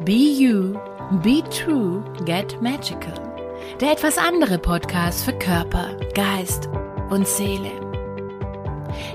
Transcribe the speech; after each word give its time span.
Be 0.00 0.12
You, 0.12 0.74
Be 1.22 1.42
True, 1.50 2.02
Get 2.26 2.60
Magical. 2.60 3.14
Der 3.80 3.92
etwas 3.92 4.18
andere 4.18 4.58
Podcast 4.58 5.24
für 5.24 5.32
Körper, 5.32 5.96
Geist 6.14 6.68
und 7.10 7.26
Seele. 7.26 7.70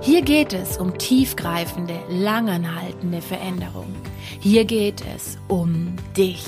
Hier 0.02 0.22
geht 0.22 0.54
es 0.54 0.78
um 0.78 0.98
tiefgreifende, 0.98 2.00
langanhaltende 2.10 3.22
Veränderung. 3.22 3.94
Hier 4.40 4.64
geht 4.66 5.04
es 5.16 5.38
um 5.48 5.96
dich. 6.16 6.46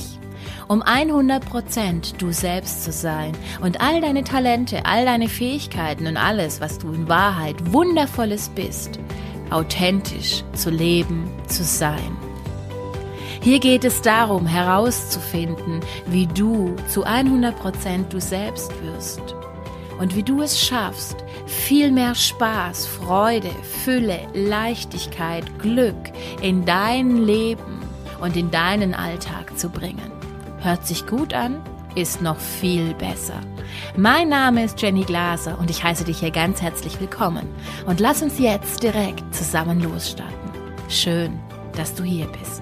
Um 0.68 0.82
100% 0.82 2.18
du 2.18 2.32
selbst 2.32 2.86
zu 2.86 2.94
sein 2.94 3.34
und 3.62 3.82
all 3.82 4.00
deine 4.00 4.24
Talente, 4.24 4.86
all 4.86 5.06
deine 5.06 5.28
Fähigkeiten 5.28 6.08
und 6.08 6.18
alles, 6.18 6.62
was 6.62 6.80
du 6.80 6.94
in 6.94 7.10
Wahrheit 7.10 7.74
wundervolles 7.74 8.50
bist, 8.50 8.98
authentisch 9.52 10.44
zu 10.54 10.70
leben, 10.70 11.30
zu 11.48 11.64
sein. 11.64 12.21
Hier 13.44 13.60
geht 13.60 13.84
es 13.84 14.04
darum, 14.04 14.46
herauszufinden, 14.46 15.80
wie 16.06 16.28
du 16.28 16.76
zu 16.88 17.08
100% 17.08 18.10
du 18.10 18.22
selbst 18.22 18.72
wirst 18.84 19.36
und 20.00 20.16
wie 20.16 20.22
du 20.22 20.44
es 20.44 20.64
schaffst, 20.64 21.16
viel 21.48 21.92
mehr 21.92 22.14
Spaß, 22.14 22.86
Freude, 22.86 23.50
Fülle, 23.84 24.20
Leichtigkeit, 24.36 25.44
Glück 25.58 25.96
in 26.44 26.66
dein 26.66 27.18
Leben 27.18 27.80
und 28.22 28.38
in 28.38 28.52
deinen 28.52 28.94
Alltag 28.94 29.58
zu 29.58 29.70
bringen. 29.70 30.12
Hört 30.60 30.86
sich 30.86 31.08
gut 31.08 31.34
an, 31.34 31.64
ist 31.96 32.22
noch 32.22 32.38
viel 32.38 32.94
besser. 32.94 33.42
Mein 33.98 34.30
Name 34.30 34.66
ist 34.66 34.80
Jenny 34.80 35.04
Glaser 35.04 35.58
und 35.58 35.72
ich 35.72 35.84
heiße 35.84 36.04
dich 36.04 36.20
hier 36.20 36.32
ganz 36.32 36.62
herzlich 36.62 37.00
willkommen. 37.00 37.50
Und 37.88 38.00
lass 38.00 38.22
uns 38.22 38.38
jetzt 38.38 38.84
direkt 38.84 39.34
zusammen 39.34 39.82
losstarten. 39.82 40.52
Schön, 40.90 41.40
dass 41.76 41.96
du 41.96 42.04
hier 42.04 42.28
bist. 42.28 42.62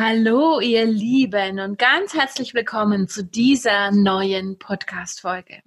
Hallo, 0.00 0.60
ihr 0.60 0.86
Lieben, 0.86 1.58
und 1.58 1.76
ganz 1.76 2.14
herzlich 2.14 2.54
willkommen 2.54 3.08
zu 3.08 3.24
dieser 3.24 3.90
neuen 3.90 4.56
Podcast-Folge. 4.56 5.60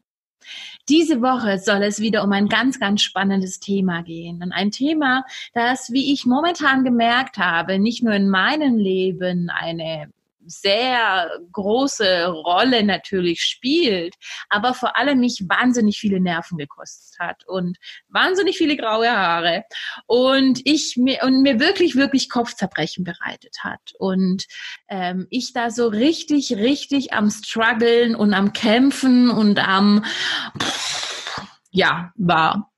Diese 0.88 1.22
Woche 1.22 1.60
soll 1.60 1.84
es 1.84 2.00
wieder 2.00 2.24
um 2.24 2.32
ein 2.32 2.48
ganz, 2.48 2.80
ganz 2.80 3.02
spannendes 3.02 3.59
Thema 3.59 4.04
gehen. 4.04 4.42
Und 4.42 4.54
ein 4.54 4.72
Thema, 4.72 5.26
das, 5.54 5.92
wie 5.92 6.14
ich 6.14 6.26
momentan 6.26 6.86
gemerkt 6.86 7.40
habe, 7.40 7.78
nicht 7.78 8.04
nur 8.04 8.14
in 8.14 8.30
meinem 8.30 8.78
Leben 8.78 9.50
eine 9.50 10.09
sehr 10.52 11.30
große 11.52 12.27
Rolle 12.27 12.83
natürlich 12.83 13.41
spielt, 13.41 14.16
aber 14.49 14.73
vor 14.73 14.97
allem 14.97 15.19
mich 15.19 15.44
wahnsinnig 15.47 15.99
viele 15.99 16.19
Nerven 16.19 16.57
gekostet 16.57 17.19
hat 17.19 17.47
und 17.47 17.77
wahnsinnig 18.09 18.57
viele 18.57 18.77
graue 18.77 19.09
Haare 19.09 19.63
und 20.07 20.61
ich 20.66 20.95
mir 20.97 21.23
und 21.23 21.41
mir 21.41 21.59
wirklich 21.59 21.95
wirklich 21.95 22.29
Kopfzerbrechen 22.29 23.03
bereitet 23.03 23.57
hat 23.63 23.94
und 23.97 24.45
ähm, 24.89 25.27
ich 25.29 25.53
da 25.53 25.69
so 25.69 25.88
richtig 25.88 26.53
richtig 26.53 27.13
am 27.13 27.29
struggeln 27.29 28.16
und 28.16 28.33
am 28.33 28.53
kämpfen 28.53 29.29
und 29.29 29.59
am 29.59 30.03
pff, 30.59 31.41
ja 31.72 32.11
war. 32.16 32.72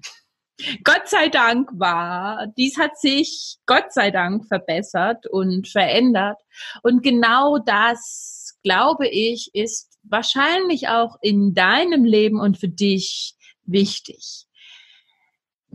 Gott 0.84 1.08
sei 1.08 1.30
Dank 1.30 1.70
war, 1.74 2.48
dies 2.58 2.78
hat 2.78 2.98
sich 3.00 3.58
Gott 3.66 3.92
sei 3.92 4.12
Dank 4.12 4.46
verbessert 4.48 5.26
und 5.28 5.68
verändert. 5.68 6.38
Und 6.84 7.02
genau 7.02 7.58
das, 7.58 8.58
glaube 8.64 9.08
ich, 9.08 9.50
ist 9.54 9.98
wahrscheinlich 10.04 10.90
auch 10.90 11.18
in 11.22 11.54
deinem 11.54 12.06
Leben 12.06 12.40
und 12.40 12.58
für 12.58 12.70
dich 12.70 13.36
wichtig. 13.66 14.46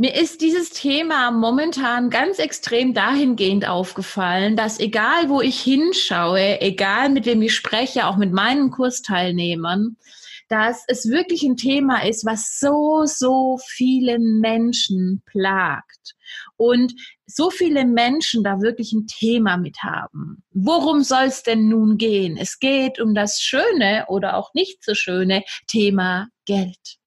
Mir 0.00 0.14
ist 0.14 0.42
dieses 0.42 0.70
Thema 0.70 1.32
momentan 1.32 2.08
ganz 2.08 2.38
extrem 2.38 2.94
dahingehend 2.94 3.66
aufgefallen, 3.66 4.54
dass 4.54 4.78
egal 4.78 5.28
wo 5.28 5.40
ich 5.40 5.60
hinschaue, 5.60 6.60
egal 6.60 7.08
mit 7.08 7.26
wem 7.26 7.42
ich 7.42 7.52
spreche, 7.52 8.06
auch 8.06 8.16
mit 8.16 8.32
meinen 8.32 8.70
Kursteilnehmern, 8.70 9.96
dass 10.48 10.84
es 10.88 11.08
wirklich 11.10 11.42
ein 11.42 11.56
Thema 11.56 12.04
ist, 12.04 12.24
was 12.24 12.58
so, 12.58 13.04
so 13.04 13.58
viele 13.66 14.18
Menschen 14.18 15.22
plagt. 15.26 16.14
Und 16.56 16.92
so 17.26 17.50
viele 17.50 17.86
Menschen 17.86 18.42
da 18.42 18.60
wirklich 18.60 18.92
ein 18.92 19.06
Thema 19.06 19.56
mit 19.56 19.82
haben. 19.82 20.42
Worum 20.50 21.02
soll 21.02 21.24
es 21.24 21.42
denn 21.42 21.68
nun 21.68 21.96
gehen? 21.98 22.36
Es 22.36 22.58
geht 22.58 23.00
um 23.00 23.14
das 23.14 23.40
schöne 23.40 24.06
oder 24.08 24.36
auch 24.36 24.52
nicht 24.54 24.82
so 24.84 24.94
schöne 24.94 25.44
Thema 25.66 26.28
Geld. 26.46 26.98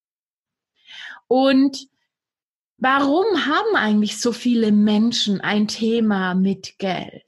Und 1.28 1.88
warum 2.78 3.46
haben 3.46 3.76
eigentlich 3.76 4.20
so 4.20 4.32
viele 4.32 4.72
Menschen 4.72 5.42
ein 5.42 5.68
Thema 5.68 6.34
mit 6.36 6.78
Geld? 6.78 7.24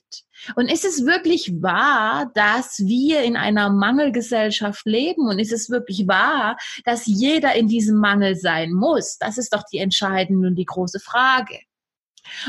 Und 0.56 0.72
ist 0.72 0.86
es 0.86 1.06
wirklich 1.06 1.62
wahr, 1.62 2.32
dass 2.34 2.80
wir 2.80 3.22
in 3.22 3.38
einer 3.38 3.70
Mangelgesellschaft 3.70 4.86
leben? 4.86 5.28
Und 5.28 5.40
ist 5.40 5.54
es 5.54 5.70
wirklich 5.70 6.08
wahr, 6.08 6.58
dass 6.86 7.06
jeder 7.06 7.56
in 7.56 7.68
diesem 7.68 7.98
Mangel 7.98 8.36
sein 8.36 8.74
muss? 8.74 9.18
Das 9.18 9.38
ist 9.38 9.54
doch 9.54 9.64
die 9.72 9.78
entscheidende 9.78 10.48
und 10.48 10.56
die 10.56 10.66
große 10.66 11.00
Frage. 11.00 11.60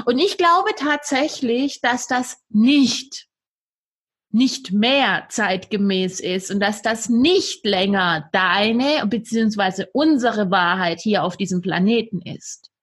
Und 0.05 0.19
ich 0.19 0.39
glaube 0.39 0.71
tatsächlich, 0.77 1.81
dass 1.81 2.07
das 2.07 2.39
nicht 2.49 3.29
nicht 4.35 4.73
mehr 4.73 5.27
zeitgemäß 5.29 6.19
ist 6.19 6.51
und 6.51 6.59
dass 6.59 6.83
das 6.83 7.09
nicht 7.09 7.65
länger 7.65 8.29
deine 8.33 9.07
beziehungsweise 9.07 9.89
unsere 9.93 10.51
Wahrheit 10.51 10.99
hier 11.01 11.23
auf 11.23 11.37
diesem 11.37 11.61
Planeten 11.61 12.21
ist. 12.21 12.74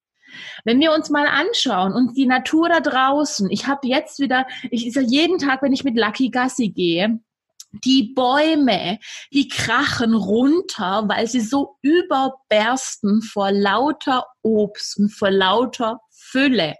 Wenn 0.63 0.79
wir 0.79 0.91
uns 0.93 1.09
mal 1.09 1.27
anschauen 1.27 1.93
und 1.93 2.15
die 2.17 2.25
Natur 2.25 2.69
da 2.69 2.79
draußen, 2.79 3.49
ich 3.49 3.67
habe 3.67 3.87
jetzt 3.87 4.19
wieder, 4.19 4.45
ich 4.69 4.93
ja 4.95 5.01
jeden 5.01 5.37
Tag, 5.37 5.61
wenn 5.61 5.73
ich 5.73 5.83
mit 5.83 5.97
Lucky 5.97 6.29
Gassi 6.29 6.69
gehe, 6.69 7.19
die 7.83 8.13
Bäume, 8.13 8.99
die 9.33 9.47
krachen 9.47 10.13
runter, 10.13 11.05
weil 11.07 11.27
sie 11.27 11.39
so 11.39 11.77
überbersten 11.81 13.21
vor 13.21 13.51
lauter 13.51 14.25
Obst 14.41 14.97
und 14.97 15.09
vor 15.09 15.31
lauter 15.31 15.99
Fülle. 16.09 16.75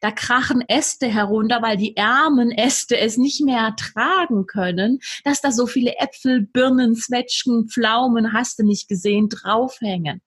Da 0.00 0.10
krachen 0.10 0.62
Äste 0.66 1.08
herunter, 1.08 1.60
weil 1.60 1.76
die 1.76 1.96
ärmen 1.96 2.50
Äste 2.50 2.96
es 2.96 3.18
nicht 3.18 3.42
mehr 3.42 3.60
ertragen 3.60 4.46
können, 4.46 5.00
dass 5.24 5.40
da 5.40 5.52
so 5.52 5.66
viele 5.66 5.96
Äpfel, 5.98 6.40
Birnen, 6.40 6.94
Zwetschgen, 6.94 7.68
Pflaumen, 7.68 8.32
hast 8.32 8.58
du 8.58 8.64
nicht 8.64 8.88
gesehen, 8.88 9.28
draufhängen. 9.28 10.22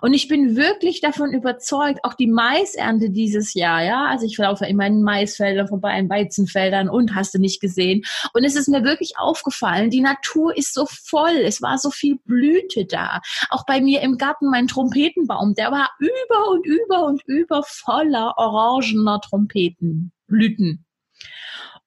Und 0.00 0.14
ich 0.14 0.28
bin 0.28 0.56
wirklich 0.56 1.00
davon 1.00 1.32
überzeugt, 1.32 2.00
auch 2.02 2.14
die 2.14 2.26
Maisernte 2.26 3.10
dieses 3.10 3.54
Jahr, 3.54 3.82
ja, 3.82 4.06
also 4.06 4.26
ich 4.26 4.36
laufe 4.38 4.66
immer 4.66 4.86
in 4.86 5.02
Maisfeldern 5.02 5.68
vorbei, 5.68 5.98
in 5.98 6.08
Weizenfeldern 6.08 6.88
und 6.88 7.14
hast 7.14 7.34
du 7.34 7.38
nicht 7.38 7.60
gesehen. 7.60 8.02
Und 8.32 8.44
es 8.44 8.56
ist 8.56 8.68
mir 8.68 8.84
wirklich 8.84 9.18
aufgefallen, 9.18 9.90
die 9.90 10.00
Natur 10.00 10.56
ist 10.56 10.74
so 10.74 10.86
voll, 10.86 11.36
es 11.44 11.62
war 11.62 11.78
so 11.78 11.90
viel 11.90 12.18
Blüte 12.24 12.84
da. 12.86 13.20
Auch 13.50 13.66
bei 13.66 13.80
mir 13.80 14.00
im 14.00 14.18
Garten, 14.18 14.50
mein 14.50 14.66
Trompetenbaum, 14.66 15.54
der 15.54 15.70
war 15.70 15.90
über 15.98 16.50
und 16.50 16.66
über 16.66 17.04
und 17.06 17.22
über 17.26 17.62
voller 17.62 18.34
orangener 18.36 19.20
Trompetenblüten. 19.20 20.84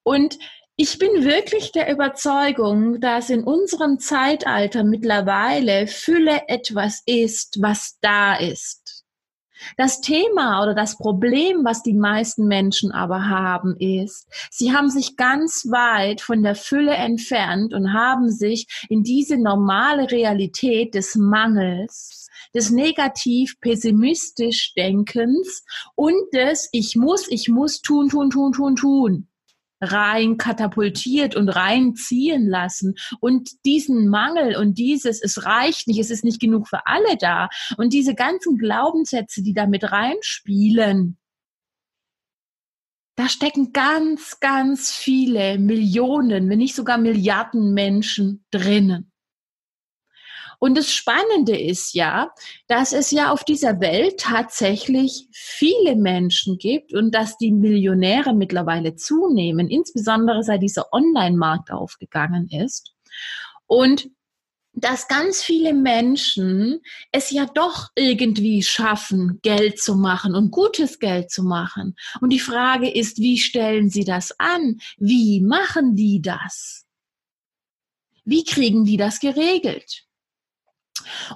Und 0.02 0.38
ich 0.78 0.98
bin 0.98 1.24
wirklich 1.24 1.72
der 1.72 1.90
Überzeugung, 1.90 3.00
dass 3.00 3.30
in 3.30 3.44
unserem 3.44 3.98
Zeitalter 3.98 4.84
mittlerweile 4.84 5.86
Fülle 5.86 6.42
etwas 6.48 7.02
ist, 7.06 7.56
was 7.62 7.96
da 8.02 8.36
ist. 8.36 9.04
Das 9.78 10.02
Thema 10.02 10.62
oder 10.62 10.74
das 10.74 10.98
Problem, 10.98 11.64
was 11.64 11.82
die 11.82 11.94
meisten 11.94 12.46
Menschen 12.46 12.92
aber 12.92 13.26
haben, 13.26 13.74
ist, 13.78 14.28
sie 14.50 14.74
haben 14.74 14.90
sich 14.90 15.16
ganz 15.16 15.66
weit 15.70 16.20
von 16.20 16.42
der 16.42 16.54
Fülle 16.54 16.92
entfernt 16.92 17.72
und 17.72 17.94
haben 17.94 18.30
sich 18.30 18.66
in 18.90 19.02
diese 19.02 19.38
normale 19.38 20.10
Realität 20.10 20.94
des 20.94 21.14
Mangels, 21.14 22.28
des 22.54 22.70
negativ 22.70 23.58
pessimistisch 23.62 24.74
Denkens 24.74 25.64
und 25.94 26.34
des 26.34 26.68
Ich 26.72 26.96
muss, 26.96 27.26
ich 27.28 27.48
muss 27.48 27.80
tun, 27.80 28.10
tun, 28.10 28.28
tun, 28.28 28.52
tun, 28.52 28.76
tun 28.76 29.28
rein 29.80 30.36
katapultiert 30.36 31.36
und 31.36 31.48
reinziehen 31.48 32.48
lassen 32.48 32.94
und 33.20 33.50
diesen 33.64 34.08
Mangel 34.08 34.56
und 34.56 34.78
dieses, 34.78 35.22
es 35.22 35.44
reicht 35.44 35.88
nicht, 35.88 36.00
es 36.00 36.10
ist 36.10 36.24
nicht 36.24 36.40
genug 36.40 36.68
für 36.68 36.86
alle 36.86 37.16
da 37.18 37.48
und 37.76 37.92
diese 37.92 38.14
ganzen 38.14 38.58
Glaubenssätze, 38.58 39.42
die 39.42 39.54
da 39.54 39.66
mit 39.66 39.90
reinspielen, 39.90 41.18
da 43.16 43.30
stecken 43.30 43.72
ganz, 43.72 44.40
ganz 44.40 44.92
viele 44.92 45.58
Millionen, 45.58 46.50
wenn 46.50 46.58
nicht 46.58 46.74
sogar 46.74 46.98
Milliarden 46.98 47.72
Menschen 47.72 48.44
drinnen. 48.50 49.10
Und 50.58 50.76
das 50.76 50.92
Spannende 50.92 51.58
ist 51.58 51.94
ja, 51.94 52.30
dass 52.66 52.92
es 52.92 53.10
ja 53.10 53.30
auf 53.30 53.44
dieser 53.44 53.80
Welt 53.80 54.18
tatsächlich 54.18 55.28
viele 55.32 55.96
Menschen 55.96 56.58
gibt 56.58 56.94
und 56.94 57.14
dass 57.14 57.38
die 57.38 57.52
Millionäre 57.52 58.34
mittlerweile 58.34 58.96
zunehmen, 58.96 59.68
insbesondere 59.68 60.42
seit 60.42 60.62
dieser 60.62 60.92
Online-Markt 60.92 61.70
aufgegangen 61.70 62.48
ist. 62.48 62.94
Und 63.66 64.08
dass 64.76 65.08
ganz 65.08 65.42
viele 65.42 65.72
Menschen 65.72 66.80
es 67.10 67.30
ja 67.30 67.46
doch 67.46 67.88
irgendwie 67.94 68.62
schaffen, 68.62 69.40
Geld 69.42 69.80
zu 69.80 69.96
machen 69.96 70.34
und 70.34 70.50
gutes 70.50 70.98
Geld 70.98 71.30
zu 71.30 71.42
machen. 71.42 71.96
Und 72.20 72.30
die 72.30 72.40
Frage 72.40 72.90
ist, 72.90 73.18
wie 73.18 73.38
stellen 73.38 73.88
sie 73.88 74.04
das 74.04 74.38
an? 74.38 74.78
Wie 74.98 75.40
machen 75.40 75.96
die 75.96 76.20
das? 76.20 76.84
Wie 78.24 78.44
kriegen 78.44 78.84
die 78.84 78.98
das 78.98 79.18
geregelt? 79.18 80.05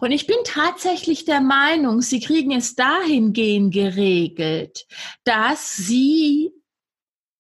Und 0.01 0.13
ich 0.13 0.27
bin 0.27 0.37
tatsächlich 0.45 1.25
der 1.25 1.41
Meinung, 1.41 2.03
sie 2.03 2.21
kriegen 2.21 2.53
es 2.53 2.75
dahingehend 2.75 3.73
geregelt, 3.73 4.87
dass 5.25 5.77
sie 5.77 6.53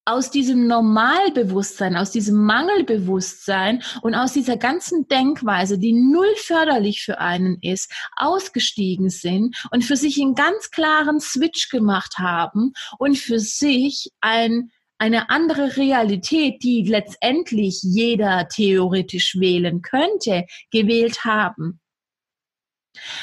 aus 0.04 0.30
diesem 0.30 0.66
Normalbewusstsein, 0.66 1.96
aus 1.96 2.10
diesem 2.10 2.44
Mangelbewusstsein 2.44 3.82
und 4.02 4.14
aus 4.14 4.32
dieser 4.32 4.56
ganzen 4.56 5.06
Denkweise, 5.08 5.78
die 5.78 5.92
null 5.92 6.34
förderlich 6.36 7.02
für 7.02 7.20
einen 7.20 7.58
ist, 7.60 7.92
ausgestiegen 8.16 9.10
sind 9.10 9.56
und 9.70 9.84
für 9.84 9.96
sich 9.96 10.20
einen 10.20 10.34
ganz 10.34 10.70
klaren 10.70 11.20
Switch 11.20 11.68
gemacht 11.68 12.18
haben 12.18 12.72
und 12.98 13.18
für 13.18 13.38
sich 13.38 14.10
ein 14.20 14.70
eine 14.98 15.30
andere 15.30 15.78
Realität, 15.78 16.62
die 16.62 16.82
letztendlich 16.82 17.80
jeder 17.82 18.48
theoretisch 18.48 19.34
wählen 19.40 19.80
könnte, 19.80 20.44
gewählt 20.70 21.24
haben. 21.24 21.79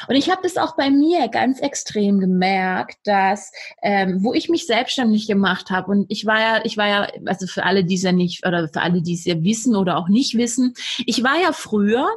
Und 0.08 0.16
ich 0.16 0.30
habe 0.30 0.42
das 0.44 0.58
auch 0.58 0.75
bei 0.75 0.90
mir 0.90 1.28
ganz 1.28 1.60
extrem 1.60 2.19
gemerkt, 2.19 2.98
dass 3.04 3.52
ähm, 3.81 4.24
wo 4.24 4.34
ich 4.34 4.50
mich 4.50 4.66
selbstständig 4.66 5.28
gemacht 5.28 5.69
habe 5.69 5.92
und 5.92 6.06
ich 6.10 6.25
war 6.25 6.40
ja, 6.40 6.62
ich 6.64 6.78
war 6.78 6.88
ja, 6.88 7.08
also 7.25 7.48
für 7.48 7.64
alle, 7.64 7.84
die 7.84 7.96
es 7.96 8.04
ja 8.04 8.12
nicht 8.12 8.46
oder 8.46 8.69
für 8.69 8.81
alle, 8.81 9.02
die 9.02 9.14
es 9.14 9.25
ja 9.25 9.42
wissen 9.44 9.75
oder 9.75 9.98
auch 9.98 10.08
nicht 10.08 10.38
wissen, 10.38 10.74
ich 11.06 11.24
war 11.24 11.40
ja 11.42 11.52
früher, 11.52 12.08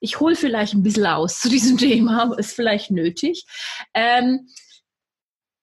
ich 0.00 0.20
hole 0.20 0.36
vielleicht 0.36 0.74
ein 0.74 0.82
bisschen 0.82 1.06
aus 1.06 1.40
zu 1.40 1.48
diesem 1.48 1.78
Thema, 1.78 2.34
ist 2.36 2.54
vielleicht 2.54 2.90
nötig. 2.90 3.44
Ähm, 3.94 4.48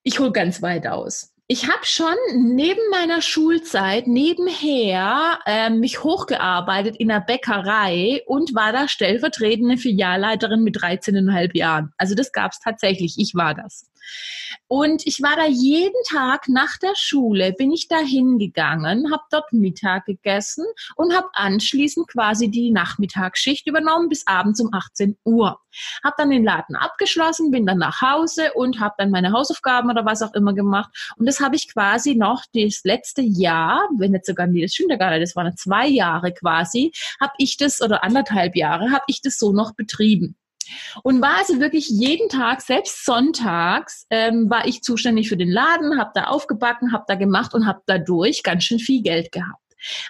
ich 0.03 0.19
hole 0.19 0.31
ganz 0.31 0.61
weit 0.61 0.87
aus 0.87 1.34
ich 1.47 1.67
habe 1.67 1.83
schon 1.85 2.15
neben 2.33 2.81
meiner 2.89 3.21
Schulzeit 3.21 4.07
nebenher 4.07 5.39
äh, 5.45 5.69
mich 5.69 6.03
hochgearbeitet 6.03 6.95
in 6.95 7.09
der 7.09 7.19
Bäckerei 7.19 8.23
und 8.25 8.55
war 8.55 8.71
da 8.71 8.87
stellvertretende 8.87 9.77
Filialleiterin 9.77 10.63
mit 10.63 10.77
13,5 10.77 11.55
Jahren. 11.55 11.93
Also 11.97 12.15
das 12.15 12.31
gab 12.31 12.51
es 12.51 12.59
tatsächlich. 12.59 13.19
Ich 13.19 13.35
war 13.35 13.53
das. 13.53 13.85
Und 14.67 15.05
ich 15.05 15.21
war 15.21 15.35
da 15.35 15.45
jeden 15.45 16.01
Tag 16.09 16.47
nach 16.47 16.77
der 16.77 16.93
Schule, 16.95 17.53
bin 17.53 17.71
ich 17.71 17.87
da 17.87 17.99
hingegangen, 17.99 19.11
habe 19.11 19.23
dort 19.29 19.53
Mittag 19.53 20.05
gegessen 20.05 20.65
und 20.95 21.15
habe 21.15 21.27
anschließend 21.33 22.07
quasi 22.07 22.49
die 22.49 22.71
Nachmittagsschicht 22.71 23.67
übernommen 23.67 24.09
bis 24.09 24.25
abends 24.25 24.59
um 24.59 24.73
18 24.73 25.17
Uhr. 25.23 25.59
Habe 26.03 26.15
dann 26.17 26.29
den 26.29 26.43
Laden 26.43 26.75
abgeschlossen, 26.75 27.51
bin 27.51 27.65
dann 27.65 27.77
nach 27.77 28.01
Hause 28.01 28.53
und 28.53 28.79
habe 28.79 28.95
dann 28.97 29.11
meine 29.11 29.31
Hausaufgaben 29.31 29.89
oder 29.89 30.05
was 30.05 30.21
auch 30.21 30.33
immer 30.33 30.53
gemacht. 30.53 30.89
Und 31.17 31.27
das 31.27 31.39
habe 31.39 31.55
ich 31.55 31.71
quasi 31.71 32.15
noch 32.15 32.43
das 32.53 32.81
letzte 32.83 33.21
Jahr, 33.21 33.87
wenn 33.97 34.13
jetzt 34.13 34.27
sogar 34.27 34.47
nie, 34.47 34.61
das 34.61 34.73
stimmt 34.73 34.91
das 34.95 35.35
waren 35.35 35.57
zwei 35.57 35.87
Jahre 35.87 36.33
quasi, 36.33 36.91
habe 37.19 37.33
ich 37.37 37.57
das 37.57 37.81
oder 37.81 38.03
anderthalb 38.03 38.55
Jahre, 38.55 38.91
habe 38.91 39.03
ich 39.07 39.21
das 39.21 39.37
so 39.37 39.51
noch 39.51 39.75
betrieben. 39.75 40.35
Und 41.03 41.21
war 41.21 41.37
also 41.37 41.59
wirklich 41.59 41.89
jeden 41.89 42.29
Tag, 42.29 42.61
selbst 42.61 43.05
sonntags, 43.05 44.05
ähm, 44.09 44.49
war 44.49 44.67
ich 44.67 44.81
zuständig 44.81 45.29
für 45.29 45.37
den 45.37 45.51
Laden, 45.51 45.99
habe 45.99 46.11
da 46.13 46.25
aufgebacken, 46.25 46.91
habe 46.91 47.05
da 47.07 47.15
gemacht 47.15 47.53
und 47.53 47.65
habe 47.65 47.81
dadurch 47.85 48.43
ganz 48.43 48.63
schön 48.63 48.79
viel 48.79 49.01
Geld 49.01 49.31
gehabt. 49.31 49.61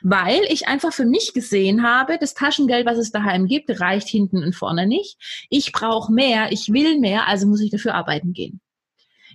Weil 0.02 0.42
ich 0.50 0.68
einfach 0.68 0.94
für 0.94 1.06
mich 1.06 1.34
gesehen 1.34 1.84
habe, 1.84 2.18
das 2.18 2.34
Taschengeld, 2.34 2.86
was 2.86 2.98
es 2.98 3.12
daheim 3.12 3.48
gibt, 3.48 3.80
reicht 3.82 4.08
hinten 4.08 4.44
und 4.44 4.56
vorne 4.56 4.88
nicht. 4.88 5.18
Ich 5.50 5.72
brauche 5.72 6.12
mehr, 6.14 6.52
ich 6.52 6.72
will 6.72 7.00
mehr, 7.00 7.28
also 7.28 7.48
muss 7.48 7.62
ich 7.62 7.72
dafür 7.72 7.96
arbeiten 7.96 8.34
gehen. 8.34 8.62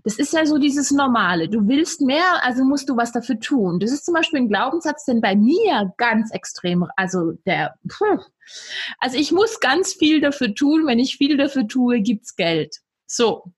Das 0.05 0.17
ist 0.19 0.33
ja 0.33 0.47
so 0.47 0.59
dieses 0.59 0.91
Normale. 0.91 1.49
Du 1.49 1.69
willst 1.69 2.01
mehr, 2.01 2.43
also 2.43 2.65
musst 2.65 2.89
du 2.89 2.97
was 2.97 3.13
dafür 3.13 3.39
tun. 3.39 3.81
Das 3.81 3.93
ist 3.93 4.05
zum 4.05 4.15
Beispiel 4.15 4.41
ein 4.41 4.49
Glaubenssatz, 4.49 5.05
den 5.05 5.21
bei 5.21 5.37
mir 5.37 5.93
ganz 5.97 6.31
extrem, 6.33 6.87
also 6.97 7.33
der, 7.47 7.75
puh, 7.89 8.19
also 8.99 9.17
ich 9.17 9.33
muss 9.33 9.61
ganz 9.61 9.93
viel 9.95 10.21
dafür 10.21 10.55
tun. 10.55 10.87
Wenn 10.87 10.99
ich 10.99 11.17
viel 11.17 11.37
dafür 11.37 11.67
tue, 11.67 12.01
gibt's 12.01 12.37
Geld. 12.37 12.77
So. 13.07 13.53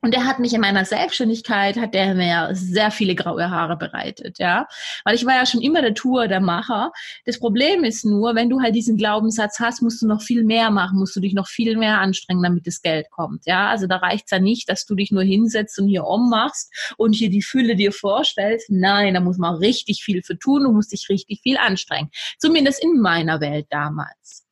Und 0.00 0.14
er 0.14 0.26
hat 0.26 0.38
mich 0.38 0.54
in 0.54 0.60
meiner 0.60 0.84
Selbstständigkeit, 0.84 1.76
hat 1.76 1.92
der 1.92 2.14
mir 2.14 2.50
sehr 2.52 2.92
viele 2.92 3.16
graue 3.16 3.50
Haare 3.50 3.76
bereitet, 3.76 4.38
ja. 4.38 4.68
Weil 5.04 5.16
ich 5.16 5.26
war 5.26 5.34
ja 5.34 5.44
schon 5.44 5.60
immer 5.60 5.82
der 5.82 5.94
Tour, 5.94 6.28
der 6.28 6.40
Macher. 6.40 6.92
Das 7.24 7.40
Problem 7.40 7.82
ist 7.82 8.04
nur, 8.04 8.36
wenn 8.36 8.48
du 8.48 8.60
halt 8.60 8.76
diesen 8.76 8.96
Glaubenssatz 8.96 9.58
hast, 9.58 9.82
musst 9.82 10.00
du 10.00 10.06
noch 10.06 10.22
viel 10.22 10.44
mehr 10.44 10.70
machen, 10.70 11.00
musst 11.00 11.16
du 11.16 11.20
dich 11.20 11.34
noch 11.34 11.48
viel 11.48 11.76
mehr 11.76 11.98
anstrengen, 11.98 12.44
damit 12.44 12.66
das 12.68 12.80
Geld 12.80 13.10
kommt, 13.10 13.44
ja. 13.46 13.68
Also 13.68 13.88
da 13.88 13.96
reicht's 13.96 14.30
ja 14.30 14.38
nicht, 14.38 14.68
dass 14.68 14.86
du 14.86 14.94
dich 14.94 15.10
nur 15.10 15.24
hinsetzt 15.24 15.78
und 15.80 15.88
hier 15.88 16.04
ummachst 16.04 16.72
und 16.96 17.14
hier 17.14 17.30
die 17.30 17.42
Fülle 17.42 17.74
dir 17.74 17.90
vorstellst. 17.90 18.70
Nein, 18.70 19.14
da 19.14 19.20
muss 19.20 19.38
man 19.38 19.56
richtig 19.56 20.04
viel 20.04 20.22
für 20.22 20.38
tun, 20.38 20.62
du 20.62 20.70
musst 20.70 20.92
dich 20.92 21.08
richtig 21.08 21.40
viel 21.42 21.56
anstrengen. 21.56 22.10
Zumindest 22.38 22.82
in 22.82 23.00
meiner 23.00 23.40
Welt 23.40 23.66
damals. 23.70 24.47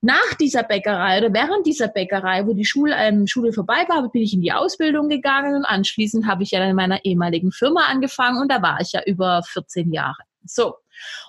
Nach 0.00 0.34
dieser 0.40 0.64
Bäckerei 0.64 1.18
oder 1.18 1.32
während 1.32 1.64
dieser 1.64 1.88
Bäckerei, 1.88 2.46
wo 2.46 2.54
die 2.54 2.64
Schule, 2.64 2.94
ähm, 2.96 3.26
Schule 3.26 3.52
vorbei 3.52 3.84
war, 3.88 4.10
bin 4.10 4.22
ich 4.22 4.34
in 4.34 4.40
die 4.40 4.52
Ausbildung 4.52 5.08
gegangen 5.08 5.54
und 5.54 5.64
anschließend 5.64 6.26
habe 6.26 6.42
ich 6.42 6.50
ja 6.50 6.64
in 6.64 6.74
meiner 6.74 7.04
ehemaligen 7.04 7.52
Firma 7.52 7.86
angefangen 7.86 8.40
und 8.40 8.50
da 8.50 8.60
war 8.62 8.80
ich 8.80 8.92
ja 8.92 9.02
über 9.06 9.42
14 9.44 9.92
Jahre. 9.92 10.22
So, 10.44 10.74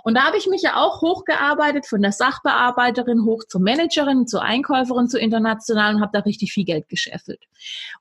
und 0.03 0.15
da 0.15 0.23
habe 0.23 0.37
ich 0.37 0.47
mich 0.47 0.61
ja 0.61 0.75
auch 0.75 1.01
hochgearbeitet, 1.01 1.85
von 1.87 2.01
der 2.01 2.11
Sachbearbeiterin 2.11 3.23
hoch 3.25 3.43
zur 3.45 3.61
Managerin, 3.61 4.27
zur 4.27 4.41
Einkäuferin, 4.41 5.07
zur 5.07 5.19
internationalen 5.19 5.97
und 5.97 6.01
habe 6.01 6.11
da 6.13 6.19
richtig 6.19 6.51
viel 6.51 6.65
Geld 6.65 6.89
gescheffelt. 6.89 7.41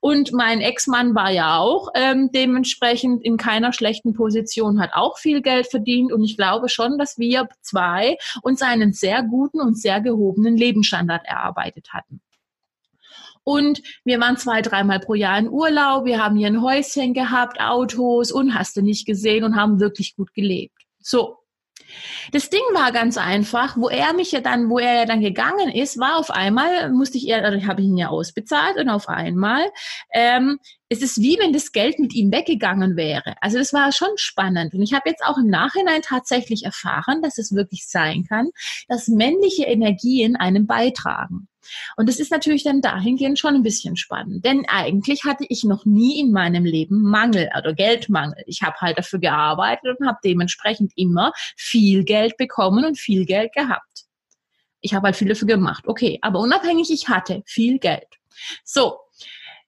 Und 0.01 0.33
mein 0.33 0.61
Ex-Mann 0.61 1.15
war 1.15 1.31
ja 1.31 1.57
auch 1.57 1.89
ähm, 1.95 2.31
dementsprechend 2.33 3.23
in 3.23 3.37
keiner 3.37 3.73
schlechten 3.73 4.13
Position, 4.13 4.81
hat 4.81 4.91
auch 4.93 5.17
viel 5.17 5.41
Geld 5.41 5.67
verdient 5.67 6.11
und 6.11 6.23
ich 6.23 6.35
glaube 6.35 6.69
schon, 6.69 6.97
dass 6.97 7.17
wir 7.17 7.47
zwei 7.61 8.17
uns 8.41 8.61
einen 8.61 8.93
sehr 8.93 9.23
guten 9.23 9.61
und 9.61 9.77
sehr 9.77 10.01
gehobenen 10.01 10.57
Lebensstandard 10.57 11.25
erarbeitet 11.25 11.93
hatten. 11.93 12.21
Und 13.43 13.81
wir 14.05 14.19
waren 14.19 14.37
zwei, 14.37 14.61
dreimal 14.61 14.99
pro 14.99 15.15
Jahr 15.15 15.37
in 15.37 15.49
Urlaub. 15.49 16.05
Wir 16.05 16.23
haben 16.23 16.37
hier 16.37 16.47
ein 16.47 16.61
Häuschen 16.61 17.13
gehabt, 17.13 17.59
Autos 17.59 18.31
und 18.31 18.53
hast 18.55 18.77
du 18.77 18.81
nicht 18.81 19.05
gesehen 19.05 19.43
und 19.43 19.55
haben 19.55 19.79
wirklich 19.79 20.15
gut 20.15 20.33
gelebt. 20.33 20.81
So. 20.99 21.42
Das 22.31 22.49
Ding 22.49 22.61
war 22.73 22.91
ganz 22.91 23.17
einfach, 23.17 23.77
wo 23.77 23.89
er 23.89 24.13
mich 24.13 24.31
ja 24.31 24.41
dann, 24.41 24.69
wo 24.69 24.79
er 24.79 24.95
ja 24.95 25.05
dann 25.05 25.21
gegangen 25.21 25.69
ist, 25.69 25.99
war 25.99 26.17
auf 26.17 26.31
einmal, 26.31 26.91
musste 26.91 27.17
ich, 27.17 27.31
habe 27.31 27.81
ich 27.81 27.87
ihn 27.87 27.97
ja 27.97 28.07
ausbezahlt 28.09 28.77
und 28.77 28.89
auf 28.89 29.09
einmal, 29.09 29.63
ähm, 30.13 30.59
es 30.89 31.01
ist 31.01 31.17
wie 31.17 31.37
wenn 31.39 31.53
das 31.53 31.71
Geld 31.71 31.99
mit 31.99 32.13
ihm 32.13 32.31
weggegangen 32.31 32.95
wäre. 32.95 33.35
Also 33.41 33.57
das 33.57 33.73
war 33.73 33.91
schon 33.91 34.15
spannend. 34.15 34.73
Und 34.73 34.81
ich 34.81 34.93
habe 34.93 35.09
jetzt 35.09 35.23
auch 35.25 35.37
im 35.37 35.47
Nachhinein 35.47 36.01
tatsächlich 36.01 36.63
erfahren, 36.65 37.21
dass 37.21 37.37
es 37.37 37.55
wirklich 37.55 37.87
sein 37.87 38.25
kann, 38.27 38.49
dass 38.87 39.07
männliche 39.07 39.63
Energien 39.63 40.35
einem 40.35 40.67
beitragen. 40.67 41.47
Und 41.97 42.09
das 42.09 42.19
ist 42.19 42.31
natürlich 42.31 42.63
dann 42.63 42.81
dahingehend 42.81 43.39
schon 43.39 43.55
ein 43.55 43.63
bisschen 43.63 43.95
spannend. 43.95 44.45
Denn 44.45 44.65
eigentlich 44.67 45.23
hatte 45.23 45.45
ich 45.49 45.63
noch 45.63 45.85
nie 45.85 46.19
in 46.19 46.31
meinem 46.31 46.65
Leben 46.65 47.01
Mangel 47.01 47.49
oder 47.57 47.73
Geldmangel. 47.73 48.43
Ich 48.45 48.61
habe 48.61 48.75
halt 48.79 48.97
dafür 48.97 49.19
gearbeitet 49.19 49.99
und 49.99 50.07
habe 50.07 50.19
dementsprechend 50.23 50.91
immer 50.95 51.31
viel 51.55 52.03
Geld 52.03 52.37
bekommen 52.37 52.85
und 52.85 52.99
viel 52.99 53.25
Geld 53.25 53.53
gehabt. 53.53 54.05
Ich 54.81 54.93
habe 54.93 55.05
halt 55.05 55.15
viel 55.15 55.29
dafür 55.29 55.47
gemacht. 55.47 55.85
Okay, 55.87 56.19
aber 56.21 56.39
unabhängig, 56.39 56.91
ich 56.91 57.07
hatte 57.07 57.41
viel 57.45 57.79
Geld. 57.79 58.07
So, 58.63 58.97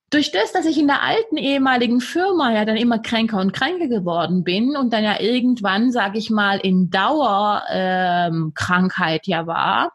durch 0.10 0.32
das, 0.32 0.52
dass 0.52 0.66
ich 0.66 0.78
in 0.78 0.88
der 0.88 1.02
alten 1.02 1.38
ehemaligen 1.38 2.00
Firma 2.00 2.54
ja 2.54 2.66
dann 2.66 2.78
immer 2.78 3.00
kränker 3.00 3.40
und 3.40 3.54
kränker 3.54 3.88
geworden 3.88 4.44
bin 4.44 4.78
und 4.78 4.94
dann 4.94 5.04
ja 5.04 5.20
irgendwann, 5.20 5.92
sage 5.92 6.18
ich 6.18 6.30
mal, 6.30 6.60
in 6.60 6.90
Dauerkrankheit 6.90 9.28
ähm, 9.28 9.32
ja 9.32 9.48
war, 9.48 9.92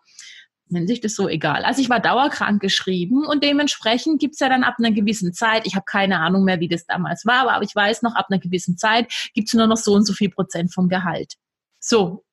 nennt 0.72 0.88
sich 0.88 1.00
das 1.00 1.14
so 1.14 1.28
egal. 1.28 1.64
Also 1.64 1.80
ich 1.80 1.90
war 1.90 2.00
dauerkrank 2.00 2.60
geschrieben 2.60 3.26
und 3.26 3.42
dementsprechend 3.44 4.20
gibt's 4.20 4.40
ja 4.40 4.48
dann 4.48 4.64
ab 4.64 4.76
einer 4.78 4.92
gewissen 4.92 5.32
Zeit, 5.32 5.66
ich 5.66 5.74
habe 5.74 5.84
keine 5.84 6.20
Ahnung 6.20 6.44
mehr, 6.44 6.60
wie 6.60 6.68
das 6.68 6.86
damals 6.86 7.26
war, 7.26 7.50
aber 7.50 7.64
ich 7.64 7.74
weiß 7.74 8.02
noch, 8.02 8.14
ab 8.14 8.26
einer 8.30 8.40
gewissen 8.40 8.76
Zeit 8.76 9.12
gibt's 9.34 9.54
nur 9.54 9.66
noch 9.66 9.76
so 9.76 9.94
und 9.94 10.06
so 10.06 10.12
viel 10.12 10.30
Prozent 10.30 10.72
vom 10.72 10.88
Gehalt. 10.88 11.34
So, 11.78 12.24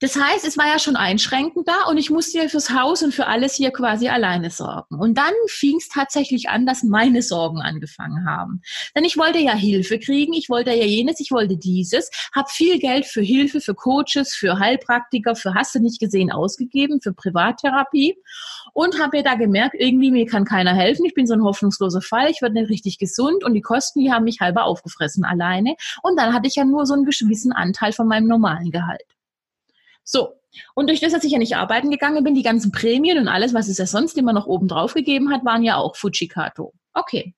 das 0.00 0.16
heißt, 0.16 0.44
es 0.44 0.58
war 0.58 0.66
ja 0.66 0.78
schon 0.78 0.96
einschränkend 0.96 1.68
da 1.68 1.88
und 1.88 1.96
ich 1.96 2.10
musste 2.10 2.38
ja 2.38 2.48
fürs 2.48 2.70
Haus 2.70 3.02
und 3.02 3.14
für 3.14 3.26
alles 3.26 3.54
hier 3.54 3.70
quasi 3.70 4.08
alleine 4.08 4.50
sorgen. 4.50 4.98
Und 4.98 5.16
dann 5.16 5.32
fing 5.46 5.76
es 5.76 5.88
tatsächlich 5.88 6.48
an, 6.48 6.66
dass 6.66 6.82
meine 6.82 7.22
Sorgen 7.22 7.60
angefangen 7.60 8.26
haben. 8.26 8.62
Denn 8.96 9.04
ich 9.04 9.16
wollte 9.16 9.38
ja 9.38 9.54
Hilfe 9.54 10.00
kriegen, 10.00 10.32
ich 10.32 10.48
wollte 10.48 10.70
ja 10.70 10.84
jenes, 10.84 11.20
ich 11.20 11.30
wollte 11.30 11.56
dieses, 11.56 12.10
habe 12.34 12.48
viel 12.50 12.80
Geld 12.80 13.06
für 13.06 13.20
Hilfe, 13.22 13.60
für 13.60 13.74
Coaches, 13.74 14.34
für 14.34 14.58
Heilpraktiker, 14.58 15.36
für 15.36 15.54
hast 15.54 15.74
du 15.74 15.78
nicht 15.78 16.00
gesehen 16.00 16.32
ausgegeben, 16.32 17.00
für 17.00 17.12
Privattherapie 17.12 18.16
und 18.72 19.00
habe 19.00 19.18
mir 19.18 19.22
da 19.22 19.34
gemerkt, 19.34 19.76
irgendwie 19.78 20.10
mir 20.10 20.26
kann 20.26 20.44
keiner 20.44 20.74
helfen, 20.74 21.04
ich 21.04 21.14
bin 21.14 21.26
so 21.26 21.34
ein 21.34 21.44
hoffnungsloser 21.44 22.00
Fall, 22.00 22.28
ich 22.30 22.42
werde 22.42 22.54
nicht 22.54 22.70
richtig 22.70 22.98
gesund 22.98 23.44
und 23.44 23.54
die 23.54 23.60
Kosten, 23.60 24.00
die 24.00 24.12
haben 24.12 24.24
mich 24.24 24.40
halber 24.40 24.64
aufgefressen 24.64 25.24
alleine. 25.24 25.76
Und 26.02 26.18
dann 26.18 26.32
hatte 26.34 26.48
ich 26.48 26.56
ja 26.56 26.64
nur 26.64 26.86
so 26.86 26.94
einen 26.94 27.04
gewissen 27.04 27.52
Anteil 27.52 27.92
von 27.92 28.08
meinem 28.08 28.26
normalen 28.26 28.70
Gehalt. 28.70 29.02
So. 30.04 30.34
Und 30.74 30.88
durch 30.88 31.00
das, 31.00 31.12
dass 31.12 31.24
ich 31.24 31.32
ja 31.32 31.38
nicht 31.38 31.56
arbeiten 31.56 31.90
gegangen 31.90 32.24
bin, 32.24 32.34
die 32.34 32.42
ganzen 32.42 32.72
Prämien 32.72 33.18
und 33.18 33.28
alles, 33.28 33.54
was 33.54 33.68
es 33.68 33.78
ja 33.78 33.86
sonst 33.86 34.18
immer 34.18 34.32
noch 34.32 34.46
oben 34.46 34.68
drauf 34.68 34.94
gegeben 34.94 35.32
hat, 35.32 35.44
waren 35.44 35.62
ja 35.62 35.76
auch 35.76 35.96
Fujikato. 35.96 36.74
Okay. 36.92 37.34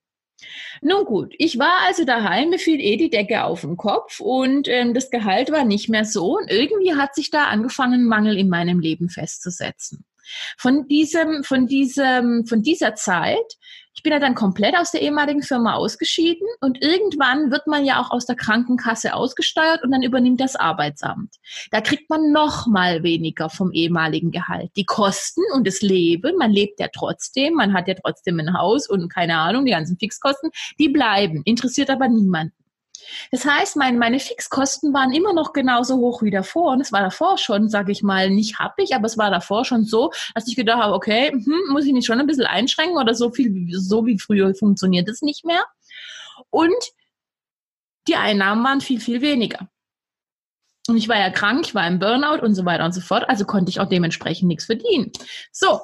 Nun 0.83 1.05
gut, 1.05 1.35
ich 1.39 1.59
war 1.59 1.87
also 1.87 2.05
daheim, 2.05 2.51
mir 2.51 2.59
fiel 2.59 2.81
eh 2.81 2.97
die 2.97 3.09
Decke 3.09 3.45
auf 3.45 3.63
den 3.63 3.77
Kopf 3.77 4.21
und 4.21 4.69
ähm, 4.69 4.93
das 4.93 5.11
Gehalt 5.11 5.51
war 5.53 5.65
nicht 5.65 5.89
mehr 5.89 6.05
so 6.05 6.37
und 6.37 6.51
irgendwie 6.51 6.95
hat 6.95 7.15
sich 7.15 7.31
da 7.31 7.45
angefangen, 7.45 8.05
Mangel 8.05 8.37
in 8.37 8.49
meinem 8.49 8.81
Leben 8.81 9.09
festzusetzen. 9.09 10.05
Von 10.59 10.87
diesem, 10.89 11.45
von 11.45 11.67
diesem, 11.67 12.47
von 12.47 12.63
dieser 12.63 12.95
Zeit 12.95 13.57
ich 13.95 14.03
bin 14.03 14.13
ja 14.13 14.19
dann 14.19 14.35
komplett 14.35 14.77
aus 14.77 14.91
der 14.91 15.03
ehemaligen 15.03 15.43
Firma 15.43 15.75
ausgeschieden 15.75 16.47
und 16.61 16.83
irgendwann 16.83 17.51
wird 17.51 17.67
man 17.67 17.85
ja 17.85 18.01
auch 18.01 18.11
aus 18.11 18.27
der 18.27 18.35
Krankenkasse 18.35 19.15
ausgesteuert 19.15 19.85
und 19.85 19.93
dann 19.93 20.03
übernimmt 20.03 20.41
das 20.41 20.57
Arbeitsamt. 20.57 21.37
Da 21.71 21.81
kriegt 21.81 22.11
man 22.11 22.33
noch 22.33 22.67
mal 22.67 23.03
weniger 23.05 23.49
vom 23.49 23.71
ehemaligen 23.73 24.33
Gehalt. 24.33 24.73
Die 24.77 24.85
Kosten 24.85 25.43
und 25.55 25.67
das 25.67 25.81
Leben, 25.81 26.37
man 26.39 26.51
lebt 26.51 26.81
ja 26.81 26.89
trotzdem, 26.93 27.55
man 27.55 27.73
hat 27.73 27.87
ja 27.87 27.95
trotzdem 27.95 28.41
ein 28.41 28.53
Haus 28.59 28.89
und 28.89 29.09
keine 29.13 29.39
Ahnung, 29.39 29.65
die 29.65 29.73
ganzen 29.73 29.97
Fixkosten, 29.97 30.51
die 30.79 30.89
bleiben, 30.89 31.43
interessiert 31.45 31.89
aber 31.89 32.09
niemanden. 32.09 32.64
Das 33.31 33.45
heißt, 33.45 33.77
mein, 33.77 33.99
meine 33.99 34.19
Fixkosten 34.19 34.93
waren 34.93 35.13
immer 35.13 35.33
noch 35.33 35.53
genauso 35.53 35.97
hoch 35.97 36.23
wie 36.23 36.31
davor. 36.31 36.73
Und 36.73 36.81
es 36.81 36.93
war 36.93 37.01
davor 37.01 37.39
schon, 37.39 37.69
sage 37.69 37.93
ich 37.93 38.03
mal, 38.03 38.31
nicht 38.31 38.59
happig, 38.59 38.95
aber 38.95 39.07
es 39.07 39.19
war 39.19 39.31
davor 39.31 39.65
schon 39.65 39.85
so, 39.85 40.13
dass 40.35 40.49
ich 40.49 40.57
gedacht 40.57 40.83
habe, 40.83 40.95
okay, 40.95 41.31
hm, 41.31 41.63
muss 41.71 41.85
ich 41.85 41.93
mich 41.93 42.07
schon 42.07 42.21
ein 42.21 42.27
bisschen 42.27 42.47
einschränken 42.47 42.97
oder 42.97 43.15
so 43.15 43.31
viel, 43.31 43.69
so 43.73 44.07
wie 44.07 44.19
früher 44.19 44.55
funktioniert 44.55 45.09
es 45.09 45.23
nicht 45.23 45.45
mehr. 45.45 45.65
Und 46.51 46.75
die 48.09 48.17
Einnahmen 48.17 48.65
waren 48.65 48.81
viel, 48.81 49.01
viel 49.01 49.21
weniger. 49.21 49.69
Und 50.87 50.97
ich 50.99 51.09
war 51.09 51.19
ja 51.19 51.31
krank, 51.31 51.65
ich 51.67 51.75
war 51.75 51.87
im 51.87 51.99
Burnout 51.99 52.45
und 52.45 52.55
so 52.55 52.65
weiter 52.67 52.85
und 52.85 52.93
so 52.93 53.01
fort, 53.01 53.29
also 53.29 53.47
konnte 53.47 53.71
ich 53.71 53.81
auch 53.81 53.89
dementsprechend 53.89 54.49
nichts 54.49 54.67
verdienen. 54.67 55.13
So, 55.51 55.81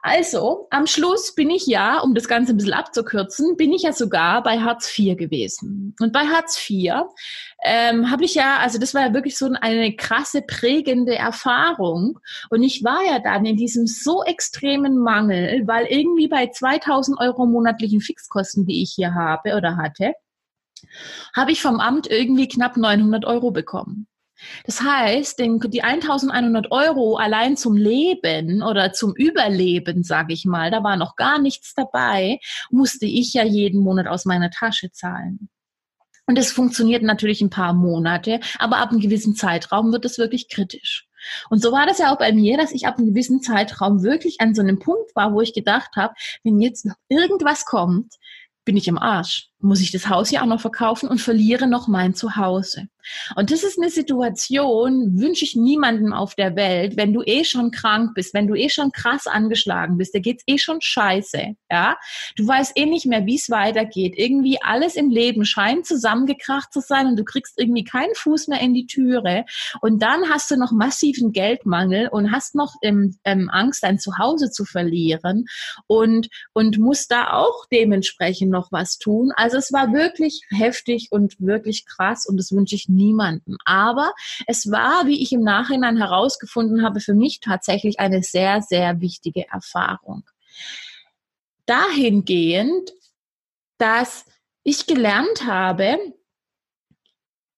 also, 0.00 0.68
am 0.70 0.86
Schluss 0.86 1.34
bin 1.34 1.50
ich 1.50 1.66
ja, 1.66 1.98
um 1.98 2.14
das 2.14 2.28
Ganze 2.28 2.52
ein 2.52 2.56
bisschen 2.56 2.72
abzukürzen, 2.72 3.56
bin 3.56 3.72
ich 3.72 3.82
ja 3.82 3.92
sogar 3.92 4.44
bei 4.44 4.60
Hartz 4.60 4.96
IV 4.96 5.16
gewesen. 5.16 5.96
Und 6.00 6.12
bei 6.12 6.20
Hartz 6.20 6.56
IV 6.70 6.92
ähm, 7.64 8.08
habe 8.10 8.24
ich 8.24 8.36
ja, 8.36 8.58
also 8.58 8.78
das 8.78 8.94
war 8.94 9.06
ja 9.06 9.14
wirklich 9.14 9.36
so 9.36 9.50
eine 9.60 9.96
krasse, 9.96 10.42
prägende 10.42 11.16
Erfahrung. 11.16 12.20
Und 12.48 12.62
ich 12.62 12.84
war 12.84 13.04
ja 13.04 13.18
dann 13.18 13.44
in 13.44 13.56
diesem 13.56 13.88
so 13.88 14.22
extremen 14.22 14.98
Mangel, 14.98 15.64
weil 15.66 15.86
irgendwie 15.86 16.28
bei 16.28 16.46
2000 16.46 17.18
Euro 17.18 17.46
monatlichen 17.46 18.00
Fixkosten, 18.00 18.66
die 18.66 18.82
ich 18.82 18.92
hier 18.94 19.14
habe 19.14 19.56
oder 19.56 19.76
hatte, 19.76 20.12
habe 21.34 21.50
ich 21.50 21.60
vom 21.60 21.80
Amt 21.80 22.08
irgendwie 22.08 22.46
knapp 22.46 22.76
900 22.76 23.24
Euro 23.24 23.50
bekommen. 23.50 24.06
Das 24.64 24.80
heißt, 24.80 25.38
die 25.38 25.82
1100 25.82 26.70
Euro 26.70 27.16
allein 27.16 27.56
zum 27.56 27.76
Leben 27.76 28.62
oder 28.62 28.92
zum 28.92 29.14
Überleben, 29.14 30.02
sage 30.02 30.32
ich 30.32 30.44
mal, 30.44 30.70
da 30.70 30.82
war 30.82 30.96
noch 30.96 31.16
gar 31.16 31.38
nichts 31.38 31.74
dabei, 31.74 32.38
musste 32.70 33.06
ich 33.06 33.34
ja 33.34 33.44
jeden 33.44 33.80
Monat 33.80 34.06
aus 34.06 34.24
meiner 34.24 34.50
Tasche 34.50 34.90
zahlen. 34.92 35.48
Und 36.26 36.36
das 36.36 36.52
funktioniert 36.52 37.02
natürlich 37.02 37.40
ein 37.40 37.50
paar 37.50 37.72
Monate, 37.72 38.40
aber 38.58 38.78
ab 38.78 38.90
einem 38.90 39.00
gewissen 39.00 39.34
Zeitraum 39.34 39.92
wird 39.92 40.04
es 40.04 40.18
wirklich 40.18 40.48
kritisch. 40.50 41.08
Und 41.48 41.62
so 41.62 41.72
war 41.72 41.86
das 41.86 41.98
ja 41.98 42.12
auch 42.12 42.18
bei 42.18 42.32
mir, 42.32 42.58
dass 42.58 42.72
ich 42.72 42.86
ab 42.86 42.98
einem 42.98 43.08
gewissen 43.08 43.40
Zeitraum 43.40 44.02
wirklich 44.02 44.40
an 44.40 44.54
so 44.54 44.60
einem 44.60 44.78
Punkt 44.78 45.14
war, 45.16 45.32
wo 45.32 45.40
ich 45.40 45.54
gedacht 45.54 45.96
habe, 45.96 46.14
wenn 46.44 46.60
jetzt 46.60 46.84
noch 46.84 46.96
irgendwas 47.08 47.64
kommt, 47.64 48.14
bin 48.64 48.76
ich 48.76 48.88
im 48.88 48.98
Arsch. 48.98 49.47
Muss 49.60 49.80
ich 49.80 49.90
das 49.90 50.08
Haus 50.08 50.30
ja 50.30 50.42
auch 50.42 50.46
noch 50.46 50.60
verkaufen 50.60 51.08
und 51.08 51.20
verliere 51.20 51.66
noch 51.66 51.88
mein 51.88 52.14
Zuhause. 52.14 52.88
Und 53.36 53.50
das 53.50 53.62
ist 53.62 53.78
eine 53.78 53.90
Situation, 53.90 55.18
wünsche 55.18 55.44
ich 55.44 55.56
niemandem 55.56 56.12
auf 56.12 56.34
der 56.34 56.56
Welt, 56.56 56.96
wenn 56.96 57.12
du 57.12 57.22
eh 57.24 57.44
schon 57.44 57.70
krank 57.70 58.14
bist, 58.14 58.34
wenn 58.34 58.46
du 58.46 58.54
eh 58.54 58.68
schon 58.68 58.92
krass 58.92 59.26
angeschlagen 59.26 59.96
bist, 59.96 60.14
da 60.14 60.18
geht's 60.18 60.44
eh 60.46 60.58
schon 60.58 60.80
scheiße, 60.80 61.54
ja. 61.70 61.96
Du 62.36 62.46
weißt 62.46 62.72
eh 62.76 62.86
nicht 62.86 63.06
mehr, 63.06 63.26
wie 63.26 63.36
es 63.36 63.50
weitergeht. 63.50 64.14
Irgendwie 64.16 64.58
alles 64.62 64.94
im 64.96 65.10
Leben 65.10 65.44
scheint 65.44 65.86
zusammengekracht 65.86 66.72
zu 66.72 66.80
sein 66.80 67.06
und 67.06 67.16
du 67.16 67.24
kriegst 67.24 67.58
irgendwie 67.58 67.84
keinen 67.84 68.14
Fuß 68.14 68.48
mehr 68.48 68.60
in 68.60 68.74
die 68.74 68.86
Türe. 68.86 69.44
Und 69.80 70.02
dann 70.02 70.28
hast 70.28 70.50
du 70.50 70.56
noch 70.56 70.72
massiven 70.72 71.32
Geldmangel 71.32 72.08
und 72.08 72.32
hast 72.32 72.54
noch 72.54 72.74
ähm, 72.82 73.16
ähm, 73.24 73.48
Angst, 73.50 73.82
dein 73.82 73.98
Zuhause 73.98 74.50
zu 74.50 74.64
verlieren 74.64 75.46
und, 75.86 76.28
und 76.52 76.78
musst 76.78 77.10
da 77.10 77.32
auch 77.32 77.66
dementsprechend 77.72 78.50
noch 78.50 78.70
was 78.72 78.98
tun. 78.98 79.32
Also 79.36 79.47
es 79.56 79.72
war 79.72 79.92
wirklich 79.92 80.42
heftig 80.50 81.08
und 81.10 81.40
wirklich 81.40 81.86
krass 81.86 82.26
und 82.26 82.36
das 82.36 82.52
wünsche 82.52 82.74
ich 82.74 82.88
niemandem. 82.88 83.56
Aber 83.64 84.12
es 84.46 84.70
war, 84.70 85.06
wie 85.06 85.22
ich 85.22 85.32
im 85.32 85.42
Nachhinein 85.42 85.96
herausgefunden 85.96 86.84
habe, 86.84 87.00
für 87.00 87.14
mich 87.14 87.40
tatsächlich 87.40 88.00
eine 88.00 88.22
sehr, 88.22 88.60
sehr 88.60 89.00
wichtige 89.00 89.48
Erfahrung. 89.48 90.24
Dahingehend, 91.66 92.92
dass 93.78 94.26
ich 94.64 94.86
gelernt 94.86 95.46
habe, 95.46 95.98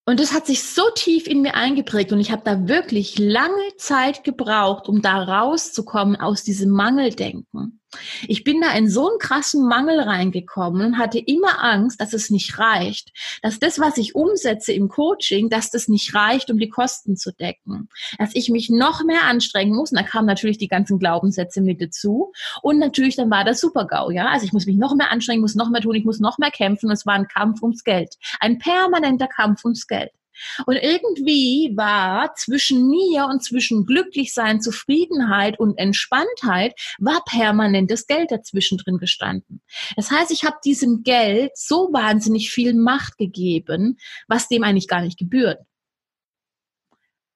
und 0.06 0.18
das 0.18 0.32
hat 0.32 0.46
sich 0.46 0.62
so 0.64 0.82
tief 0.94 1.26
in 1.26 1.42
mir 1.42 1.54
eingeprägt 1.54 2.12
und 2.12 2.20
ich 2.20 2.32
habe 2.32 2.42
da 2.44 2.66
wirklich 2.66 3.18
lange 3.18 3.76
Zeit 3.76 4.24
gebraucht, 4.24 4.88
um 4.88 5.02
da 5.02 5.22
rauszukommen 5.22 6.16
aus 6.16 6.42
diesem 6.42 6.70
Mangeldenken. 6.70 7.79
Ich 8.28 8.44
bin 8.44 8.60
da 8.60 8.72
in 8.72 8.88
so 8.88 9.08
einen 9.08 9.18
krassen 9.18 9.66
Mangel 9.66 10.00
reingekommen 10.00 10.86
und 10.86 10.98
hatte 10.98 11.18
immer 11.18 11.62
Angst, 11.62 12.00
dass 12.00 12.12
es 12.12 12.30
nicht 12.30 12.58
reicht, 12.58 13.12
dass 13.42 13.58
das, 13.58 13.80
was 13.80 13.96
ich 13.96 14.14
umsetze 14.14 14.72
im 14.72 14.88
Coaching, 14.88 15.50
dass 15.50 15.70
das 15.70 15.88
nicht 15.88 16.14
reicht, 16.14 16.50
um 16.50 16.58
die 16.58 16.68
Kosten 16.68 17.16
zu 17.16 17.32
decken, 17.32 17.88
dass 18.18 18.34
ich 18.34 18.48
mich 18.48 18.70
noch 18.70 19.02
mehr 19.04 19.24
anstrengen 19.24 19.74
muss. 19.74 19.90
Und 19.90 19.98
da 19.98 20.04
kamen 20.04 20.26
natürlich 20.26 20.58
die 20.58 20.68
ganzen 20.68 20.98
Glaubenssätze 20.98 21.60
mit 21.60 21.80
dazu. 21.80 22.32
Und 22.62 22.78
natürlich 22.78 23.16
dann 23.16 23.30
war 23.30 23.44
das 23.44 23.60
Super-GAU, 23.60 24.10
ja. 24.10 24.28
Also 24.28 24.46
ich 24.46 24.52
muss 24.52 24.66
mich 24.66 24.76
noch 24.76 24.94
mehr 24.94 25.10
anstrengen, 25.10 25.40
muss 25.40 25.56
noch 25.56 25.70
mehr 25.70 25.80
tun, 25.80 25.94
ich 25.94 26.04
muss 26.04 26.20
noch 26.20 26.38
mehr 26.38 26.50
kämpfen. 26.50 26.90
es 26.90 27.06
war 27.06 27.14
ein 27.14 27.28
Kampf 27.28 27.62
ums 27.62 27.82
Geld. 27.82 28.16
Ein 28.38 28.58
permanenter 28.58 29.26
Kampf 29.26 29.64
ums 29.64 29.86
Geld. 29.86 30.10
Und 30.66 30.76
irgendwie 30.76 31.72
war 31.76 32.34
zwischen 32.34 32.88
mir 32.88 33.26
und 33.26 33.42
zwischen 33.42 33.86
Glücklichsein, 33.86 34.60
Zufriedenheit 34.60 35.58
und 35.58 35.78
Entspanntheit 35.78 36.74
war 36.98 37.22
permanentes 37.24 38.06
Geld 38.06 38.30
dazwischen 38.30 38.78
drin 38.78 38.98
gestanden. 38.98 39.62
Das 39.96 40.10
heißt, 40.10 40.30
ich 40.30 40.44
habe 40.44 40.56
diesem 40.64 41.02
Geld 41.02 41.52
so 41.54 41.88
wahnsinnig 41.92 42.50
viel 42.50 42.74
Macht 42.74 43.18
gegeben, 43.18 43.98
was 44.28 44.48
dem 44.48 44.64
eigentlich 44.64 44.88
gar 44.88 45.02
nicht 45.02 45.18
gebührt 45.18 45.58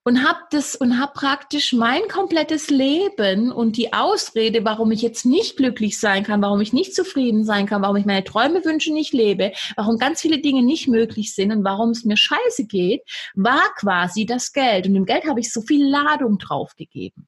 und 0.05 0.23
habe 0.23 0.41
das 0.51 0.77
und 0.77 1.01
habe 1.01 1.13
praktisch 1.15 1.73
mein 1.73 2.03
komplettes 2.09 2.69
Leben 2.69 3.51
und 3.51 3.79
die 3.79 3.95
Ausrede, 3.95 4.65
warum 4.65 4.93
ich 4.93 5.01
jetzt 5.01 5.25
nicht 5.25 5.57
glücklich 5.57 5.99
sein 5.99 6.23
kann, 6.25 6.43
warum 6.43 6.61
ich 6.61 6.75
nicht 6.75 6.95
zufrieden 6.95 7.45
sein 7.45 7.67
kann, 7.67 7.81
warum 7.83 7.97
ich 7.97 8.05
meine 8.05 8.23
Träume 8.23 8.65
wünsche 8.65 8.93
nicht 8.93 9.15
lebe, 9.15 9.53
warum 9.77 9.99
ganz 9.99 10.21
viele 10.21 10.41
Dinge 10.41 10.63
nicht 10.63 10.89
möglich 10.89 11.35
sind 11.35 11.53
und 11.53 11.65
warum 11.65 11.91
es 11.91 12.05
mir 12.05 12.19
scheiße 12.19 12.67
geht, 12.67 13.03
war 13.35 13.63
quasi 13.77 14.27
das 14.27 14.53
Geld 14.53 14.87
und 14.87 14.95
dem 14.95 15.07
Geld 15.07 15.27
habe 15.27 15.41
ich 15.41 15.51
so 15.51 15.63
viel 15.63 15.85
Ladung 15.85 16.39
draufgegeben. 16.39 17.27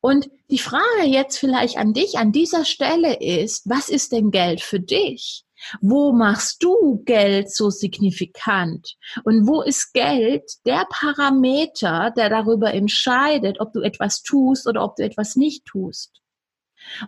Und 0.00 0.28
die 0.50 0.58
Frage 0.58 1.06
jetzt 1.06 1.38
vielleicht 1.38 1.78
an 1.78 1.94
dich 1.94 2.18
an 2.18 2.32
dieser 2.32 2.64
Stelle 2.64 3.20
ist, 3.20 3.70
was 3.70 3.88
ist 3.88 4.12
denn 4.12 4.30
Geld 4.30 4.60
für 4.60 4.80
dich? 4.80 5.44
Wo 5.80 6.12
machst 6.12 6.62
du 6.62 7.02
Geld 7.04 7.50
so 7.50 7.70
signifikant? 7.70 8.96
Und 9.24 9.46
wo 9.46 9.62
ist 9.62 9.92
Geld 9.92 10.44
der 10.66 10.86
Parameter, 10.90 12.12
der 12.16 12.30
darüber 12.30 12.72
entscheidet, 12.72 13.60
ob 13.60 13.72
du 13.72 13.80
etwas 13.80 14.22
tust 14.22 14.66
oder 14.66 14.82
ob 14.82 14.96
du 14.96 15.04
etwas 15.04 15.36
nicht 15.36 15.64
tust? 15.64 16.20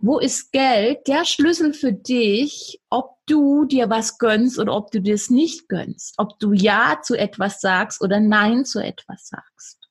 Wo 0.01 0.19
ist 0.19 0.53
Geld 0.53 1.07
der 1.07 1.25
Schlüssel 1.25 1.75
für 1.75 1.93
dich, 1.93 2.81
ob 2.89 3.17
du 3.27 3.65
dir 3.67 3.91
was 3.91 4.19
gönnst 4.19 4.59
oder 4.59 4.75
ob 4.75 4.91
du 4.91 5.01
dir 5.01 5.15
es 5.15 5.31
nicht 5.31 5.69
gönnst? 5.69 6.15
Ob 6.17 6.39
du 6.39 6.53
Ja 6.53 7.01
zu 7.03 7.15
etwas 7.15 7.61
sagst 7.61 8.01
oder 8.01 8.21
Nein 8.21 8.65
zu 8.65 8.81
etwas 8.81 9.29
sagst? 9.29 9.86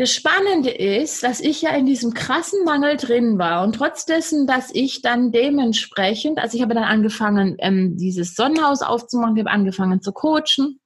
Das 0.00 0.12
Spannende 0.12 0.70
ist, 0.70 1.24
dass 1.24 1.40
ich 1.40 1.62
ja 1.62 1.70
in 1.70 1.84
diesem 1.84 2.14
krassen 2.14 2.64
Mangel 2.64 2.96
drin 2.96 3.36
war 3.36 3.64
und 3.64 3.74
trotz 3.74 4.06
dessen, 4.06 4.46
dass 4.46 4.72
ich 4.72 5.02
dann 5.02 5.32
dementsprechend, 5.32 6.38
also 6.38 6.56
ich 6.56 6.62
habe 6.62 6.72
dann 6.72 6.84
angefangen, 6.84 7.56
ähm, 7.58 7.96
dieses 7.96 8.36
Sonnenhaus 8.36 8.82
aufzumachen, 8.82 9.36
ich 9.36 9.40
habe 9.40 9.50
angefangen 9.50 10.00
zu 10.00 10.12
coachen 10.12 10.78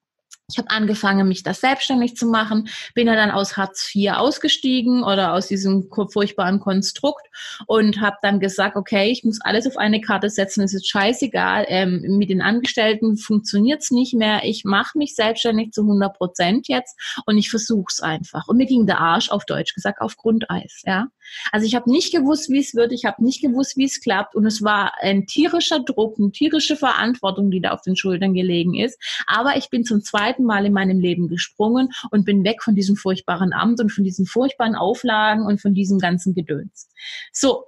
ich 0.53 0.59
habe 0.59 0.71
angefangen, 0.71 1.27
mich 1.29 1.43
das 1.43 1.61
selbstständig 1.61 2.17
zu 2.17 2.27
machen, 2.27 2.69
bin 2.95 3.07
ja 3.07 3.15
dann 3.15 3.31
aus 3.31 3.57
Hartz 3.57 3.91
IV 3.95 4.13
ausgestiegen 4.13 5.03
oder 5.03 5.33
aus 5.33 5.49
diesem 5.49 5.89
furchtbaren 5.91 6.61
Konstrukt 6.61 7.27
und 7.67 8.01
habe 8.01 8.17
dann 8.23 8.41
gesagt, 8.41 8.77
okay, 8.77 9.11
ich 9.11 9.25
muss 9.25 9.41
alles 9.41 9.67
auf 9.67 9.77
eine 9.77 10.01
Karte 10.01 10.31
setzen, 10.31 10.63
es 10.63 10.75
ist 10.75 10.89
scheißegal, 10.89 11.67
ähm, 11.69 12.03
mit 12.19 12.31
den 12.31 12.43
Angestellten 12.43 13.17
funktioniert's 13.17 13.91
nicht 13.91 14.15
mehr, 14.15 14.45
ich 14.45 14.65
mache 14.65 14.99
mich 14.99 15.15
selbstständig 15.15 15.73
zu 15.73 15.83
100 15.83 16.17
Prozent 16.17 16.69
jetzt 16.69 16.99
und 17.27 17.39
ich 17.39 17.51
versuch's 17.51 18.01
einfach. 18.01 18.49
Und 18.49 18.59
mir 18.59 18.67
ging 18.67 18.87
der 18.87 19.01
Arsch, 19.01 19.31
auf 19.31 19.45
Deutsch 19.45 19.75
gesagt, 19.75 20.01
auf 20.01 20.17
Grundeis, 20.17 20.83
ja. 20.85 21.07
Also 21.51 21.67
ich 21.67 21.75
habe 21.75 21.91
nicht 21.91 22.13
gewusst, 22.13 22.51
wie 22.51 22.59
es 22.59 22.75
wird, 22.75 22.93
ich 22.93 23.05
habe 23.05 23.25
nicht 23.25 23.43
gewusst, 23.43 23.77
wie 23.77 23.85
es 23.85 24.01
klappt 24.01 24.35
und 24.35 24.47
es 24.47 24.63
war 24.63 24.95
ein 25.01 25.27
tierischer 25.27 25.81
Druck, 25.81 26.19
eine 26.19 26.33
tierische 26.33 26.77
Verantwortung, 26.77 27.51
die 27.51 27.61
da 27.61 27.71
auf 27.71 27.83
den 27.83 27.97
Schultern 27.97 28.35
gelegen 28.35 28.75
ist. 28.75 28.99
Aber 29.27 29.57
ich 29.57 29.71
bin 29.71 29.85
zum 29.85 30.03
zweiten 30.03 30.45
Mal 30.45 30.67
in 30.67 30.73
meinem 30.73 31.01
Leben 31.01 31.29
gesprungen 31.29 31.91
und 32.11 32.25
bin 32.25 32.45
weg 32.45 32.63
von 32.63 32.75
diesem 32.75 32.97
furchtbaren 32.97 33.53
Amt 33.53 33.81
und 33.81 33.91
von 33.91 34.05
diesen 34.05 34.27
furchtbaren 34.27 34.75
Auflagen 34.75 35.45
und 35.45 35.61
von 35.61 35.75
diesem 35.75 35.99
ganzen 35.99 36.35
Gedöns. 36.35 36.89
So, 37.33 37.65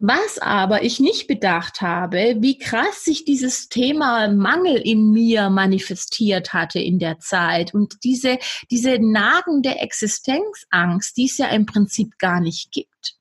was 0.00 0.38
aber 0.38 0.82
ich 0.82 1.00
nicht 1.00 1.26
bedacht 1.26 1.80
habe, 1.80 2.36
wie 2.38 2.58
krass 2.58 3.04
sich 3.04 3.24
dieses 3.24 3.68
Thema 3.68 4.28
Mangel 4.28 4.76
in 4.76 5.10
mir 5.10 5.50
manifestiert 5.50 6.52
hatte 6.52 6.78
in 6.78 6.98
der 6.98 7.18
Zeit 7.18 7.74
und 7.74 8.02
diese, 8.04 8.38
diese 8.70 8.98
nagende 8.98 9.76
Existenzangst, 9.76 11.16
die 11.16 11.26
es 11.26 11.38
ja 11.38 11.48
im 11.48 11.66
Prinzip 11.66 12.18
gar 12.18 12.40
nicht 12.40 12.72
gibt. 12.72 13.16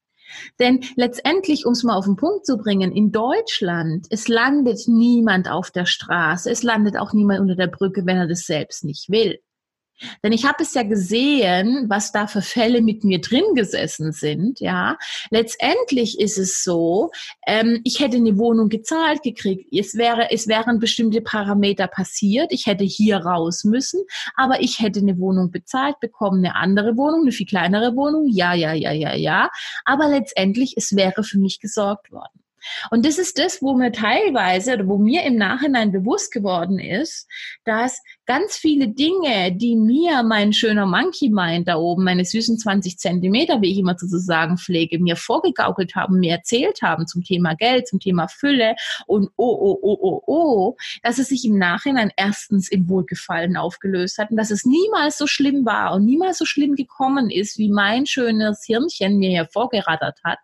Denn 0.59 0.81
letztendlich, 0.95 1.65
um 1.65 1.73
es 1.73 1.83
mal 1.83 1.95
auf 1.95 2.05
den 2.05 2.15
Punkt 2.15 2.45
zu 2.45 2.57
bringen, 2.57 2.91
in 2.91 3.11
Deutschland, 3.11 4.07
es 4.09 4.27
landet 4.27 4.87
niemand 4.87 5.49
auf 5.49 5.71
der 5.71 5.85
Straße, 5.85 6.49
es 6.51 6.63
landet 6.63 6.97
auch 6.97 7.13
niemand 7.13 7.39
unter 7.39 7.55
der 7.55 7.67
Brücke, 7.67 8.05
wenn 8.05 8.17
er 8.17 8.27
das 8.27 8.41
selbst 8.41 8.83
nicht 8.83 9.09
will. 9.09 9.39
Denn 10.23 10.31
ich 10.31 10.45
habe 10.45 10.63
es 10.63 10.73
ja 10.73 10.83
gesehen, 10.83 11.85
was 11.87 12.11
da 12.11 12.27
für 12.27 12.41
Fälle 12.41 12.81
mit 12.81 13.03
mir 13.03 13.19
drin 13.21 13.43
gesessen 13.55 14.11
sind. 14.11 14.59
Ja, 14.59 14.97
letztendlich 15.29 16.19
ist 16.19 16.37
es 16.37 16.63
so, 16.63 17.11
ähm, 17.45 17.81
ich 17.83 17.99
hätte 17.99 18.17
eine 18.17 18.37
Wohnung 18.37 18.69
gezahlt 18.69 19.23
gekriegt. 19.23 19.73
Es 19.73 19.95
wäre, 19.95 20.31
es 20.31 20.47
wären 20.47 20.79
bestimmte 20.79 21.21
Parameter 21.21 21.87
passiert. 21.87 22.51
Ich 22.51 22.65
hätte 22.65 22.83
hier 22.83 23.17
raus 23.17 23.63
müssen, 23.63 24.01
aber 24.35 24.61
ich 24.61 24.79
hätte 24.79 24.99
eine 24.99 25.17
Wohnung 25.19 25.51
bezahlt 25.51 25.99
bekommen, 25.99 26.45
eine 26.45 26.55
andere 26.55 26.97
Wohnung, 26.97 27.21
eine 27.21 27.31
viel 27.31 27.45
kleinere 27.45 27.95
Wohnung. 27.95 28.27
Ja, 28.29 28.53
ja, 28.53 28.73
ja, 28.73 28.91
ja, 28.91 29.15
ja. 29.15 29.49
Aber 29.85 30.09
letztendlich, 30.09 30.75
es 30.77 30.95
wäre 30.95 31.23
für 31.23 31.39
mich 31.39 31.59
gesorgt 31.59 32.11
worden. 32.11 32.39
Und 32.91 33.05
das 33.05 33.17
ist 33.17 33.37
das, 33.39 33.61
wo 33.61 33.73
mir 33.73 33.91
teilweise 33.91 34.73
oder 34.73 34.87
wo 34.87 34.97
mir 34.97 35.23
im 35.23 35.35
Nachhinein 35.35 35.91
bewusst 35.91 36.31
geworden 36.31 36.79
ist, 36.79 37.27
dass 37.65 38.01
ganz 38.25 38.57
viele 38.57 38.89
Dinge, 38.89 39.55
die 39.55 39.75
mir 39.75 40.23
mein 40.23 40.53
schöner 40.53 40.85
Monkey 40.85 41.29
Mind 41.29 41.67
da 41.67 41.77
oben, 41.77 42.03
meine 42.03 42.25
süßen 42.25 42.57
20 42.57 42.97
Zentimeter, 42.97 43.61
wie 43.61 43.71
ich 43.71 43.79
immer 43.79 43.97
zu 43.97 44.07
sagen 44.07 44.57
pflege, 44.57 44.99
mir 44.99 45.15
vorgegaukelt 45.15 45.95
haben, 45.95 46.19
mir 46.19 46.33
erzählt 46.33 46.81
haben 46.81 47.07
zum 47.07 47.23
Thema 47.23 47.55
Geld, 47.55 47.87
zum 47.87 47.99
Thema 47.99 48.27
Fülle 48.27 48.75
und 49.07 49.29
oh, 49.35 49.57
oh, 49.59 49.79
oh, 49.81 49.97
oh, 50.01 50.23
oh, 50.27 50.77
dass 51.03 51.17
es 51.17 51.29
sich 51.29 51.45
im 51.45 51.57
Nachhinein 51.57 52.11
erstens 52.15 52.69
im 52.69 52.87
Wohlgefallen 52.87 53.57
aufgelöst 53.57 54.17
hat 54.17 54.31
und 54.31 54.37
dass 54.37 54.51
es 54.51 54.65
niemals 54.65 55.17
so 55.17 55.27
schlimm 55.27 55.65
war 55.65 55.93
und 55.93 56.05
niemals 56.05 56.37
so 56.37 56.45
schlimm 56.45 56.75
gekommen 56.75 57.29
ist, 57.29 57.57
wie 57.57 57.69
mein 57.69 58.05
schönes 58.05 58.63
Hirnchen 58.65 59.17
mir 59.17 59.29
hier 59.29 59.47
vorgerattert 59.51 60.19
hat 60.23 60.39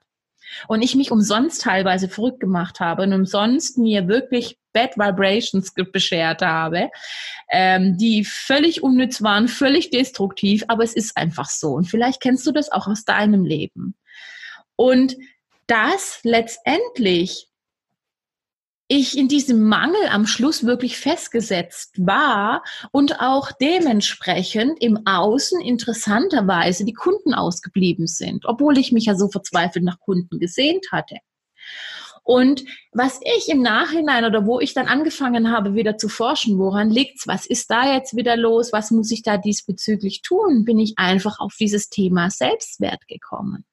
und 0.67 0.81
ich 0.81 0.95
mich 0.95 1.11
umsonst 1.11 1.61
teilweise 1.61 2.09
verrückt 2.09 2.39
gemacht 2.39 2.79
habe 2.79 3.03
und 3.03 3.13
umsonst 3.13 3.77
mir 3.77 4.07
wirklich 4.07 4.57
Bad 4.73 4.97
Vibrations 4.97 5.73
beschert 5.73 6.41
habe, 6.41 6.89
ähm, 7.49 7.97
die 7.97 8.25
völlig 8.25 8.83
unnütz 8.83 9.21
waren, 9.21 9.47
völlig 9.47 9.89
destruktiv, 9.89 10.65
aber 10.67 10.83
es 10.83 10.93
ist 10.93 11.15
einfach 11.17 11.49
so. 11.49 11.73
Und 11.73 11.85
vielleicht 11.85 12.21
kennst 12.21 12.45
du 12.45 12.51
das 12.51 12.71
auch 12.71 12.87
aus 12.87 13.05
deinem 13.05 13.45
Leben. 13.45 13.95
Und 14.75 15.15
das 15.67 16.19
letztendlich 16.23 17.47
ich 18.87 19.17
in 19.17 19.27
diesem 19.27 19.63
Mangel 19.63 20.07
am 20.11 20.27
Schluss 20.27 20.65
wirklich 20.65 20.97
festgesetzt 20.97 21.95
war 21.97 22.63
und 22.91 23.19
auch 23.19 23.51
dementsprechend 23.51 24.81
im 24.81 25.05
Außen 25.05 25.59
interessanterweise 25.61 26.85
die 26.85 26.93
Kunden 26.93 27.33
ausgeblieben 27.33 28.07
sind, 28.07 28.45
obwohl 28.45 28.77
ich 28.77 28.91
mich 28.91 29.05
ja 29.05 29.15
so 29.15 29.27
verzweifelt 29.27 29.83
nach 29.83 29.99
Kunden 29.99 30.39
gesehnt 30.39 30.87
hatte. 30.91 31.17
Und 32.23 32.65
was 32.91 33.19
ich 33.23 33.49
im 33.49 33.61
Nachhinein 33.61 34.25
oder 34.25 34.47
wo 34.47 34.59
ich 34.59 34.73
dann 34.73 34.87
angefangen 34.87 35.51
habe, 35.51 35.75
wieder 35.75 35.97
zu 35.97 36.09
forschen, 36.09 36.57
woran 36.57 36.89
liegt's? 36.89 37.27
Was 37.27 37.45
ist 37.45 37.69
da 37.69 37.93
jetzt 37.93 38.15
wieder 38.15 38.35
los? 38.35 38.73
Was 38.73 38.89
muss 38.89 39.11
ich 39.11 39.21
da 39.21 39.37
diesbezüglich 39.37 40.23
tun? 40.23 40.65
Bin 40.65 40.79
ich 40.79 40.93
einfach 40.97 41.39
auf 41.39 41.53
dieses 41.59 41.89
Thema 41.89 42.31
Selbstwert 42.31 43.07
gekommen. 43.07 43.63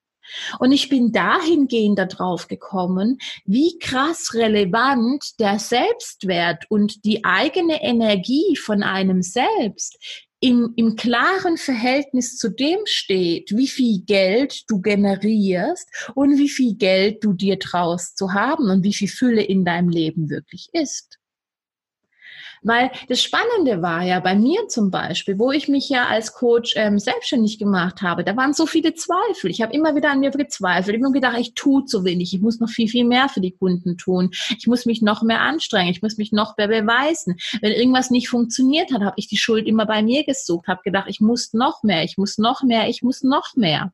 Und 0.59 0.73
ich 0.73 0.89
bin 0.89 1.13
dahingehend 1.13 1.99
darauf 1.99 2.49
gekommen, 2.49 3.19
wie 3.45 3.79
krass 3.79 4.35
relevant 4.35 5.39
der 5.39 5.59
Selbstwert 5.59 6.65
und 6.69 7.05
die 7.05 7.25
eigene 7.25 7.83
Energie 7.83 8.57
von 8.57 8.83
einem 8.83 9.23
selbst 9.23 9.99
im, 10.43 10.73
im 10.77 10.97
klaren 10.97 11.57
Verhältnis 11.57 12.37
zu 12.37 12.51
dem 12.51 12.81
steht, 12.85 13.57
wie 13.57 13.69
viel 13.69 14.03
Geld 14.05 14.65
du 14.69 14.81
generierst 14.81 15.89
und 16.15 16.37
wie 16.37 16.49
viel 16.49 16.75
Geld 16.75 17.23
du 17.23 17.33
dir 17.33 17.61
traust 17.61 18.19
zu 18.19 18.33
haben 18.33 18.69
und 18.69 18.83
wie 18.83 18.93
viel 18.93 19.09
Fülle 19.09 19.43
in 19.43 19.65
deinem 19.65 19.89
Leben 19.89 20.29
wirklich 20.29 20.69
ist. 20.73 21.19
Weil 22.63 22.91
das 23.09 23.23
Spannende 23.23 23.83
war 23.83 24.03
ja 24.03 24.21
bei 24.21 24.35
mir 24.35 24.69
zum 24.69 24.91
Beispiel, 24.91 25.39
wo 25.39 25.51
ich 25.51 25.69
mich 25.69 25.89
ja 25.89 26.07
als 26.07 26.33
Coach 26.33 26.75
ähm, 26.77 26.99
selbstständig 26.99 27.59
gemacht 27.59 28.03
habe, 28.03 28.25
da 28.25 28.37
waren 28.37 28.53
so 28.53 28.67
viele 28.67 28.95
Zweifel. 28.95 29.51
Ich 29.51 29.63
habe 29.63 29.73
immer 29.73 29.95
wieder 29.97 30.11
an 30.11 30.21
mir 30.21 30.31
gezweifelt. 30.31 30.97
Ich 30.97 31.03
habe 31.03 31.13
gedacht, 31.13 31.39
ich 31.39 31.55
tue 31.55 31.85
zu 31.85 32.05
wenig. 32.05 32.33
Ich 32.33 32.41
muss 32.41 32.61
noch 32.61 32.69
viel, 32.69 32.89
viel 32.89 33.05
mehr 33.05 33.29
für 33.29 33.41
die 33.41 33.53
Kunden 33.53 33.99
tun. 33.99 34.31
Ich 34.57 34.67
muss 34.67 34.87
mich 34.87 35.03
noch 35.03 35.23
mehr 35.23 35.41
anstrengen. 35.41 35.91
Ich 35.91 36.03
muss 36.03 36.17
mich 36.17 36.33
noch 36.33 36.57
mehr 36.57 36.69
beweisen. 36.69 37.37
Wenn 37.61 37.73
irgendwas 37.73 38.11
nicht 38.11 38.29
funktioniert 38.29 38.93
hat, 38.93 39.03
habe 39.03 39.15
ich 39.17 39.29
die 39.29 39.37
Schuld 39.37 39.67
immer 39.67 39.87
bei 39.87 40.03
mir 40.03 40.25
gesucht, 40.25 40.69
habe 40.69 40.83
gedacht, 40.85 41.07
ich 41.09 41.21
muss 41.21 41.53
noch 41.53 41.83
mehr, 41.83 42.05
ich 42.05 42.17
muss 42.17 42.39
noch 42.39 42.63
mehr, 42.63 42.89
ich 42.89 43.03
muss 43.03 43.23
noch 43.23 43.57
mehr. 43.57 43.93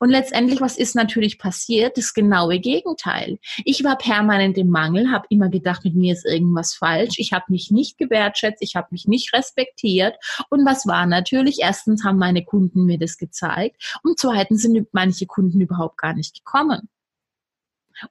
Und 0.00 0.10
letztendlich, 0.10 0.60
was 0.60 0.76
ist 0.76 0.94
natürlich 0.94 1.38
passiert? 1.38 1.96
Das 1.96 2.14
genaue 2.14 2.58
Gegenteil. 2.58 3.38
Ich 3.64 3.84
war 3.84 3.96
permanent 3.96 4.58
im 4.58 4.68
Mangel, 4.68 5.10
habe 5.10 5.26
immer 5.30 5.48
gedacht, 5.48 5.84
mit 5.84 5.94
mir 5.94 6.12
ist 6.12 6.24
irgendwas 6.24 6.74
falsch. 6.74 7.14
Ich 7.18 7.32
habe 7.32 7.46
mich 7.48 7.70
nicht 7.70 7.98
gewertschätzt, 7.98 8.62
ich 8.62 8.76
habe 8.76 8.88
mich 8.90 9.06
nicht 9.06 9.32
respektiert. 9.32 10.16
Und 10.50 10.64
was 10.66 10.86
war 10.86 11.06
natürlich? 11.06 11.58
Erstens 11.60 12.04
haben 12.04 12.18
meine 12.18 12.44
Kunden 12.44 12.84
mir 12.84 12.98
das 12.98 13.16
gezeigt 13.16 14.00
und 14.02 14.18
zweitens 14.18 14.62
sind 14.62 14.88
manche 14.92 15.26
Kunden 15.26 15.60
überhaupt 15.60 15.98
gar 15.98 16.14
nicht 16.14 16.34
gekommen. 16.34 16.88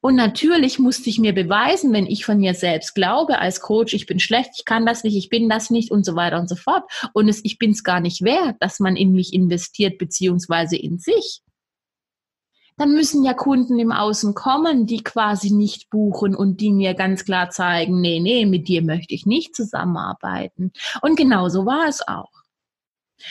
Und 0.00 0.14
natürlich 0.14 0.78
musste 0.78 1.10
ich 1.10 1.18
mir 1.18 1.34
beweisen, 1.34 1.92
wenn 1.92 2.06
ich 2.06 2.24
von 2.24 2.38
mir 2.38 2.54
selbst 2.54 2.94
glaube 2.94 3.38
als 3.38 3.60
Coach, 3.60 3.92
ich 3.94 4.06
bin 4.06 4.20
schlecht, 4.20 4.50
ich 4.56 4.64
kann 4.64 4.86
das 4.86 5.04
nicht, 5.04 5.16
ich 5.16 5.28
bin 5.28 5.48
das 5.48 5.70
nicht 5.70 5.90
und 5.90 6.04
so 6.04 6.14
weiter 6.14 6.40
und 6.40 6.48
so 6.48 6.56
fort. 6.56 6.84
Und 7.12 7.28
es, 7.28 7.44
ich 7.44 7.58
bin 7.58 7.72
es 7.72 7.84
gar 7.84 8.00
nicht 8.00 8.22
wert, 8.22 8.56
dass 8.60 8.80
man 8.80 8.96
in 8.96 9.12
mich 9.12 9.32
investiert, 9.32 9.98
beziehungsweise 9.98 10.76
in 10.76 10.98
sich 10.98 11.42
dann 12.82 12.94
müssen 12.94 13.22
ja 13.22 13.32
Kunden 13.32 13.78
im 13.78 13.92
Außen 13.92 14.34
kommen, 14.34 14.86
die 14.86 15.04
quasi 15.04 15.52
nicht 15.52 15.88
buchen 15.88 16.34
und 16.34 16.60
die 16.60 16.72
mir 16.72 16.94
ganz 16.94 17.24
klar 17.24 17.48
zeigen, 17.50 18.00
nee, 18.00 18.18
nee, 18.18 18.44
mit 18.44 18.66
dir 18.66 18.82
möchte 18.82 19.14
ich 19.14 19.24
nicht 19.24 19.54
zusammenarbeiten. 19.54 20.72
Und 21.00 21.14
genau 21.16 21.48
so 21.48 21.64
war 21.64 21.86
es 21.86 22.06
auch. 22.08 22.32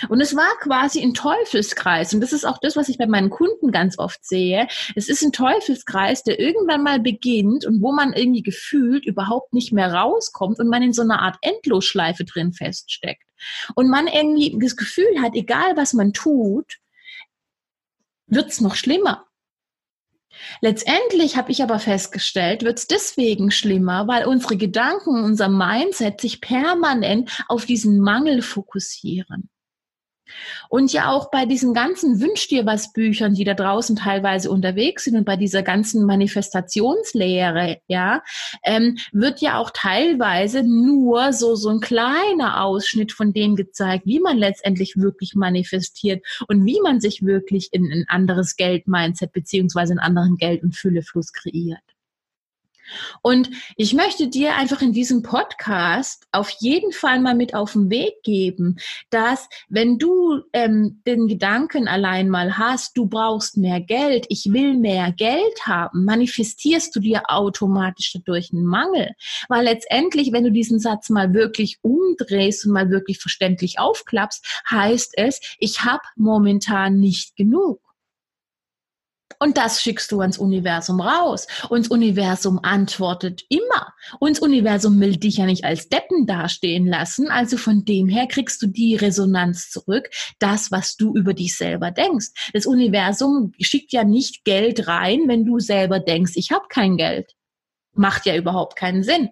Und 0.07 0.21
es 0.21 0.37
war 0.37 0.57
quasi 0.61 1.01
ein 1.01 1.13
Teufelskreis. 1.13 2.13
Und 2.13 2.21
das 2.21 2.31
ist 2.31 2.45
auch 2.45 2.59
das, 2.59 2.77
was 2.77 2.87
ich 2.87 2.97
bei 2.97 3.07
meinen 3.07 3.29
Kunden 3.29 3.73
ganz 3.73 3.99
oft 3.99 4.25
sehe. 4.25 4.69
Es 4.95 5.09
ist 5.09 5.21
ein 5.21 5.33
Teufelskreis, 5.33 6.23
der 6.23 6.39
irgendwann 6.39 6.83
mal 6.83 7.01
beginnt 7.01 7.65
und 7.65 7.81
wo 7.81 7.91
man 7.91 8.13
irgendwie 8.13 8.43
gefühlt 8.43 9.05
überhaupt 9.05 9.51
nicht 9.51 9.73
mehr 9.73 9.93
rauskommt 9.93 10.59
und 10.59 10.69
man 10.69 10.81
in 10.81 10.93
so 10.93 11.01
einer 11.01 11.21
Art 11.21 11.35
Endlosschleife 11.41 12.23
drin 12.23 12.53
feststeckt. 12.53 13.27
Und 13.75 13.89
man 13.89 14.07
irgendwie 14.07 14.57
das 14.61 14.77
Gefühl 14.77 15.21
hat, 15.21 15.35
egal 15.35 15.75
was 15.75 15.91
man 15.91 16.13
tut, 16.13 16.77
wird's 18.27 18.61
noch 18.61 18.75
schlimmer. 18.75 19.25
Letztendlich 20.61 21.37
habe 21.37 21.51
ich 21.51 21.63
aber 21.63 21.79
festgestellt, 21.79 22.63
wird 22.63 22.79
es 22.79 22.87
deswegen 22.87 23.51
schlimmer, 23.51 24.07
weil 24.07 24.25
unsere 24.25 24.57
Gedanken, 24.57 25.23
unser 25.23 25.49
Mindset 25.49 26.21
sich 26.21 26.41
permanent 26.41 27.43
auf 27.47 27.65
diesen 27.65 27.99
Mangel 27.99 28.41
fokussieren. 28.41 29.49
Und 30.69 30.93
ja 30.93 31.11
auch 31.11 31.31
bei 31.31 31.45
diesen 31.45 31.73
ganzen 31.73 32.21
Wünsch 32.21 32.47
dir 32.47 32.65
was 32.65 32.93
Büchern, 32.93 33.33
die 33.33 33.43
da 33.43 33.53
draußen 33.53 33.95
teilweise 33.95 34.49
unterwegs 34.49 35.03
sind 35.03 35.17
und 35.17 35.25
bei 35.25 35.35
dieser 35.35 35.63
ganzen 35.63 36.05
Manifestationslehre, 36.05 37.79
ja, 37.87 38.23
ähm, 38.63 38.97
wird 39.11 39.41
ja 39.41 39.57
auch 39.57 39.71
teilweise 39.73 40.63
nur 40.63 41.33
so, 41.33 41.55
so 41.55 41.69
ein 41.69 41.79
kleiner 41.79 42.63
Ausschnitt 42.63 43.11
von 43.11 43.33
dem 43.33 43.55
gezeigt, 43.55 44.05
wie 44.05 44.19
man 44.19 44.37
letztendlich 44.37 44.97
wirklich 44.97 45.35
manifestiert 45.35 46.25
und 46.47 46.65
wie 46.65 46.79
man 46.81 46.99
sich 46.99 47.23
wirklich 47.23 47.69
in 47.71 47.91
ein 47.91 48.05
anderes 48.07 48.55
Geld-Mindset 48.55 49.31
beziehungsweise 49.33 49.91
einen 49.93 49.99
anderen 49.99 50.37
Geld- 50.37 50.63
und 50.63 50.75
Füllefluss 50.75 51.33
kreiert. 51.33 51.79
Und 53.21 53.49
ich 53.75 53.93
möchte 53.93 54.27
dir 54.27 54.55
einfach 54.55 54.81
in 54.81 54.93
diesem 54.93 55.21
Podcast 55.21 56.25
auf 56.31 56.49
jeden 56.59 56.91
Fall 56.91 57.19
mal 57.19 57.35
mit 57.35 57.53
auf 57.53 57.73
den 57.73 57.89
Weg 57.89 58.23
geben, 58.23 58.77
dass 59.09 59.47
wenn 59.69 59.97
du 59.97 60.41
ähm, 60.53 61.01
den 61.05 61.27
Gedanken 61.27 61.87
allein 61.87 62.29
mal 62.29 62.57
hast, 62.57 62.97
du 62.97 63.05
brauchst 63.07 63.57
mehr 63.57 63.81
Geld, 63.81 64.25
ich 64.29 64.51
will 64.51 64.75
mehr 64.75 65.11
Geld 65.11 65.65
haben, 65.65 66.05
manifestierst 66.05 66.95
du 66.95 66.99
dir 66.99 67.23
automatisch 67.27 68.13
dadurch 68.13 68.51
einen 68.51 68.65
Mangel. 68.65 69.11
Weil 69.49 69.65
letztendlich, 69.65 70.31
wenn 70.31 70.43
du 70.43 70.51
diesen 70.51 70.79
Satz 70.79 71.09
mal 71.09 71.33
wirklich 71.33 71.79
umdrehst 71.81 72.65
und 72.65 72.73
mal 72.73 72.89
wirklich 72.89 73.19
verständlich 73.19 73.79
aufklappst, 73.79 74.45
heißt 74.69 75.13
es, 75.17 75.39
ich 75.59 75.83
habe 75.83 76.03
momentan 76.15 76.99
nicht 76.99 77.35
genug. 77.35 77.90
Und 79.41 79.57
das 79.57 79.81
schickst 79.81 80.11
du 80.11 80.21
ans 80.21 80.37
Universum 80.37 81.01
raus. 81.01 81.47
Und 81.69 81.85
das 81.85 81.91
Universum 81.91 82.59
antwortet 82.61 83.43
immer. 83.49 83.91
Und 84.19 84.37
das 84.37 84.39
Universum 84.39 84.99
will 85.01 85.17
dich 85.17 85.37
ja 85.37 85.47
nicht 85.47 85.65
als 85.65 85.89
Deppen 85.89 86.27
dastehen 86.27 86.85
lassen. 86.85 87.27
Also 87.29 87.57
von 87.57 87.83
dem 87.83 88.07
her 88.07 88.27
kriegst 88.27 88.61
du 88.61 88.67
die 88.67 88.95
Resonanz 88.95 89.71
zurück, 89.71 90.11
das, 90.37 90.71
was 90.71 90.95
du 90.95 91.15
über 91.15 91.33
dich 91.33 91.57
selber 91.57 91.89
denkst. 91.89 92.27
Das 92.53 92.67
Universum 92.67 93.53
schickt 93.59 93.93
ja 93.93 94.03
nicht 94.03 94.45
Geld 94.45 94.87
rein, 94.87 95.21
wenn 95.25 95.43
du 95.43 95.57
selber 95.57 95.99
denkst, 95.99 96.33
ich 96.35 96.51
habe 96.51 96.65
kein 96.69 96.95
Geld. 96.95 97.33
Macht 97.93 98.27
ja 98.27 98.35
überhaupt 98.35 98.75
keinen 98.75 99.01
Sinn. 99.01 99.29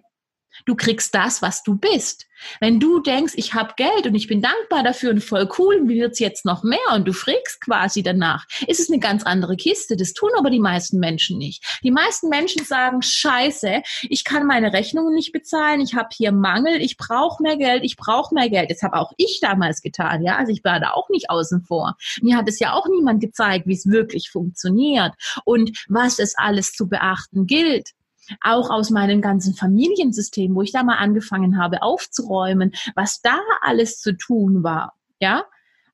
Du 0.64 0.74
kriegst 0.74 1.14
das, 1.14 1.42
was 1.42 1.62
du 1.62 1.76
bist. 1.76 2.26
Wenn 2.60 2.80
du 2.80 3.00
denkst, 3.00 3.34
ich 3.36 3.54
habe 3.54 3.74
Geld 3.76 4.06
und 4.06 4.14
ich 4.14 4.26
bin 4.26 4.40
dankbar 4.40 4.82
dafür 4.82 5.10
und 5.10 5.22
voll 5.22 5.48
cool, 5.58 5.82
wie 5.86 6.00
wird's 6.00 6.18
jetzt 6.18 6.44
noch 6.44 6.62
mehr 6.62 6.78
und 6.94 7.06
du 7.06 7.12
fragst 7.12 7.60
quasi 7.60 8.02
danach, 8.02 8.46
ist 8.66 8.80
es 8.80 8.90
eine 8.90 8.98
ganz 8.98 9.24
andere 9.24 9.56
Kiste. 9.56 9.96
Das 9.96 10.12
tun 10.12 10.30
aber 10.38 10.50
die 10.50 10.60
meisten 10.60 10.98
Menschen 10.98 11.38
nicht. 11.38 11.62
Die 11.82 11.90
meisten 11.90 12.28
Menschen 12.28 12.64
sagen, 12.64 13.02
scheiße, 13.02 13.82
ich 14.02 14.24
kann 14.24 14.46
meine 14.46 14.72
Rechnungen 14.72 15.14
nicht 15.14 15.32
bezahlen, 15.32 15.80
ich 15.80 15.94
habe 15.94 16.08
hier 16.12 16.32
Mangel, 16.32 16.80
ich 16.80 16.96
brauche 16.96 17.42
mehr 17.42 17.56
Geld, 17.56 17.84
ich 17.84 17.96
brauche 17.96 18.34
mehr 18.34 18.48
Geld. 18.48 18.70
Das 18.70 18.82
habe 18.82 18.96
auch 18.96 19.12
ich 19.16 19.40
damals 19.40 19.82
getan, 19.82 20.22
ja. 20.22 20.36
Also 20.36 20.52
ich 20.52 20.64
war 20.64 20.80
da 20.80 20.92
auch 20.92 21.08
nicht 21.10 21.30
außen 21.30 21.62
vor. 21.62 21.96
Mir 22.22 22.36
hat 22.36 22.48
es 22.48 22.58
ja 22.58 22.72
auch 22.72 22.86
niemand 22.88 23.20
gezeigt, 23.20 23.66
wie 23.66 23.74
es 23.74 23.86
wirklich 23.86 24.30
funktioniert 24.30 25.12
und 25.44 25.84
was 25.88 26.18
es 26.18 26.36
alles 26.36 26.72
zu 26.72 26.88
beachten 26.88 27.46
gilt 27.46 27.90
auch 28.40 28.70
aus 28.70 28.90
meinem 28.90 29.20
ganzen 29.20 29.54
Familiensystem, 29.54 30.54
wo 30.54 30.62
ich 30.62 30.72
da 30.72 30.82
mal 30.82 30.96
angefangen 30.96 31.58
habe 31.58 31.82
aufzuräumen, 31.82 32.72
was 32.94 33.20
da 33.20 33.38
alles 33.62 34.00
zu 34.00 34.16
tun 34.16 34.62
war, 34.62 34.94
ja, 35.20 35.44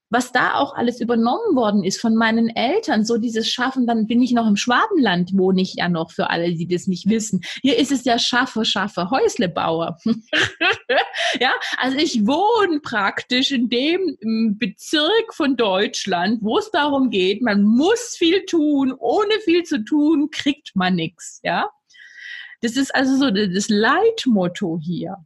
was 0.08 0.30
da 0.30 0.54
auch 0.54 0.74
alles 0.74 1.00
übernommen 1.00 1.56
worden 1.56 1.82
ist 1.82 2.00
von 2.00 2.14
meinen 2.14 2.48
Eltern, 2.48 3.04
so 3.04 3.18
dieses 3.18 3.50
Schaffen, 3.50 3.86
dann 3.86 4.06
bin 4.06 4.22
ich 4.22 4.32
noch 4.32 4.46
im 4.46 4.56
Schwabenland, 4.56 5.32
wohne 5.34 5.62
ich 5.62 5.74
ja 5.74 5.88
noch, 5.88 6.12
für 6.12 6.30
alle, 6.30 6.54
die 6.54 6.68
das 6.68 6.86
nicht 6.86 7.08
wissen. 7.08 7.40
Hier 7.62 7.76
ist 7.78 7.90
es 7.90 8.04
ja 8.04 8.18
Schaffe, 8.18 8.64
Schaffe, 8.64 9.10
Häuslebauer. 9.10 9.98
ja, 11.40 11.50
also 11.78 11.98
ich 11.98 12.26
wohne 12.26 12.80
praktisch 12.80 13.50
in 13.50 13.68
dem 13.68 14.56
Bezirk 14.58 15.34
von 15.34 15.56
Deutschland, 15.56 16.38
wo 16.42 16.58
es 16.58 16.70
darum 16.70 17.10
geht, 17.10 17.42
man 17.42 17.64
muss 17.64 18.14
viel 18.16 18.44
tun, 18.44 18.94
ohne 18.96 19.34
viel 19.44 19.64
zu 19.64 19.84
tun, 19.84 20.30
kriegt 20.30 20.76
man 20.76 20.94
nichts, 20.94 21.40
ja. 21.42 21.68
Das 22.62 22.76
ist 22.76 22.94
also 22.94 23.16
so 23.16 23.30
das 23.30 23.68
Leitmotto 23.68 24.78
hier. 24.80 25.16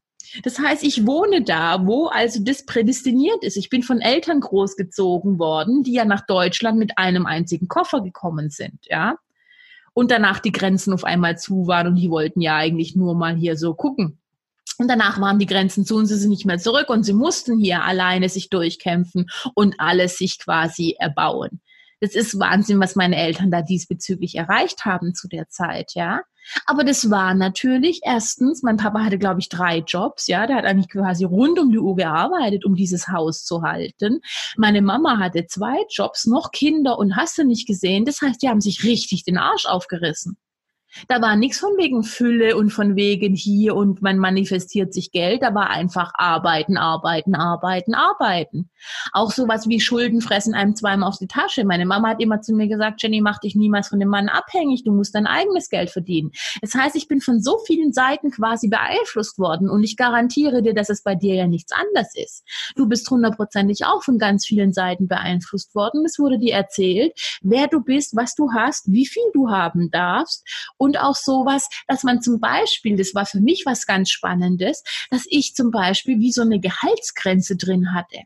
Das 0.43 0.59
heißt, 0.59 0.85
ich 0.85 1.07
wohne 1.07 1.43
da, 1.43 1.87
wo 1.87 2.07
also 2.07 2.43
das 2.43 2.65
prädestiniert 2.65 3.43
ist. 3.43 3.57
Ich 3.57 3.69
bin 3.69 3.83
von 3.83 4.01
Eltern 4.01 4.41
großgezogen 4.41 5.39
worden, 5.39 5.83
die 5.83 5.95
ja 5.95 6.05
nach 6.05 6.25
Deutschland 6.27 6.79
mit 6.79 6.99
einem 6.99 7.27
einzigen 7.27 7.69
Koffer 7.69 8.01
gekommen 8.01 8.51
sind, 8.51 8.79
ja. 8.85 9.17
Und 9.93 10.13
danach 10.13 10.39
die 10.39 10.53
Grenzen 10.53 10.93
auf 10.93 11.03
einmal 11.03 11.37
zu 11.37 11.67
waren 11.67 11.89
und 11.89 11.97
die 11.97 12.11
wollten 12.11 12.41
ja 12.41 12.57
eigentlich 12.57 12.95
nur 12.95 13.15
mal 13.15 13.35
hier 13.35 13.57
so 13.57 13.75
gucken. 13.75 14.19
Und 14.79 14.89
danach 14.89 15.21
waren 15.21 15.39
die 15.39 15.47
Grenzen 15.47 15.85
zu 15.85 15.97
und 15.97 16.07
sie 16.07 16.17
sind 16.17 16.31
nicht 16.31 16.47
mehr 16.47 16.59
zurück 16.59 16.89
und 16.89 17.03
sie 17.03 17.13
mussten 17.13 17.59
hier 17.59 17.83
alleine 17.83 18.29
sich 18.29 18.51
durchkämpfen 18.51 19.29
und 19.55 19.75
alles 19.79 20.17
sich 20.17 20.39
quasi 20.39 20.95
erbauen. 20.99 21.61
Das 22.01 22.15
ist 22.15 22.39
Wahnsinn, 22.39 22.81
was 22.81 22.97
meine 22.97 23.17
Eltern 23.17 23.51
da 23.51 23.63
diesbezüglich 23.63 24.35
erreicht 24.35 24.85
haben 24.85 25.15
zu 25.15 25.29
der 25.29 25.49
Zeit, 25.49 25.93
ja. 25.95 26.23
Aber 26.67 26.85
das 26.85 27.11
war 27.11 27.35
natürlich 27.35 28.01
erstens, 28.03 28.63
mein 28.63 28.79
Papa 28.79 29.05
hatte, 29.05 29.19
glaube 29.19 29.41
ich, 29.41 29.49
drei 29.49 29.79
Jobs, 29.79 30.27
ja. 30.27 30.47
Der 30.47 30.57
hat 30.57 30.65
eigentlich 30.65 30.89
quasi 30.89 31.25
rund 31.25 31.59
um 31.59 31.71
die 31.71 31.79
Uhr 31.79 31.97
gearbeitet, 31.97 32.65
um 32.65 32.75
dieses 32.75 33.09
Haus 33.09 33.45
zu 33.45 33.63
halten. 33.63 34.21
Meine 34.57 34.83
Mama 34.83 35.19
hatte 35.19 35.47
zwei 35.47 35.77
Jobs, 35.91 36.27
noch 36.27 36.51
Kinder 36.53 36.99
und 36.99 37.17
hast 37.17 37.37
du 37.39 37.45
nicht 37.45 37.67
gesehen. 37.67 38.05
Das 38.05 38.23
heißt, 38.23 38.43
die 38.43 38.49
haben 38.49 38.61
sich 38.61 38.85
richtig 38.85 39.25
den 39.25 39.37
Arsch 39.39 39.67
aufgerissen. 39.67 40.39
Da 41.09 41.21
war 41.21 41.37
nichts 41.37 41.59
von 41.59 41.77
wegen 41.77 42.03
Fülle 42.03 42.57
und 42.57 42.71
von 42.71 42.97
wegen 42.97 43.35
hier 43.35 43.77
und 43.77 44.03
man 44.03 44.19
manifestiert 44.19 44.93
sich 44.93 45.13
Geld. 45.13 45.43
Da 45.43 45.55
war 45.55 45.71
einfach 45.71 46.13
arbeiten, 46.15 46.77
arbeiten, 46.77 47.35
arbeiten, 47.35 47.95
arbeiten. 47.95 48.71
Auch 49.13 49.31
sowas 49.31 49.69
wie 49.69 49.81
Schulden 49.81 50.21
fressen 50.21 50.55
einem 50.55 50.75
zweimal 50.75 51.09
auf 51.09 51.19
die 51.19 51.29
Tasche. 51.29 51.65
Meine 51.65 51.87
Mama 51.87 52.11
hat 52.11 52.21
immer 52.21 52.41
zu 52.41 52.55
mir 52.55 52.69
gesagt, 52.69 53.03
Jenny, 53.03 53.21
mach 53.21 53.39
dich 53.39 53.55
niemals 53.55 53.89
von 53.89 54.01
dem 54.01 54.09
Mann 54.09 54.29
abhängig. 54.29 54.85
Du 54.85 54.93
musst 54.93 55.15
dein 55.15 55.27
eigenes 55.27 55.69
Geld 55.69 55.91
verdienen. 55.91 56.33
Das 56.61 56.75
heißt, 56.75 56.97
ich 56.97 57.09
bin 57.09 57.21
von 57.21 57.41
so 57.41 57.59
vielen 57.67 57.93
Seiten 57.93 58.31
quasi 58.31 58.69
beeinflusst 58.69 59.39
worden 59.39 59.69
und 59.69 59.85
ich 59.85 59.97
garantiere 59.97 60.63
dir, 60.63 60.75
dass 60.75 60.89
es 60.89 61.03
bei 61.03 61.15
dir 61.15 61.35
ja 61.35 61.47
nichts 61.47 61.73
anders 61.73 62.15
ist. 62.15 62.45
Du 62.77 62.89
bist 62.89 63.09
hundertprozentig 63.11 63.85
auch 63.85 64.03
von 64.03 64.19
ganz 64.19 64.47
vielen 64.47 64.73
Seiten 64.73 65.09
beeinflusst 65.09 65.75
worden. 65.75 66.05
Es 66.05 66.19
wurde 66.19 66.39
dir 66.39 66.55
erzählt, 66.55 67.13
wer 67.43 67.69
du 67.69 67.81
bist, 67.81 68.17
was 68.17 68.35
du 68.35 68.53
hast, 68.53 68.91
wie 68.91 69.07
viel 69.07 69.23
du 69.33 69.51
haben 69.51 69.91
darfst 69.91 70.45
und 70.81 70.99
auch 70.99 71.15
sowas, 71.15 71.69
dass 71.87 72.05
man 72.05 72.23
zum 72.23 72.41
Beispiel, 72.41 72.97
das 72.97 73.15
war 73.15 73.27
für 73.27 73.41
mich 73.41 73.65
was 73.67 73.87
ganz 73.87 74.11
Spannendes, 74.11 74.83
dass 75.11 75.27
ich 75.29 75.55
zum 75.55 75.71
Beispiel 75.71 76.19
wie 76.19 76.33
so 76.33 76.41
eine 76.41 76.59
Gehaltsgrenze 76.59 77.57
drin 77.57 77.95
hatte. 77.95 78.21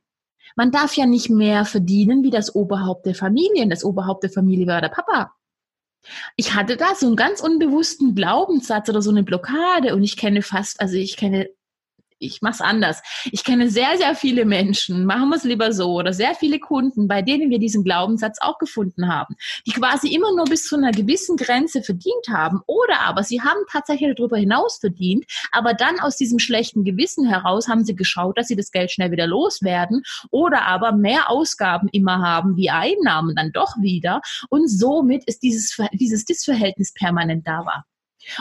Man 0.54 0.70
darf 0.70 0.94
ja 0.96 1.04
nicht 1.04 1.30
mehr 1.30 1.64
verdienen 1.64 2.22
wie 2.22 2.30
das 2.30 2.54
Oberhaupt 2.54 3.06
der 3.06 3.16
Familie. 3.16 3.68
Das 3.68 3.84
Oberhaupt 3.84 4.22
der 4.22 4.30
Familie 4.30 4.68
war 4.68 4.80
der 4.80 4.88
Papa. 4.88 5.32
Ich 6.36 6.54
hatte 6.54 6.76
da 6.76 6.94
so 6.94 7.06
einen 7.06 7.16
ganz 7.16 7.40
unbewussten 7.40 8.14
Glaubenssatz 8.14 8.88
oder 8.88 9.02
so 9.02 9.10
eine 9.10 9.24
Blockade 9.24 9.92
und 9.94 10.04
ich 10.04 10.16
kenne 10.16 10.42
fast, 10.42 10.80
also 10.80 10.94
ich 10.94 11.16
kenne 11.16 11.48
ich 12.24 12.42
mache 12.42 12.54
es 12.54 12.60
anders. 12.60 13.02
Ich 13.30 13.44
kenne 13.44 13.68
sehr, 13.70 13.96
sehr 13.96 14.14
viele 14.14 14.44
Menschen, 14.44 15.04
machen 15.04 15.28
wir 15.28 15.36
es 15.36 15.44
lieber 15.44 15.72
so, 15.72 15.92
oder 15.92 16.12
sehr 16.12 16.34
viele 16.34 16.58
Kunden, 16.58 17.08
bei 17.08 17.22
denen 17.22 17.50
wir 17.50 17.58
diesen 17.58 17.84
Glaubenssatz 17.84 18.38
auch 18.40 18.58
gefunden 18.58 19.08
haben, 19.08 19.36
die 19.66 19.72
quasi 19.72 20.14
immer 20.14 20.34
nur 20.34 20.46
bis 20.46 20.64
zu 20.64 20.76
einer 20.76 20.92
gewissen 20.92 21.36
Grenze 21.36 21.82
verdient 21.82 22.28
haben, 22.28 22.60
oder 22.66 23.00
aber 23.00 23.22
sie 23.22 23.40
haben 23.40 23.60
tatsächlich 23.70 24.14
darüber 24.16 24.36
hinaus 24.36 24.78
verdient, 24.78 25.24
aber 25.52 25.74
dann 25.74 26.00
aus 26.00 26.16
diesem 26.16 26.38
schlechten 26.38 26.84
Gewissen 26.84 27.26
heraus 27.26 27.68
haben 27.68 27.84
sie 27.84 27.96
geschaut, 27.96 28.38
dass 28.38 28.48
sie 28.48 28.56
das 28.56 28.70
Geld 28.70 28.90
schnell 28.90 29.10
wieder 29.10 29.26
loswerden, 29.26 30.02
oder 30.30 30.66
aber 30.66 30.92
mehr 30.92 31.30
Ausgaben 31.30 31.88
immer 31.92 32.20
haben 32.20 32.56
wie 32.56 32.70
Einnahmen 32.70 33.34
dann 33.36 33.52
doch 33.52 33.76
wieder, 33.80 34.20
und 34.48 34.68
somit 34.68 35.24
ist 35.24 35.42
dieses, 35.42 35.76
dieses 35.92 36.24
Disverhältnis 36.24 36.92
permanent 36.92 37.46
da 37.46 37.64
war. 37.64 37.84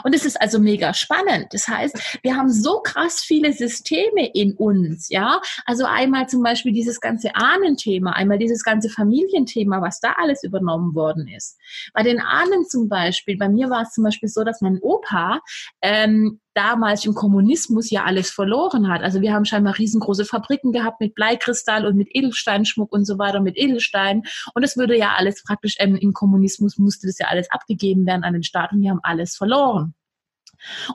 Und 0.04 0.14
es 0.16 0.26
ist 0.26 0.40
also 0.42 0.60
mega 0.60 0.94
spannend. 0.94 1.48
Das 1.52 1.68
heißt, 1.68 2.20
wir 2.22 2.36
haben 2.36 2.52
so 2.52 2.82
krass 2.82 3.22
viele 3.22 3.54
Systeme 3.54 4.30
in 4.34 4.54
uns, 4.54 5.10
ja. 5.10 5.42
Also 5.66 5.86
einmal 5.86 6.28
zum 6.28 6.44
Beispiel 6.44 6.72
dieses 6.72 7.00
ganze 7.02 7.36
Ahnenthema, 7.36 8.12
einmal 8.12 8.38
dieses 8.38 8.64
ganze 8.64 8.90
Familienthema, 8.90 9.82
was 9.82 10.00
da 10.00 10.14
alles 10.18 10.44
übernommen 10.44 10.96
worden 10.96 11.28
ist. 11.28 11.58
Bei 11.94 12.04
den 12.04 12.20
Ahnen 12.20 12.66
zum 12.66 12.90
Beispiel, 12.90 13.38
bei 13.38 13.50
mir 13.50 13.70
war 13.70 13.84
es 13.84 13.92
zum 13.92 14.04
Beispiel 14.04 14.30
so, 14.30 14.44
dass 14.44 14.62
mein 14.62 14.80
Opa 14.82 15.42
ähm, 15.82 16.40
damals 16.54 17.06
im 17.06 17.14
Kommunismus 17.14 17.90
ja 17.90 18.04
alles 18.04 18.30
verloren 18.30 18.88
hat. 18.90 19.02
Also 19.02 19.22
wir 19.22 19.34
haben 19.34 19.46
scheinbar 19.46 19.78
riesengroße 19.78 20.26
Fabriken 20.26 20.72
gehabt 20.72 21.00
mit 21.00 21.16
Bleikristall 21.16 21.86
und 21.86 21.96
mit 21.96 22.10
Edelsteinschmuck 22.12 22.92
und 22.92 23.06
so 23.06 23.18
weiter, 23.18 23.40
mit 23.40 23.58
Edelstein. 23.58 24.24
Und 24.54 24.64
es 24.64 24.78
würde 24.78 24.98
ja 24.98 25.14
alles 25.18 25.44
praktisch, 25.44 25.76
ähm, 25.80 25.96
im 25.96 26.14
Kommunismus 26.14 26.78
musste 26.78 27.08
das 27.08 27.18
ja 27.20 27.28
alles 27.28 27.50
abgegeben 27.52 28.06
werden 28.06 28.24
an 28.24 28.34
den 28.34 28.44
Staat 28.44 28.72
und 28.72 28.82
wir 28.82 28.92
haben 28.92 29.02
alles 29.04 29.36
verloren. 29.36 29.96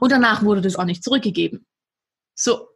Und 0.00 0.12
danach 0.12 0.42
wurde 0.42 0.60
das 0.60 0.76
auch 0.76 0.84
nicht 0.84 1.02
zurückgegeben. 1.04 1.66
So, 2.34 2.68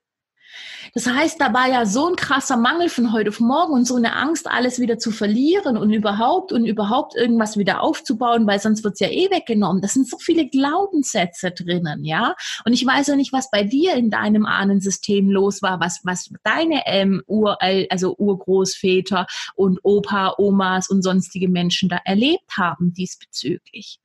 das 0.95 1.07
heißt, 1.07 1.41
da 1.41 1.55
war 1.55 1.69
ja 1.69 1.87
so 1.87 2.09
ein 2.09 2.17
krasser 2.17 2.59
Mangel 2.59 2.91
von 2.91 3.13
heute 3.13 3.31
auf 3.31 3.41
morgen 3.41 3.73
und 3.73 3.87
so 3.87 3.97
eine 3.97 4.15
Angst, 4.15 4.47
alles 4.47 4.79
wieder 4.79 4.99
zu 4.99 5.11
verlieren 5.11 5.79
und 5.79 5.91
überhaupt 5.91 6.53
und 6.53 6.67
überhaupt 6.67 7.17
irgendwas 7.17 7.57
wieder 7.57 7.81
aufzubauen, 7.81 8.47
weil 8.47 8.61
sonst 8.61 8.85
wird's 8.85 9.01
ja 9.01 9.09
eh 9.09 9.31
weggenommen. 9.31 9.81
Das 9.81 9.95
sind 9.95 10.07
so 10.07 10.19
viele 10.19 10.49
Glaubenssätze 10.49 11.51
drinnen, 11.51 12.05
ja. 12.05 12.35
Und 12.67 12.75
ich 12.75 12.85
weiß 12.85 13.07
ja 13.07 13.17
nicht, 13.17 13.33
was 13.33 13.51
bei 13.51 13.65
dir 13.65 13.95
in 13.95 14.11
deinem 14.11 14.45
Ahnensystem 14.45 15.31
los 15.31 15.63
war, 15.63 15.81
was, 15.81 16.01
was 16.05 16.31
deine 16.45 16.83
ähm, 16.87 17.23
Ur, 17.27 17.57
also 17.63 18.15
Urgroßväter 18.19 19.27
und 19.55 19.81
Opa, 19.85 20.35
Omas 20.37 20.91
und 20.91 21.03
sonstige 21.03 21.49
Menschen 21.49 21.89
da 21.89 22.01
erlebt 22.05 22.59
haben 22.59 22.93
diesbezüglich. 22.93 23.99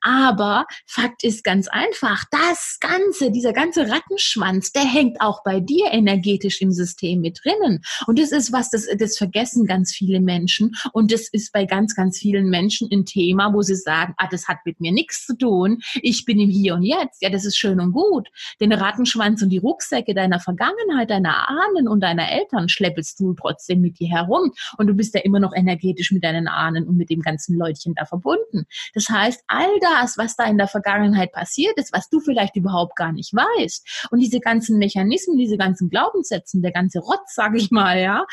Aber 0.00 0.66
Fakt 0.86 1.24
ist 1.24 1.44
ganz 1.44 1.68
einfach, 1.68 2.24
das 2.30 2.78
Ganze, 2.80 3.30
dieser 3.30 3.52
ganze 3.52 3.88
Rattenschwanz, 3.88 4.72
der 4.72 4.84
hängt 4.84 5.20
auch 5.20 5.42
bei 5.44 5.60
dir 5.60 5.92
energetisch 5.92 6.60
im 6.60 6.72
System 6.72 7.20
mit 7.20 7.40
drinnen. 7.42 7.82
Und 8.06 8.18
das 8.18 8.32
ist 8.32 8.52
was, 8.52 8.70
das, 8.70 8.86
das 8.98 9.16
vergessen 9.16 9.66
ganz 9.66 9.92
viele 9.92 10.20
Menschen. 10.20 10.72
Und 10.92 11.12
das 11.12 11.28
ist 11.28 11.52
bei 11.52 11.64
ganz, 11.64 11.94
ganz 11.94 12.18
vielen 12.18 12.48
Menschen 12.48 12.88
ein 12.92 13.04
Thema, 13.04 13.52
wo 13.52 13.62
sie 13.62 13.76
sagen, 13.76 14.14
ah, 14.16 14.28
das 14.30 14.48
hat 14.48 14.58
mit 14.64 14.80
mir 14.80 14.92
nichts 14.92 15.26
zu 15.26 15.36
tun. 15.36 15.80
Ich 16.02 16.24
bin 16.24 16.40
im 16.40 16.50
Hier 16.50 16.74
und 16.74 16.82
Jetzt. 16.82 17.22
Ja, 17.22 17.30
das 17.30 17.44
ist 17.44 17.56
schön 17.56 17.80
und 17.80 17.92
gut. 17.92 18.28
Den 18.60 18.72
Rattenschwanz 18.72 19.42
und 19.42 19.50
die 19.50 19.58
Rucksäcke 19.58 20.14
deiner 20.14 20.40
Vergangenheit, 20.40 21.10
deiner 21.10 21.48
Ahnen 21.48 21.88
und 21.88 22.00
deiner 22.00 22.30
Eltern 22.30 22.68
schleppelst 22.68 23.20
du 23.20 23.34
trotzdem 23.34 23.80
mit 23.80 23.98
dir 23.98 24.08
herum. 24.08 24.52
Und 24.78 24.86
du 24.86 24.94
bist 24.94 25.14
ja 25.14 25.20
immer 25.20 25.40
noch 25.40 25.54
energetisch 25.54 26.12
mit 26.12 26.24
deinen 26.24 26.48
Ahnen 26.48 26.86
und 26.86 26.96
mit 26.96 27.10
dem 27.10 27.20
ganzen 27.20 27.56
Leutchen 27.56 27.94
da 27.94 28.04
verbunden. 28.04 28.66
Das 28.94 29.08
heißt, 29.08 29.44
all 29.62 29.78
das, 29.80 30.18
was 30.18 30.36
da 30.36 30.44
in 30.44 30.58
der 30.58 30.68
Vergangenheit 30.68 31.32
passiert 31.32 31.76
ist, 31.78 31.92
was 31.92 32.08
du 32.08 32.20
vielleicht 32.20 32.56
überhaupt 32.56 32.96
gar 32.96 33.12
nicht 33.12 33.32
weißt. 33.32 34.08
Und 34.10 34.20
diese 34.20 34.40
ganzen 34.40 34.78
Mechanismen, 34.78 35.38
diese 35.38 35.56
ganzen 35.56 35.88
Glaubenssätze, 35.88 36.60
der 36.60 36.72
ganze 36.72 36.98
Rotz, 37.00 37.34
sage 37.34 37.58
ich 37.58 37.70
mal, 37.70 38.00
ja. 38.00 38.26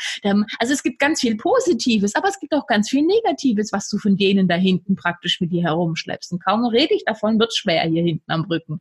Also 0.58 0.72
es 0.72 0.82
gibt 0.82 0.98
ganz 0.98 1.20
viel 1.20 1.36
Positives, 1.36 2.14
aber 2.14 2.28
es 2.28 2.38
gibt 2.38 2.52
auch 2.52 2.66
ganz 2.66 2.88
viel 2.88 3.02
Negatives, 3.02 3.72
was 3.72 3.88
du 3.88 3.98
von 3.98 4.16
denen 4.16 4.48
da 4.48 4.56
hinten 4.56 4.96
praktisch 4.96 5.40
mit 5.40 5.52
dir 5.52 5.62
herumschleppst. 5.62 6.32
Und 6.32 6.44
kaum 6.44 6.64
rede 6.64 6.94
ich 6.94 7.04
davon, 7.04 7.38
wird 7.38 7.54
schwer 7.54 7.82
hier 7.82 8.02
hinten 8.02 8.30
am 8.30 8.44
Rücken. 8.44 8.80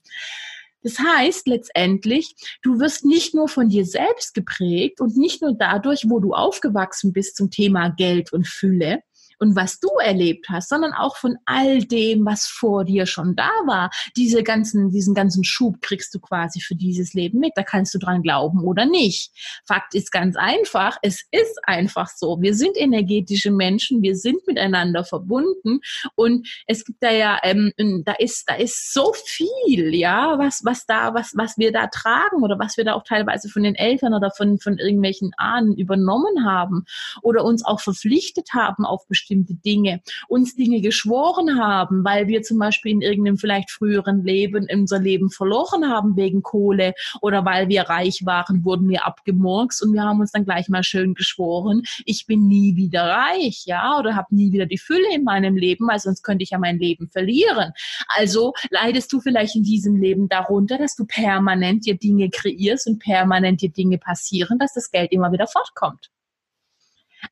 Das 0.81 0.97
heißt 0.97 1.47
letztendlich, 1.47 2.35
du 2.62 2.79
wirst 2.79 3.03
nicht 3.03 3.35
nur 3.35 3.49
von 3.49 3.67
dir 3.67 3.85
selbst 3.85 4.33
geprägt 4.33 5.01
und 5.01 5.17
nicht 5.17 5.41
nur 5.41 5.53
dadurch, 5.53 6.05
wo 6.07 6.19
du 6.19 6.33
aufgewachsen 6.33 7.12
bist 7.12 7.35
zum 7.35 7.51
Thema 7.51 7.89
Geld 7.89 8.31
und 8.31 8.47
Fülle, 8.47 9.01
und 9.39 9.56
was 9.56 9.80
du 9.80 9.88
erlebt 10.04 10.47
hast, 10.49 10.69
sondern 10.69 10.93
auch 10.93 11.15
von 11.15 11.38
all 11.45 11.80
dem, 11.80 12.25
was 12.25 12.45
vor 12.45 12.84
dir 12.84 13.06
schon 13.06 13.36
da 13.36 13.49
war. 13.65 13.89
Diese 14.15 14.43
ganzen, 14.43 14.91
diesen 14.91 15.13
ganzen 15.13 15.43
Schub 15.43 15.82
kriegst 15.82 16.13
du 16.13 16.19
quasi 16.19 16.60
für 16.60 16.75
dieses 16.75 17.13
Leben 17.13 17.39
mit. 17.39 17.54
Da 17.56 17.63
kannst 17.63 17.93
du 17.93 17.99
dran 17.99 18.21
glauben 18.21 18.63
oder 18.63 18.86
nicht. 18.86 19.32
Fakt 19.65 19.95
ist 19.95 20.12
ganz 20.12 20.36
einfach. 20.36 20.97
Es 21.02 21.23
ist 21.32 21.60
einfach 21.63 22.10
so. 22.10 22.41
Wir 22.41 22.54
sind 22.54 22.78
energetische 22.78 23.52
Menschen. 23.52 24.02
Wir 24.02 24.15
sind 24.15 24.45
miteinander 24.45 25.06
verbunden. 25.06 25.80
Und 26.15 26.47
es 26.67 26.84
gibt 26.84 27.02
da 27.02 27.12
ja, 27.12 27.39
ähm, 27.43 27.71
da 28.06 28.13
ist, 28.19 28.49
da 28.49 28.56
ist 28.56 28.93
so 28.93 29.13
viel, 29.13 29.95
ja, 29.95 30.38
was, 30.38 30.62
was 30.65 30.86
da, 30.86 31.13
was, 31.13 31.32
was 31.36 31.58
wir 31.58 31.71
da 31.71 31.88
tragen 31.88 32.43
oder 32.43 32.60
was 32.60 32.75
wir 32.75 32.84
da 32.84 32.93
auch 32.93 33.04
teilweise 33.04 33.47
von 33.47 33.63
den 33.63 33.75
Eltern 33.75 34.13
oder 34.13 34.32
von, 34.32 34.60
von 34.60 34.78
irgendwelchen 34.78 35.32
Ahnen 35.38 35.78
übernommen 35.78 36.45
haben 36.45 36.84
oder 37.21 37.45
uns 37.45 37.65
auch 37.65 37.80
verpflichtet 37.80 38.49
haben 38.54 38.86
auf 38.86 39.08
bestimmte 39.08 39.29
bestimmte 39.30 39.54
Dinge, 39.54 40.02
uns 40.28 40.56
Dinge 40.56 40.82
geschworen 40.82 41.60
haben, 41.60 42.04
weil 42.04 42.28
wir 42.28 42.42
zum 42.42 42.58
Beispiel 42.58 42.94
in 42.94 43.02
irgendeinem 43.02 43.38
vielleicht 43.38 43.70
früheren 43.70 44.24
Leben 44.24 44.68
unser 44.74 45.00
Leben 45.00 45.30
verloren 45.30 45.88
haben 45.88 46.15
wegen 46.15 46.42
Kohle 46.42 46.94
oder 47.22 47.46
weil 47.46 47.70
wir 47.70 47.84
reich 47.84 48.22
waren, 48.26 48.65
wurden 48.65 48.89
wir 48.89 49.06
abgemurkst 49.06 49.84
und 49.84 49.94
wir 49.94 50.02
haben 50.02 50.20
uns 50.20 50.32
dann 50.32 50.46
gleich 50.46 50.68
mal 50.68 50.84
schön 50.84 51.13
geschworen, 51.13 51.84
ich 52.06 52.26
bin 52.26 52.48
nie 52.48 52.76
wieder 52.76 53.04
reich, 53.04 53.63
ja, 53.65 54.00
oder 54.00 54.15
habe 54.15 54.34
nie 54.34 54.52
wieder 54.52 54.65
die 54.65 54.78
Fülle 54.80 55.13
in 55.13 55.24
meinem 55.24 55.56
Leben, 55.56 55.88
weil 55.88 56.00
sonst 56.00 56.24
könnte 56.24 56.44
ich 56.44 56.50
ja 56.50 56.58
mein 56.58 56.80
Leben 56.80 57.08
verlieren. 57.10 57.72
Also 58.08 58.54
leidest 58.72 59.13
du 59.13 59.20
vielleicht 59.20 59.56
in 59.56 59.63
diesem 59.63 59.96
Leben 59.96 60.28
darunter, 60.28 60.78
dass 60.78 60.96
du 60.96 61.06
permanent 61.06 61.86
dir 61.86 61.98
Dinge 61.98 62.30
kreierst 62.30 62.88
und 62.88 63.00
permanent 63.00 63.62
dir 63.62 63.70
Dinge 63.70 64.00
passieren, 64.00 64.58
dass 64.58 64.74
das 64.74 64.89
Geld 64.89 65.12
immer 65.12 65.32
wieder 65.32 65.48
fortkommt. 65.48 66.10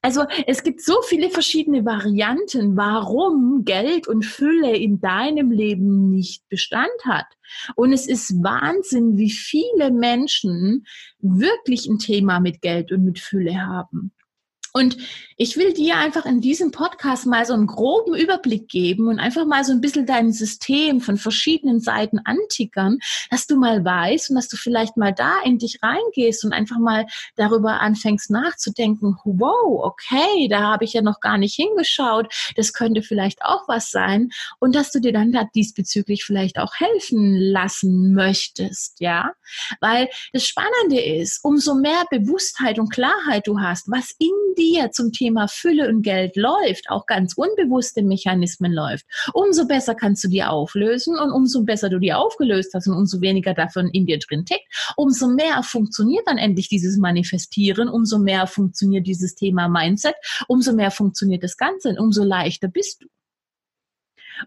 Also 0.01 0.25
es 0.45 0.63
gibt 0.63 0.81
so 0.81 1.01
viele 1.01 1.29
verschiedene 1.29 1.85
Varianten, 1.85 2.75
warum 2.75 3.63
Geld 3.63 4.07
und 4.07 4.25
Fülle 4.25 4.75
in 4.75 4.99
deinem 4.99 5.51
Leben 5.51 6.09
nicht 6.09 6.47
Bestand 6.49 6.89
hat. 7.05 7.27
Und 7.75 7.93
es 7.93 8.07
ist 8.07 8.43
Wahnsinn, 8.43 9.17
wie 9.17 9.31
viele 9.31 9.91
Menschen 9.91 10.85
wirklich 11.19 11.87
ein 11.87 11.99
Thema 11.99 12.39
mit 12.39 12.61
Geld 12.61 12.91
und 12.91 13.05
mit 13.05 13.19
Fülle 13.19 13.65
haben. 13.65 14.11
Und 14.77 14.95
ich 15.37 15.57
will 15.57 15.73
dir 15.73 15.97
einfach 15.97 16.25
in 16.25 16.39
diesem 16.39 16.71
Podcast 16.71 17.25
mal 17.25 17.45
so 17.45 17.53
einen 17.53 17.65
groben 17.65 18.15
Überblick 18.15 18.67
geben 18.69 19.07
und 19.07 19.19
einfach 19.19 19.45
mal 19.45 19.63
so 19.63 19.71
ein 19.71 19.81
bisschen 19.81 20.05
dein 20.05 20.31
System 20.31 21.01
von 21.01 21.17
verschiedenen 21.17 21.79
Seiten 21.79 22.19
antickern, 22.25 22.99
dass 23.31 23.47
du 23.47 23.57
mal 23.57 23.83
weißt 23.83 24.29
und 24.29 24.35
dass 24.35 24.49
du 24.49 24.55
vielleicht 24.55 24.95
mal 24.97 25.13
da 25.13 25.33
in 25.43 25.57
dich 25.57 25.79
reingehst 25.81 26.45
und 26.45 26.53
einfach 26.53 26.77
mal 26.77 27.07
darüber 27.35 27.81
anfängst 27.81 28.29
nachzudenken, 28.29 29.15
wow, 29.25 29.83
okay, 29.83 30.47
da 30.47 30.61
habe 30.61 30.85
ich 30.85 30.93
ja 30.93 31.01
noch 31.01 31.21
gar 31.21 31.39
nicht 31.39 31.55
hingeschaut, 31.55 32.31
das 32.55 32.73
könnte 32.73 33.01
vielleicht 33.01 33.41
auch 33.43 33.67
was 33.67 33.89
sein 33.89 34.29
und 34.59 34.75
dass 34.75 34.91
du 34.91 34.99
dir 34.99 35.13
dann 35.13 35.31
da 35.31 35.43
diesbezüglich 35.55 36.23
vielleicht 36.23 36.59
auch 36.59 36.73
helfen 36.75 37.35
lassen 37.35 38.13
möchtest, 38.13 38.99
ja? 38.99 39.31
Weil 39.81 40.09
das 40.33 40.45
Spannende 40.45 40.99
ist, 40.99 41.43
umso 41.43 41.73
mehr 41.73 42.05
Bewusstheit 42.11 42.77
und 42.77 42.89
Klarheit 42.89 43.47
du 43.47 43.59
hast, 43.59 43.89
was 43.89 44.15
in 44.19 44.29
dir 44.57 44.66
dir 44.67 44.91
zum 44.91 45.11
Thema 45.11 45.47
Fülle 45.47 45.87
und 45.87 46.01
Geld 46.01 46.35
läuft, 46.35 46.89
auch 46.89 47.05
ganz 47.05 47.33
unbewusste 47.35 48.03
Mechanismen 48.03 48.73
läuft, 48.73 49.05
umso 49.33 49.67
besser 49.67 49.95
kannst 49.95 50.23
du 50.23 50.27
die 50.27 50.43
auflösen 50.43 51.17
und 51.17 51.31
umso 51.31 51.63
besser 51.63 51.89
du 51.89 51.99
die 51.99 52.13
aufgelöst 52.13 52.73
hast 52.73 52.87
und 52.87 52.95
umso 52.95 53.21
weniger 53.21 53.53
davon 53.53 53.89
in 53.89 54.05
dir 54.05 54.19
drin 54.19 54.45
tickt, 54.45 54.65
umso 54.95 55.27
mehr 55.27 55.63
funktioniert 55.63 56.27
dann 56.27 56.37
endlich 56.37 56.69
dieses 56.69 56.97
Manifestieren, 56.97 57.87
umso 57.89 58.19
mehr 58.19 58.47
funktioniert 58.47 59.07
dieses 59.07 59.35
Thema 59.35 59.67
Mindset, 59.67 60.15
umso 60.47 60.73
mehr 60.73 60.91
funktioniert 60.91 61.43
das 61.43 61.57
Ganze 61.57 61.89
und 61.89 61.99
umso 61.99 62.23
leichter 62.23 62.67
bist 62.67 63.03
du. 63.03 63.07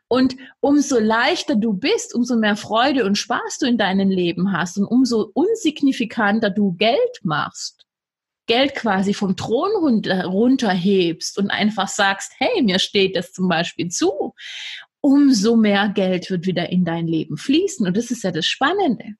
Und 0.07 0.37
umso 0.61 1.01
leichter 1.01 1.57
du 1.57 1.73
bist, 1.73 2.15
umso 2.15 2.37
mehr 2.37 2.55
Freude 2.57 3.05
und 3.05 3.19
Spaß 3.19 3.59
du 3.59 3.67
in 3.67 3.77
deinem 3.77 4.09
Leben 4.09 4.53
hast 4.53 4.79
und 4.79 4.85
umso 4.85 5.31
unsignifikanter 5.35 6.51
du 6.51 6.73
Geld 6.75 7.21
machst, 7.25 7.87
Geld 8.51 8.75
quasi 8.75 9.15
vom 9.15 9.37
Thron 9.37 9.71
runter, 9.81 10.25
runterhebst 10.25 11.39
und 11.39 11.53
einfach 11.53 11.87
sagst, 11.87 12.33
hey, 12.39 12.63
mir 12.65 12.81
steht 12.81 13.15
das 13.15 13.33
zum 13.33 13.47
Beispiel 13.47 13.91
zu, 13.91 14.35
umso 15.01 15.55
mehr 15.55 15.89
Geld 15.89 16.29
wird 16.31 16.47
wieder 16.47 16.69
in 16.69 16.85
dein 16.85 17.07
Leben 17.07 17.37
fließen. 17.37 17.87
Und 17.87 17.97
das 17.97 18.11
ist 18.11 18.25
ja 18.25 18.33
das 18.33 18.47
Spannende. 18.47 19.15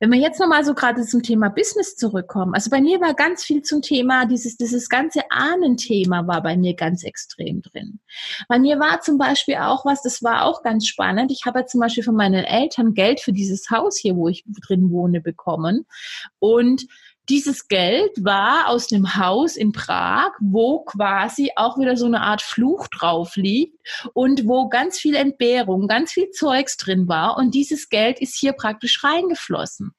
Wenn 0.00 0.12
wir 0.12 0.18
jetzt 0.18 0.38
nochmal 0.38 0.62
so 0.66 0.74
gerade 0.74 1.00
zum 1.06 1.22
Thema 1.22 1.48
Business 1.48 1.96
zurückkommen, 1.96 2.52
also 2.52 2.68
bei 2.68 2.82
mir 2.82 3.00
war 3.00 3.14
ganz 3.14 3.42
viel 3.42 3.62
zum 3.62 3.80
Thema, 3.80 4.26
dieses, 4.26 4.58
dieses 4.58 4.90
ganze 4.90 5.22
Ahnenthema 5.30 6.26
war 6.26 6.42
bei 6.42 6.58
mir 6.58 6.74
ganz 6.74 7.04
extrem 7.04 7.62
drin. 7.62 8.00
Bei 8.48 8.58
mir 8.58 8.78
war 8.78 9.00
zum 9.00 9.16
Beispiel 9.16 9.54
auch 9.54 9.86
was, 9.86 10.02
das 10.02 10.22
war 10.22 10.44
auch 10.44 10.62
ganz 10.62 10.86
spannend. 10.86 11.32
Ich 11.32 11.46
habe 11.46 11.60
ja 11.60 11.66
zum 11.66 11.80
Beispiel 11.80 12.04
von 12.04 12.16
meinen 12.16 12.44
Eltern 12.44 12.92
Geld 12.92 13.20
für 13.20 13.32
dieses 13.32 13.70
Haus 13.70 13.96
hier, 13.96 14.14
wo 14.14 14.28
ich 14.28 14.44
drin 14.46 14.90
wohne, 14.90 15.22
bekommen. 15.22 15.86
Und 16.38 16.86
dieses 17.28 17.68
Geld 17.68 18.12
war 18.24 18.68
aus 18.68 18.86
dem 18.86 19.16
Haus 19.16 19.56
in 19.56 19.72
Prag, 19.72 20.30
wo 20.40 20.84
quasi 20.84 21.50
auch 21.56 21.78
wieder 21.78 21.96
so 21.96 22.06
eine 22.06 22.20
Art 22.20 22.42
Fluch 22.42 22.88
drauf 22.88 23.36
liegt 23.36 23.78
und 24.14 24.46
wo 24.46 24.68
ganz 24.68 24.98
viel 24.98 25.16
Entbehrung, 25.16 25.88
ganz 25.88 26.12
viel 26.12 26.30
Zeugs 26.30 26.76
drin 26.76 27.08
war. 27.08 27.36
Und 27.36 27.54
dieses 27.54 27.88
Geld 27.88 28.20
ist 28.20 28.36
hier 28.36 28.52
praktisch 28.52 29.02
reingeflossen. 29.02 29.92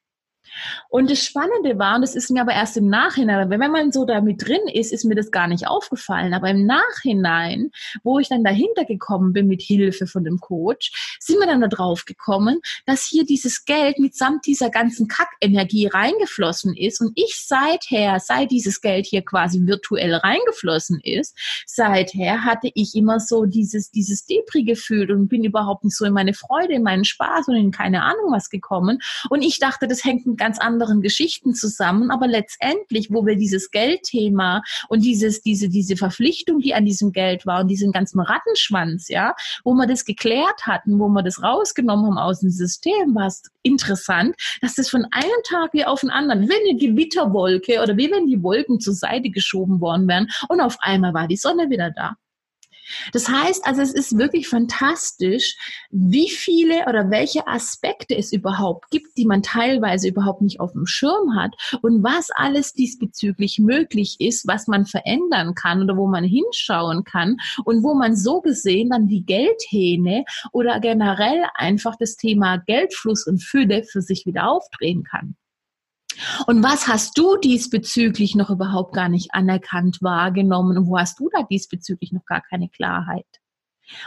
Und 0.90 1.10
das 1.12 1.24
Spannende 1.24 1.78
war, 1.78 1.96
und 1.96 2.02
das 2.02 2.16
ist 2.16 2.30
mir 2.30 2.42
aber 2.42 2.54
erst 2.54 2.78
im 2.78 2.88
Nachhinein, 2.88 3.50
wenn 3.50 3.72
man 3.72 3.92
so 3.92 4.06
damit 4.06 4.48
drin 4.48 4.68
ist, 4.72 4.94
ist 4.94 5.06
mir 5.06 5.16
das 5.16 5.32
gar 5.32 5.48
nicht 5.48 5.68
aufgefallen. 5.68 6.34
Aber 6.34 6.50
im 6.50 6.66
Nachhinein, 6.66 7.72
wo 8.04 8.20
ich 8.20 8.30
dann 8.30 8.44
dahinter 8.44 8.86
gekommen 8.86 9.34
bin 9.34 9.48
mit 9.48 9.62
Hilfe 9.62 10.08
von 10.08 10.24
dem 10.24 10.40
Coach, 10.40 11.18
sind 11.20 11.40
wir 11.40 11.48
dann 11.48 11.62
da 11.62 11.68
drauf 11.68 12.06
gekommen, 12.06 12.60
dass 12.86 13.06
hier 13.06 13.26
dieses 13.26 13.66
Geld 13.66 14.00
mitsamt 14.00 14.46
dieser 14.46 14.70
ganzen 14.70 15.08
Kackenergie 15.08 15.88
reingeflossen 15.88 16.76
ist. 16.76 17.02
Und 17.02 17.12
ich 17.16 17.36
seither, 17.38 18.20
seit 18.20 18.52
dieses 18.52 18.82
Geld 18.82 19.06
hier 19.06 19.24
quasi 19.24 19.66
virtuell 19.66 20.14
reingeflossen 20.14 21.00
ist, 21.02 21.38
seither 21.66 22.44
hatte 22.44 22.70
ich 22.74 22.96
immer 22.96 23.20
so 23.20 23.46
dieses, 23.46 23.92
dieses 23.92 24.26
Depri-Gefühl 24.26 25.12
und 25.12 25.28
bin 25.28 25.44
überhaupt 25.44 25.84
nicht 25.84 25.96
so 25.96 26.06
in 26.06 26.14
meine 26.14 26.34
Freude, 26.34 26.74
in 26.74 26.84
meinen 26.84 27.06
Spaß 27.06 27.48
und 27.50 27.56
in 27.56 27.72
keine 27.72 28.04
Ahnung 28.04 28.32
was 28.32 28.50
gekommen. 28.50 29.00
Und 29.30 29.42
ich 29.42 29.60
dachte, 29.60 29.88
das 29.88 30.04
hängt 30.04 30.26
mit 30.26 30.38
ganz 30.38 30.47
anderen 30.58 31.02
Geschichten 31.02 31.54
zusammen, 31.54 32.12
aber 32.12 32.28
letztendlich, 32.28 33.12
wo 33.12 33.26
wir 33.26 33.36
dieses 33.36 33.72
Geldthema 33.72 34.62
und 34.88 35.04
dieses, 35.04 35.42
diese, 35.42 35.70
diese 35.70 35.98
Verpflichtung, 35.98 36.60
die 36.60 36.74
an 36.74 36.86
diesem 36.86 37.12
Geld 37.12 37.46
war 37.46 37.62
und 37.62 37.68
diesen 37.68 37.92
ganzen 37.92 38.22
Rattenschwanz, 38.22 39.10
ja, 39.10 39.36
wo 39.64 39.74
wir 39.74 39.88
das 39.88 40.06
geklärt 40.06 40.66
hatten, 40.66 41.00
wo 41.00 41.10
wir 41.10 41.24
das 41.24 41.44
rausgenommen 41.44 42.06
haben 42.06 42.18
aus 42.18 42.40
dem 42.40 42.52
System, 42.52 43.14
war 43.14 43.28
es 43.28 43.44
interessant, 43.64 44.36
dass 44.62 44.76
das 44.76 44.90
von 44.90 45.06
einem 45.12 45.44
Tag 45.50 45.74
wie 45.74 45.86
auf 45.86 46.02
den 46.02 46.10
anderen, 46.10 46.48
wie 46.48 46.70
eine 46.70 46.80
Gewitterwolke 46.80 47.82
oder 47.82 47.98
wie 47.98 48.10
wenn 48.10 48.28
die 48.28 48.42
Wolken 48.42 48.80
zur 48.80 48.94
Seite 48.94 49.30
geschoben 49.30 49.82
worden 49.82 50.08
wären 50.08 50.30
und 50.48 50.62
auf 50.62 50.78
einmal 50.80 51.14
war 51.14 51.28
die 51.28 51.38
Sonne 51.38 51.70
wieder 51.70 51.92
da. 51.92 52.16
Das 53.14 53.30
heißt 53.30 53.66
also, 53.66 53.82
es 53.82 53.94
ist 53.94 54.18
wirklich 54.18 54.48
fantastisch, 54.48 55.58
wie 55.90 56.30
viele 56.30 56.86
oder 56.88 57.10
welche 57.10 57.48
Aspekte 57.48 58.16
es 58.16 58.32
überhaupt 58.32 58.90
gibt, 58.90 59.18
die 59.18 59.26
man 59.26 59.42
teilweise 59.42 60.08
überhaupt 60.08 60.42
nicht 60.42 60.60
auf 60.60 60.74
dem 60.74 60.86
Schirm 60.86 61.36
hat 61.36 61.54
und 61.82 62.04
was 62.04 62.30
alles 62.32 62.74
diesbezüglich 62.74 63.60
möglich 63.60 64.18
ist, 64.20 64.48
was 64.48 64.68
man 64.68 64.86
verändern 64.86 65.54
kann 65.56 65.84
oder 65.84 65.98
wo 65.98 66.08
man 66.08 66.24
hinschauen 66.24 67.04
kann 67.04 67.38
und 67.66 67.84
wo 67.84 67.94
man 67.94 68.16
so 68.16 68.42
gesehen 68.42 68.90
dann 68.90 69.08
die 69.08 69.26
Geldhähne 69.26 70.26
oder 70.52 70.80
generell 70.80 71.46
einfach 71.54 71.96
das 72.00 72.16
Thema 72.16 72.58
Geldfluss 72.58 73.26
und 73.28 73.44
Fülle 73.44 73.84
für 73.84 74.02
sich 74.02 74.26
wieder 74.26 74.50
aufdrehen 74.50 75.04
kann. 75.04 75.36
Und 76.46 76.64
was 76.64 76.88
hast 76.88 77.18
du 77.18 77.38
diesbezüglich 77.38 78.36
noch 78.36 78.50
überhaupt 78.50 78.94
gar 78.94 79.10
nicht 79.10 79.34
anerkannt 79.34 80.02
wahrgenommen 80.02 80.78
und 80.78 80.88
wo 80.88 80.98
hast 80.98 81.20
du 81.20 81.30
da 81.32 81.44
diesbezüglich 81.44 82.12
noch 82.12 82.26
gar 82.26 82.42
keine 82.42 82.70
Klarheit? 82.70 83.26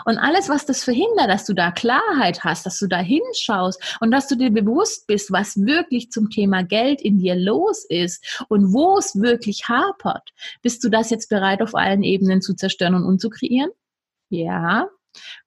Und 0.04 0.18
alles, 0.18 0.48
was 0.48 0.66
das 0.66 0.84
verhindert, 0.84 1.28
dass 1.28 1.46
du 1.46 1.54
da 1.54 1.70
Klarheit 1.70 2.44
hast, 2.44 2.66
dass 2.66 2.78
du 2.78 2.86
da 2.86 2.98
hinschaust 2.98 3.98
und 4.00 4.10
dass 4.10 4.28
du 4.28 4.36
dir 4.36 4.50
bewusst 4.50 5.06
bist, 5.06 5.32
was 5.32 5.56
wirklich 5.56 6.10
zum 6.10 6.28
Thema 6.28 6.62
Geld 6.62 7.00
in 7.00 7.18
dir 7.18 7.34
los 7.34 7.84
ist 7.88 8.44
und 8.48 8.74
wo 8.74 8.98
es 8.98 9.20
wirklich 9.20 9.68
hapert, 9.68 10.30
bist 10.62 10.84
du 10.84 10.90
das 10.90 11.10
jetzt 11.10 11.28
bereit, 11.28 11.62
auf 11.62 11.74
allen 11.74 12.02
Ebenen 12.02 12.42
zu 12.42 12.54
zerstören 12.54 12.94
und 12.94 13.04
umzukreieren? 13.04 13.70
Ja, 14.28 14.86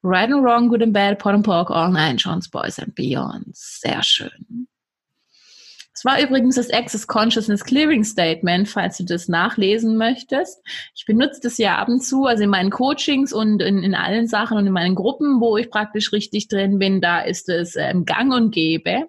Right 0.04 0.32
and 0.32 0.44
Wrong, 0.44 0.68
Good 0.68 0.82
and 0.82 0.94
Bad, 0.94 1.20
Pot 1.20 1.36
and 1.36 1.46
Pork, 1.46 1.70
All 1.70 1.92
Nine, 1.92 2.18
John's 2.18 2.50
Boys 2.50 2.80
and 2.80 2.94
Beyond. 2.96 3.56
Sehr 3.56 4.04
schön. 4.04 4.68
War 6.04 6.22
übrigens 6.22 6.56
das 6.56 6.70
Access 6.70 7.08
Consciousness 7.08 7.64
Clearing 7.64 8.04
Statement, 8.04 8.68
falls 8.68 8.98
du 8.98 9.06
das 9.06 9.28
nachlesen 9.28 9.98
möchtest. 9.98 10.62
Ich 10.96 11.06
benutze 11.06 11.40
das 11.42 11.58
ja 11.58 11.78
ab 11.78 11.88
und 11.88 12.04
zu, 12.04 12.26
also 12.26 12.44
in 12.44 12.50
meinen 12.50 12.72
Coachings 12.72 13.32
und 13.32 13.62
in, 13.62 13.84
in 13.84 13.96
allen 13.96 14.28
Sachen 14.28 14.58
und 14.58 14.68
in 14.68 14.74
meinen 14.74 14.96
Gruppen, 14.96 15.40
wo 15.40 15.58
ich 15.58 15.70
praktisch 15.70 16.12
richtig 16.12 16.48
drin 16.48 16.80
bin, 16.80 17.00
da 17.00 17.22
ist 17.22 17.48
es 17.50 17.76
ähm, 17.76 18.06
gang 18.06 18.34
und 18.34 18.52
gäbe. 18.52 19.08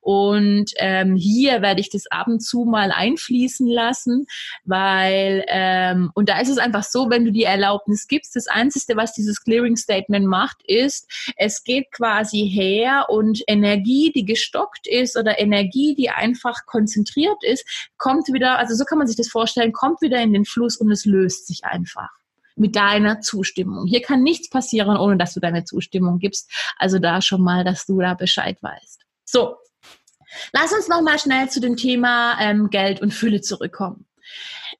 Und 0.00 0.70
ähm, 0.76 1.16
hier 1.16 1.62
werde 1.62 1.80
ich 1.80 1.90
das 1.90 2.06
ab 2.10 2.28
und 2.28 2.40
zu 2.40 2.64
mal 2.64 2.92
einfließen 2.92 3.66
lassen, 3.66 4.26
weil, 4.64 5.44
ähm, 5.48 6.10
und 6.14 6.28
da 6.28 6.40
ist 6.40 6.48
es 6.48 6.58
einfach 6.58 6.84
so, 6.84 7.10
wenn 7.10 7.24
du 7.24 7.32
die 7.32 7.44
Erlaubnis 7.44 8.06
gibst, 8.06 8.36
das 8.36 8.46
Einzige, 8.46 8.96
was 8.96 9.14
dieses 9.14 9.42
Clearing 9.42 9.76
Statement 9.76 10.26
macht, 10.26 10.58
ist, 10.66 11.10
es 11.36 11.64
geht 11.64 11.90
quasi 11.90 12.48
her 12.48 13.06
und 13.08 13.42
Energie, 13.46 14.12
die 14.14 14.24
gestockt 14.24 14.86
ist 14.86 15.16
oder 15.16 15.40
Energie, 15.40 15.94
die 15.96 16.10
einfach 16.10 16.35
konzentriert 16.66 17.42
ist, 17.42 17.64
kommt 17.96 18.28
wieder, 18.32 18.58
also 18.58 18.74
so 18.74 18.84
kann 18.84 18.98
man 18.98 19.06
sich 19.06 19.16
das 19.16 19.28
vorstellen, 19.28 19.72
kommt 19.72 20.00
wieder 20.00 20.20
in 20.20 20.32
den 20.32 20.44
Fluss 20.44 20.76
und 20.76 20.90
es 20.90 21.04
löst 21.04 21.46
sich 21.46 21.64
einfach 21.64 22.10
mit 22.56 22.74
deiner 22.74 23.20
Zustimmung. 23.20 23.86
Hier 23.86 24.02
kann 24.02 24.22
nichts 24.22 24.48
passieren, 24.48 24.96
ohne 24.96 25.18
dass 25.18 25.34
du 25.34 25.40
deine 25.40 25.64
Zustimmung 25.64 26.18
gibst. 26.18 26.50
Also 26.78 26.98
da 26.98 27.20
schon 27.20 27.42
mal, 27.42 27.64
dass 27.64 27.86
du 27.86 28.00
da 28.00 28.14
Bescheid 28.14 28.56
weißt. 28.62 29.02
So, 29.24 29.56
lass 30.52 30.72
uns 30.72 30.88
noch 30.88 31.02
mal 31.02 31.18
schnell 31.18 31.48
zu 31.50 31.60
dem 31.60 31.76
Thema 31.76 32.38
ähm, 32.40 32.70
Geld 32.70 33.02
und 33.02 33.12
Fülle 33.12 33.42
zurückkommen. 33.42 34.06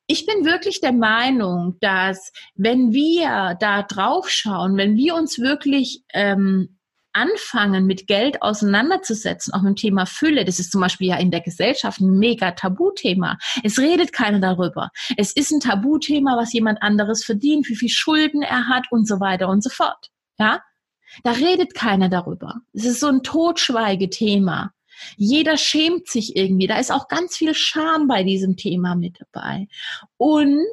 Ich 0.06 0.24
bin 0.24 0.44
wirklich 0.44 0.80
der 0.80 0.92
Meinung, 0.92 1.76
dass 1.80 2.32
wenn 2.54 2.92
wir 2.92 3.56
da 3.60 3.82
drauf 3.82 4.30
schauen, 4.30 4.76
wenn 4.76 4.96
wir 4.96 5.14
uns 5.14 5.38
wirklich 5.38 6.04
ähm, 6.12 6.75
anfangen, 7.16 7.86
mit 7.86 8.06
Geld 8.06 8.42
auseinanderzusetzen, 8.42 9.54
auch 9.54 9.62
mit 9.62 9.70
dem 9.70 9.76
Thema 9.76 10.06
Fülle, 10.06 10.44
das 10.44 10.58
ist 10.58 10.70
zum 10.70 10.82
Beispiel 10.82 11.08
ja 11.08 11.16
in 11.16 11.30
der 11.30 11.40
Gesellschaft 11.40 12.00
ein 12.00 12.18
mega 12.18 12.52
Tabuthema. 12.52 13.38
Es 13.64 13.78
redet 13.78 14.12
keiner 14.12 14.38
darüber. 14.38 14.90
Es 15.16 15.32
ist 15.32 15.50
ein 15.50 15.60
Tabuthema, 15.60 16.36
was 16.36 16.52
jemand 16.52 16.82
anderes 16.82 17.24
verdient, 17.24 17.68
wie 17.68 17.76
viel 17.76 17.88
Schulden 17.88 18.42
er 18.42 18.68
hat 18.68 18.86
und 18.90 19.08
so 19.08 19.18
weiter 19.18 19.48
und 19.48 19.62
so 19.62 19.70
fort. 19.70 20.10
Ja? 20.38 20.60
Da 21.24 21.32
redet 21.32 21.74
keiner 21.74 22.08
darüber. 22.08 22.56
Es 22.74 22.84
ist 22.84 23.00
so 23.00 23.06
ein 23.06 23.22
Totschweigethema. 23.22 24.72
Jeder 25.16 25.56
schämt 25.56 26.08
sich 26.08 26.36
irgendwie. 26.36 26.66
Da 26.66 26.78
ist 26.78 26.90
auch 26.90 27.08
ganz 27.08 27.36
viel 27.36 27.54
Scham 27.54 28.08
bei 28.08 28.22
diesem 28.22 28.56
Thema 28.56 28.94
mit 28.94 29.18
dabei. 29.20 29.68
Und 30.18 30.66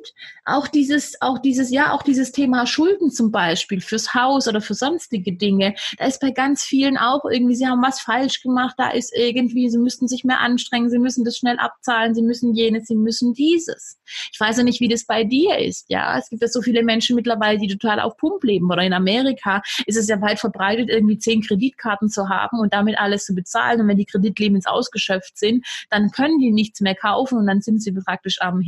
auch 0.45 0.67
dieses, 0.67 1.21
auch 1.21 1.39
dieses, 1.39 1.69
ja, 1.69 1.91
auch 1.91 2.03
dieses 2.03 2.31
Thema 2.31 2.65
Schulden 2.65 3.11
zum 3.11 3.31
Beispiel 3.31 3.81
fürs 3.81 4.13
Haus 4.13 4.47
oder 4.47 4.61
für 4.61 4.73
sonstige 4.73 5.33
Dinge. 5.33 5.75
Da 5.97 6.05
ist 6.05 6.21
bei 6.21 6.31
ganz 6.31 6.63
vielen 6.63 6.97
auch 6.97 7.25
irgendwie, 7.25 7.55
sie 7.55 7.67
haben 7.67 7.81
was 7.81 7.99
falsch 7.99 8.41
gemacht. 8.41 8.75
Da 8.77 8.91
ist 8.91 9.13
irgendwie, 9.15 9.69
sie 9.69 9.77
müssten 9.77 10.07
sich 10.07 10.23
mehr 10.23 10.39
anstrengen. 10.39 10.89
Sie 10.89 10.99
müssen 10.99 11.25
das 11.25 11.37
schnell 11.37 11.57
abzahlen. 11.59 12.15
Sie 12.15 12.21
müssen 12.21 12.53
jenes, 12.53 12.87
sie 12.87 12.95
müssen 12.95 13.33
dieses. 13.33 13.97
Ich 14.31 14.39
weiß 14.39 14.57
ja 14.57 14.63
nicht, 14.63 14.79
wie 14.79 14.87
das 14.87 15.05
bei 15.05 15.23
dir 15.23 15.57
ist. 15.57 15.85
Ja, 15.89 16.17
es 16.17 16.29
gibt 16.29 16.41
ja 16.41 16.47
so 16.47 16.61
viele 16.61 16.83
Menschen 16.83 17.15
mittlerweile, 17.15 17.59
die 17.59 17.67
total 17.67 17.99
auf 17.99 18.15
Pump 18.17 18.43
leben. 18.43 18.71
Oder 18.71 18.83
in 18.83 18.93
Amerika 18.93 19.61
ist 19.85 19.97
es 19.97 20.07
ja 20.07 20.21
weit 20.21 20.39
verbreitet, 20.39 20.89
irgendwie 20.89 21.17
zehn 21.17 21.41
Kreditkarten 21.41 22.09
zu 22.09 22.29
haben 22.29 22.59
und 22.59 22.73
damit 22.73 22.97
alles 22.97 23.25
zu 23.25 23.33
bezahlen. 23.33 23.81
Und 23.81 23.87
wenn 23.87 23.97
die 23.97 24.05
Kreditlimits 24.05 24.67
ausgeschöpft 24.67 25.37
sind, 25.37 25.65
dann 25.89 26.11
können 26.11 26.39
die 26.39 26.51
nichts 26.51 26.81
mehr 26.81 26.95
kaufen 26.95 27.37
und 27.37 27.47
dann 27.47 27.61
sind 27.61 27.81
sie 27.81 27.91
praktisch 27.91 28.41
am 28.41 28.61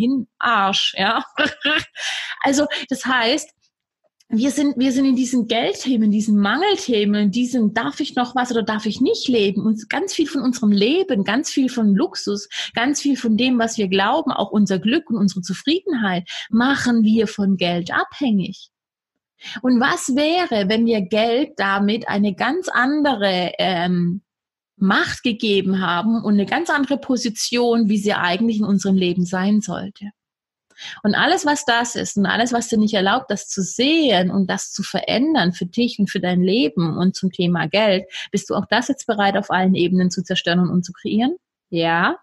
Hinarsch, 0.66 0.96
ja. 0.98 1.24
also, 2.42 2.66
das 2.90 3.06
heißt, 3.06 3.50
wir 4.28 4.50
sind, 4.50 4.78
wir 4.78 4.92
sind 4.92 5.06
in 5.06 5.16
diesen 5.16 5.48
Geldthemen, 5.48 6.10
diesen 6.10 6.40
Mangelthemen, 6.40 7.30
diesen 7.30 7.76
darf 7.76 8.00
ich 8.00 8.16
noch 8.16 8.36
was 8.36 8.52
oder 8.52 8.64
darf 8.64 8.88
ich 8.88 9.00
nicht 9.00 9.28
leben 9.28 9.62
und 9.62 9.88
ganz 9.88 10.14
viel 10.14 10.28
von 10.28 10.42
unserem 10.42 10.72
Leben, 10.72 11.24
ganz 11.24 11.52
viel 11.52 11.70
von 11.70 11.94
Luxus, 11.94 12.50
ganz 12.74 13.02
viel 13.02 13.18
von 13.18 13.38
dem, 13.38 13.60
was 13.60 13.78
wir 13.78 13.88
glauben, 13.88 14.32
auch 14.32 14.50
unser 14.50 14.80
Glück 14.80 15.10
und 15.12 15.18
unsere 15.18 15.42
Zufriedenheit, 15.42 16.28
machen 16.50 17.04
wir 17.04 17.28
von 17.28 17.56
Geld 17.58 17.94
abhängig. 17.94 18.70
Und 19.62 19.80
was 19.80 20.16
wäre, 20.16 20.70
wenn 20.70 20.88
wir 20.88 21.02
Geld 21.02 21.52
damit 21.58 22.08
eine 22.08 22.34
ganz 22.34 22.68
andere 22.68 23.52
ähm, 23.60 24.22
Macht 24.78 25.22
gegeben 25.24 25.82
haben 25.82 26.24
und 26.24 26.34
eine 26.34 26.48
ganz 26.48 26.70
andere 26.70 26.98
Position, 26.98 27.90
wie 27.90 27.98
sie 27.98 28.14
eigentlich 28.14 28.58
in 28.58 28.66
unserem 28.66 28.96
Leben 28.96 29.24
sein 29.24 29.62
sollte. 29.62 30.10
Und 31.04 31.16
alles, 31.16 31.46
was 31.46 31.66
das 31.66 31.96
ist 31.96 32.18
und 32.18 32.26
alles, 32.26 32.54
was 32.54 32.68
dir 32.68 32.78
nicht 32.78 32.94
erlaubt, 32.94 33.30
das 33.30 33.48
zu 33.48 33.62
sehen 33.62 34.32
und 34.32 34.50
das 34.50 34.72
zu 34.72 34.84
verändern 34.84 35.54
für 35.54 35.66
dich 35.66 36.00
und 36.00 36.10
für 36.10 36.20
dein 36.20 36.42
Leben 36.42 36.98
und 36.98 37.16
zum 37.16 37.32
Thema 37.32 37.68
Geld, 37.68 38.06
bist 38.32 38.50
du 38.50 38.56
auch 38.56 38.66
das 38.70 38.88
jetzt 38.88 39.08
bereit, 39.08 39.38
auf 39.38 39.52
allen 39.52 39.76
Ebenen 39.76 40.12
zu 40.12 40.24
zerstören 40.24 40.60
und 40.60 40.70
umzukreieren? 40.70 41.36
Ja. 41.70 42.18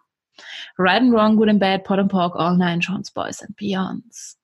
Right 0.78 1.02
and 1.02 1.12
wrong, 1.12 1.36
good 1.36 1.48
and 1.48 1.60
bad, 1.60 1.84
pot 1.84 1.98
and 1.98 2.10
pork, 2.10 2.34
all 2.36 2.56
nine 2.56 2.80
Jones 2.80 3.10
Boys 3.10 3.42
and 3.42 3.56
Beyonds. 3.56 4.38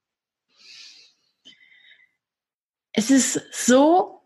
Es 2.93 3.11
ist 3.11 3.41
so 3.53 4.19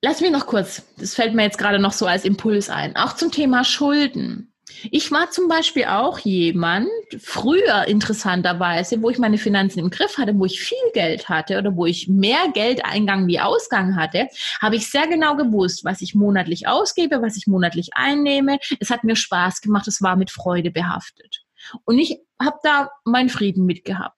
Lass 0.00 0.20
mich 0.20 0.30
noch 0.30 0.46
kurz, 0.46 0.82
das 0.96 1.16
fällt 1.16 1.34
mir 1.34 1.42
jetzt 1.42 1.58
gerade 1.58 1.80
noch 1.80 1.92
so 1.92 2.06
als 2.06 2.24
Impuls 2.24 2.70
ein, 2.70 2.94
auch 2.96 3.14
zum 3.14 3.32
Thema 3.32 3.64
Schulden. 3.64 4.52
Ich 4.90 5.10
war 5.10 5.30
zum 5.30 5.48
Beispiel 5.48 5.84
auch 5.84 6.18
jemand, 6.18 6.88
früher 7.20 7.86
interessanterweise, 7.86 9.02
wo 9.02 9.10
ich 9.10 9.18
meine 9.18 9.38
Finanzen 9.38 9.80
im 9.80 9.90
Griff 9.90 10.18
hatte, 10.18 10.38
wo 10.38 10.44
ich 10.44 10.60
viel 10.60 10.78
Geld 10.94 11.28
hatte 11.28 11.58
oder 11.58 11.74
wo 11.76 11.86
ich 11.86 12.08
mehr 12.08 12.48
Geldeingang 12.52 13.26
wie 13.26 13.40
Ausgang 13.40 13.96
hatte, 13.96 14.28
habe 14.60 14.76
ich 14.76 14.90
sehr 14.90 15.06
genau 15.06 15.36
gewusst, 15.36 15.84
was 15.84 16.00
ich 16.00 16.14
monatlich 16.14 16.68
ausgebe, 16.68 17.22
was 17.22 17.36
ich 17.36 17.46
monatlich 17.46 17.90
einnehme. 17.94 18.58
Es 18.80 18.90
hat 18.90 19.04
mir 19.04 19.16
Spaß 19.16 19.60
gemacht, 19.60 19.88
es 19.88 20.02
war 20.02 20.16
mit 20.16 20.30
Freude 20.30 20.70
behaftet. 20.70 21.44
Und 21.84 21.98
ich 21.98 22.18
habe 22.40 22.58
da 22.62 22.90
meinen 23.04 23.28
Frieden 23.28 23.66
mitgehabt. 23.66 24.17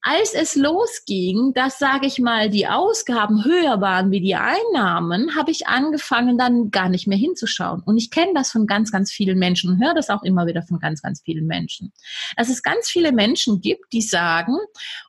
Als 0.00 0.34
es 0.34 0.56
losging, 0.56 1.52
dass, 1.54 1.78
sage 1.78 2.06
ich 2.06 2.18
mal, 2.18 2.50
die 2.50 2.66
Ausgaben 2.66 3.44
höher 3.44 3.80
waren 3.80 4.10
wie 4.10 4.20
die 4.20 4.34
Einnahmen, 4.34 5.36
habe 5.36 5.50
ich 5.50 5.68
angefangen, 5.68 6.38
dann 6.38 6.70
gar 6.70 6.88
nicht 6.88 7.06
mehr 7.06 7.18
hinzuschauen. 7.18 7.82
Und 7.84 7.96
ich 7.98 8.10
kenne 8.10 8.32
das 8.34 8.50
von 8.50 8.66
ganz, 8.66 8.90
ganz 8.90 9.12
vielen 9.12 9.38
Menschen 9.38 9.70
und 9.70 9.84
höre 9.84 9.94
das 9.94 10.10
auch 10.10 10.22
immer 10.22 10.46
wieder 10.46 10.62
von 10.62 10.80
ganz, 10.80 11.02
ganz 11.02 11.22
vielen 11.22 11.46
Menschen. 11.46 11.92
Dass 12.36 12.48
es 12.48 12.62
ganz 12.62 12.88
viele 12.88 13.12
Menschen 13.12 13.60
gibt, 13.60 13.92
die 13.92 14.02
sagen, 14.02 14.56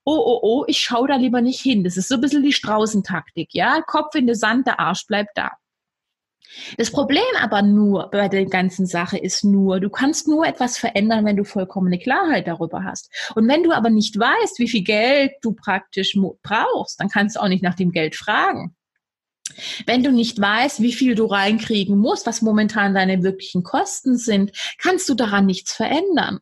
oh, 0.06 0.18
oh, 0.18 0.39
oh, 0.42 0.63
ich 0.68 0.80
schaue 0.80 1.08
da 1.08 1.16
lieber 1.16 1.42
nicht 1.42 1.60
hin. 1.60 1.84
Das 1.84 1.98
ist 1.98 2.08
so 2.08 2.16
ein 2.16 2.22
bisschen 2.22 2.44
die 2.44 2.54
Straußentaktik, 2.54 3.50
ja? 3.54 3.82
Kopf 3.82 4.16
in 4.16 4.28
den 4.28 4.36
Sand, 4.36 4.68
der 4.68 4.80
Arsch 4.80 5.08
bleibt 5.08 5.32
da. 5.36 5.52
Das 6.78 6.92
Problem 6.92 7.24
aber 7.39 7.62
nur 7.62 8.10
bei 8.12 8.28
der 8.30 8.46
ganzen 8.46 8.86
Sache 8.86 9.18
ist 9.18 9.44
nur, 9.44 9.80
du 9.80 9.89
kannst 9.89 10.28
nur 10.28 10.46
etwas 10.46 10.78
verändern, 10.78 11.26
wenn 11.26 11.38
du 11.38 11.44
vollkommene 11.44 12.00
Klarheit 12.00 12.48
darüber 12.48 12.84
hast. 12.84 13.10
Und 13.36 13.48
wenn 13.48 13.63
du 13.63 13.72
aber 13.72 13.89
nicht 13.89 14.18
weißt, 14.18 14.60
wie 14.60 14.70
viel 14.70 14.84
Geld 14.84 15.34
du 15.42 15.54
praktisch 15.54 16.18
brauchst, 16.44 17.00
dann 17.00 17.10
kannst 17.10 17.36
du 17.36 17.42
auch 17.42 17.48
nicht 17.48 17.63
nach 17.63 17.76
dem 17.76 17.92
Geld 17.92 18.16
fragen. 18.16 18.76
Wenn 19.86 20.04
du 20.04 20.12
nicht 20.12 20.39
weißt, 20.39 20.82
wie 20.82 20.94
viel 20.94 21.16
du 21.16 21.26
reinkriegen 21.26 21.98
musst, 21.98 22.26
was 22.26 22.42
momentan 22.42 22.94
deine 22.94 23.24
wirklichen 23.24 23.63
Kosten 23.63 24.18
sind, 24.18 24.52
kannst 24.78 25.08
du 25.10 25.16
daran 25.16 25.46
nichts 25.46 25.74
verändern. 25.74 26.39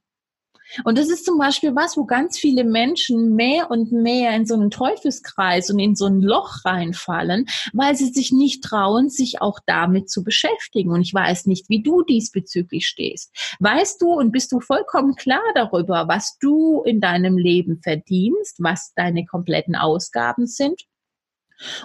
Und 0.84 0.98
das 0.98 1.10
ist 1.10 1.26
zum 1.26 1.38
Beispiel 1.38 1.76
was, 1.76 1.98
wo 1.98 2.06
ganz 2.06 2.38
viele 2.38 2.64
Menschen 2.64 3.36
mehr 3.36 3.72
und 3.72 3.92
mehr 3.92 4.36
in 4.36 4.46
so 4.46 4.54
einen 4.54 4.72
Teufelskreis 4.72 5.70
und 5.70 5.80
in 5.80 5.96
so 5.96 6.06
ein 6.06 6.22
Loch 6.22 6.64
reinfallen, 6.66 7.48
weil 7.74 7.96
sie 7.96 8.08
sich 8.08 8.32
nicht 8.32 8.64
trauen, 8.64 9.10
sich 9.10 9.42
auch 9.42 9.60
damit 9.66 10.10
zu 10.10 10.24
beschäftigen. 10.24 10.92
Und 10.92 11.02
ich 11.02 11.14
weiß 11.14 11.46
nicht, 11.46 11.70
wie 11.70 11.84
du 11.84 12.04
diesbezüglich 12.04 12.88
stehst. 12.88 13.32
Weißt 13.60 14.02
du 14.02 14.14
und 14.14 14.32
bist 14.32 14.52
du 14.52 14.60
vollkommen 14.60 15.16
klar 15.16 15.42
darüber, 15.56 16.08
was 16.08 16.38
du 16.40 16.82
in 16.84 17.02
deinem 17.02 17.38
Leben 17.38 17.80
verdienst, 17.82 18.58
was 18.60 18.94
deine 18.96 19.26
kompletten 19.26 19.76
Ausgaben 19.76 20.48
sind? 20.48 20.82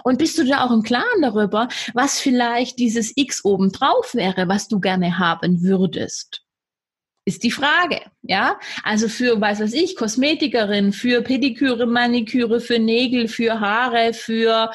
Und 0.03 0.17
bist 0.17 0.37
du 0.37 0.43
da 0.43 0.65
auch 0.65 0.71
im 0.71 0.81
Klaren 0.81 1.21
darüber, 1.21 1.67
was 1.93 2.19
vielleicht 2.19 2.79
dieses 2.79 3.13
X 3.15 3.45
obendrauf 3.45 4.15
wäre, 4.15 4.47
was 4.47 4.67
du 4.67 4.79
gerne 4.79 5.19
haben 5.19 5.61
würdest? 5.61 6.46
Ist 7.27 7.43
die 7.43 7.51
Frage, 7.51 7.99
ja? 8.21 8.57
Also 8.83 9.09
für, 9.09 9.41
was 9.41 9.59
weiß 9.59 9.73
ich, 9.73 9.97
Kosmetikerin, 9.97 10.93
für 10.93 11.21
Pediküre, 11.21 11.85
Maniküre, 11.85 12.61
für 12.61 12.79
Nägel, 12.79 13.27
für 13.27 13.59
Haare, 13.59 14.13
für 14.13 14.71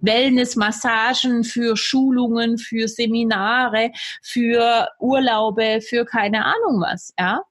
Wellness, 0.00 0.56
Massagen, 0.56 1.44
für 1.44 1.76
Schulungen, 1.76 2.58
für 2.58 2.88
Seminare, 2.88 3.92
für 4.22 4.88
Urlaube, 4.98 5.80
für 5.88 6.04
keine 6.04 6.44
Ahnung 6.44 6.80
was, 6.80 7.14
ja? 7.16 7.42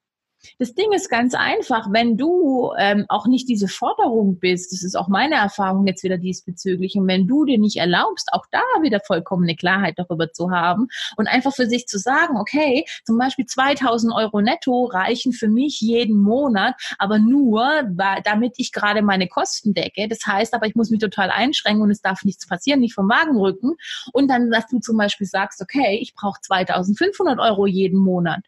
Das 0.59 0.73
Ding 0.73 0.91
ist 0.91 1.09
ganz 1.09 1.33
einfach, 1.33 1.87
wenn 1.91 2.17
du 2.17 2.71
ähm, 2.77 3.05
auch 3.09 3.27
nicht 3.27 3.47
diese 3.49 3.67
Forderung 3.67 4.39
bist, 4.39 4.71
das 4.71 4.83
ist 4.83 4.95
auch 4.95 5.07
meine 5.07 5.35
Erfahrung 5.35 5.87
jetzt 5.87 6.03
wieder 6.03 6.17
diesbezüglich, 6.17 6.95
und 6.95 7.07
wenn 7.07 7.27
du 7.27 7.45
dir 7.45 7.59
nicht 7.59 7.77
erlaubst, 7.77 8.29
auch 8.31 8.45
da 8.51 8.61
wieder 8.81 8.99
vollkommene 8.99 9.55
Klarheit 9.55 9.95
darüber 9.97 10.31
zu 10.31 10.51
haben 10.51 10.87
und 11.17 11.27
einfach 11.27 11.53
für 11.53 11.67
sich 11.67 11.87
zu 11.87 11.97
sagen, 11.97 12.37
okay, 12.37 12.85
zum 13.05 13.17
Beispiel 13.17 13.45
2000 13.45 14.13
Euro 14.13 14.41
netto 14.41 14.85
reichen 14.85 15.33
für 15.33 15.47
mich 15.47 15.81
jeden 15.81 16.19
Monat, 16.19 16.75
aber 16.97 17.19
nur, 17.19 17.83
damit 18.23 18.55
ich 18.57 18.71
gerade 18.71 19.01
meine 19.01 19.27
Kosten 19.27 19.73
decke. 19.73 20.07
Das 20.07 20.25
heißt 20.25 20.53
aber, 20.53 20.67
ich 20.67 20.75
muss 20.75 20.89
mich 20.89 20.99
total 20.99 21.29
einschränken 21.29 21.83
und 21.83 21.91
es 21.91 22.01
darf 22.01 22.23
nichts 22.23 22.47
passieren, 22.47 22.79
nicht 22.79 22.93
vom 22.93 23.09
Wagen 23.09 23.37
rücken. 23.37 23.75
Und 24.11 24.29
dann, 24.29 24.51
dass 24.51 24.67
du 24.67 24.79
zum 24.79 24.97
Beispiel 24.97 25.27
sagst, 25.27 25.61
okay, 25.61 25.99
ich 26.01 26.13
brauche 26.13 26.39
2500 26.41 27.39
Euro 27.39 27.65
jeden 27.65 27.99
Monat. 27.99 28.41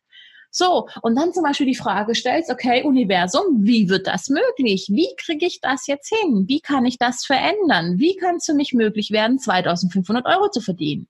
So, 0.57 0.87
und 1.01 1.17
dann 1.17 1.33
zum 1.33 1.43
Beispiel 1.43 1.67
die 1.67 1.75
Frage 1.75 2.15
stellst, 2.15 2.49
okay, 2.49 2.81
Universum, 2.83 3.65
wie 3.65 3.89
wird 3.89 4.07
das 4.07 4.29
möglich? 4.29 4.87
Wie 4.89 5.09
kriege 5.17 5.45
ich 5.45 5.59
das 5.59 5.85
jetzt 5.85 6.07
hin? 6.07 6.45
Wie 6.47 6.61
kann 6.61 6.85
ich 6.85 6.97
das 6.97 7.25
verändern? 7.25 7.99
Wie 7.99 8.15
kann 8.15 8.37
es 8.37 8.45
für 8.45 8.53
mich 8.53 8.71
möglich 8.71 9.11
werden, 9.11 9.37
2500 9.37 10.25
Euro 10.25 10.49
zu 10.49 10.61
verdienen? 10.61 11.09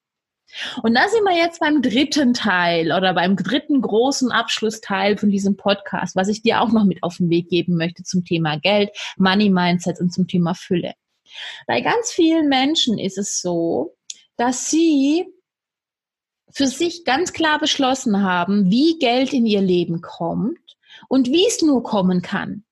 Und 0.81 0.95
da 0.95 1.07
sind 1.09 1.23
wir 1.25 1.37
jetzt 1.37 1.59
beim 1.59 1.83
dritten 1.83 2.33
Teil 2.33 2.91
oder 2.91 3.13
beim 3.13 3.35
dritten 3.35 3.81
großen 3.81 4.31
Abschlussteil 4.31 5.15
von 5.15 5.29
diesem 5.29 5.57
Podcast, 5.57 6.15
was 6.15 6.27
ich 6.27 6.41
dir 6.41 6.61
auch 6.61 6.71
noch 6.71 6.85
mit 6.85 7.03
auf 7.03 7.17
den 7.17 7.29
Weg 7.29 7.47
geben 7.47 7.77
möchte 7.77 8.01
zum 8.01 8.25
Thema 8.25 8.57
Geld, 8.57 8.89
Money 9.15 9.51
Mindset 9.51 9.99
und 9.99 10.11
zum 10.11 10.27
Thema 10.27 10.55
Fülle. 10.55 10.93
Bei 11.67 11.81
ganz 11.81 12.11
vielen 12.11 12.49
Menschen 12.49 12.97
ist 12.97 13.19
es 13.19 13.41
so, 13.41 13.95
dass 14.37 14.71
sie 14.71 15.27
für 16.55 16.67
sich 16.67 17.03
ganz 17.03 17.33
klar 17.33 17.59
beschlossen 17.59 18.23
haben, 18.23 18.71
wie 18.71 18.97
Geld 18.97 19.33
in 19.33 19.45
ihr 19.45 19.61
Leben 19.61 20.01
kommt 20.01 20.77
und 21.09 21.27
wie 21.27 21.45
es 21.45 21.61
nur 21.61 21.83
kommen 21.83 22.21
kann. 22.21 22.63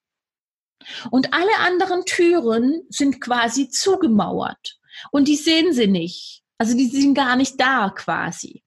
Und 1.10 1.34
alle 1.34 1.58
anderen 1.58 2.06
Türen 2.06 2.82
sind 2.88 3.20
quasi 3.20 3.68
zugemauert 3.68 4.78
und 5.10 5.28
die 5.28 5.36
sehen 5.36 5.74
sie 5.74 5.86
nicht. 5.86 6.42
Also 6.56 6.74
die 6.74 6.86
sind 6.86 7.14
gar 7.14 7.36
nicht 7.36 7.60
da 7.60 7.90
quasi. 7.90 8.63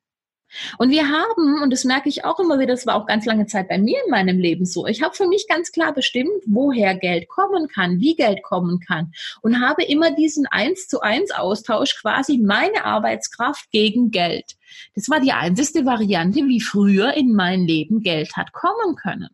Und 0.77 0.89
wir 0.89 1.09
haben, 1.09 1.61
und 1.61 1.71
das 1.71 1.83
merke 1.83 2.09
ich 2.09 2.25
auch 2.25 2.39
immer 2.39 2.59
wieder, 2.59 2.73
das 2.73 2.85
war 2.85 2.95
auch 2.95 3.05
ganz 3.05 3.25
lange 3.25 3.45
Zeit 3.45 3.67
bei 3.67 3.77
mir 3.77 3.97
in 4.05 4.11
meinem 4.11 4.39
Leben 4.39 4.65
so, 4.65 4.85
ich 4.85 5.01
habe 5.01 5.15
für 5.15 5.27
mich 5.27 5.47
ganz 5.47 5.71
klar 5.71 5.93
bestimmt, 5.93 6.43
woher 6.45 6.95
Geld 6.95 7.27
kommen 7.27 7.67
kann, 7.67 7.99
wie 7.99 8.15
Geld 8.15 8.43
kommen 8.43 8.79
kann 8.79 9.11
und 9.41 9.61
habe 9.61 9.83
immer 9.83 10.11
diesen 10.11 10.45
eins 10.47 10.87
zu 10.87 11.01
eins 11.01 11.31
Austausch 11.31 11.99
quasi 12.01 12.37
meine 12.37 12.85
Arbeitskraft 12.85 13.71
gegen 13.71 14.11
Geld. 14.11 14.55
Das 14.95 15.09
war 15.09 15.19
die 15.19 15.31
einzige 15.31 15.85
Variante, 15.85 16.39
wie 16.47 16.61
früher 16.61 17.13
in 17.13 17.33
mein 17.33 17.61
Leben 17.61 18.01
Geld 18.01 18.35
hat 18.35 18.51
kommen 18.51 18.95
können. 18.95 19.29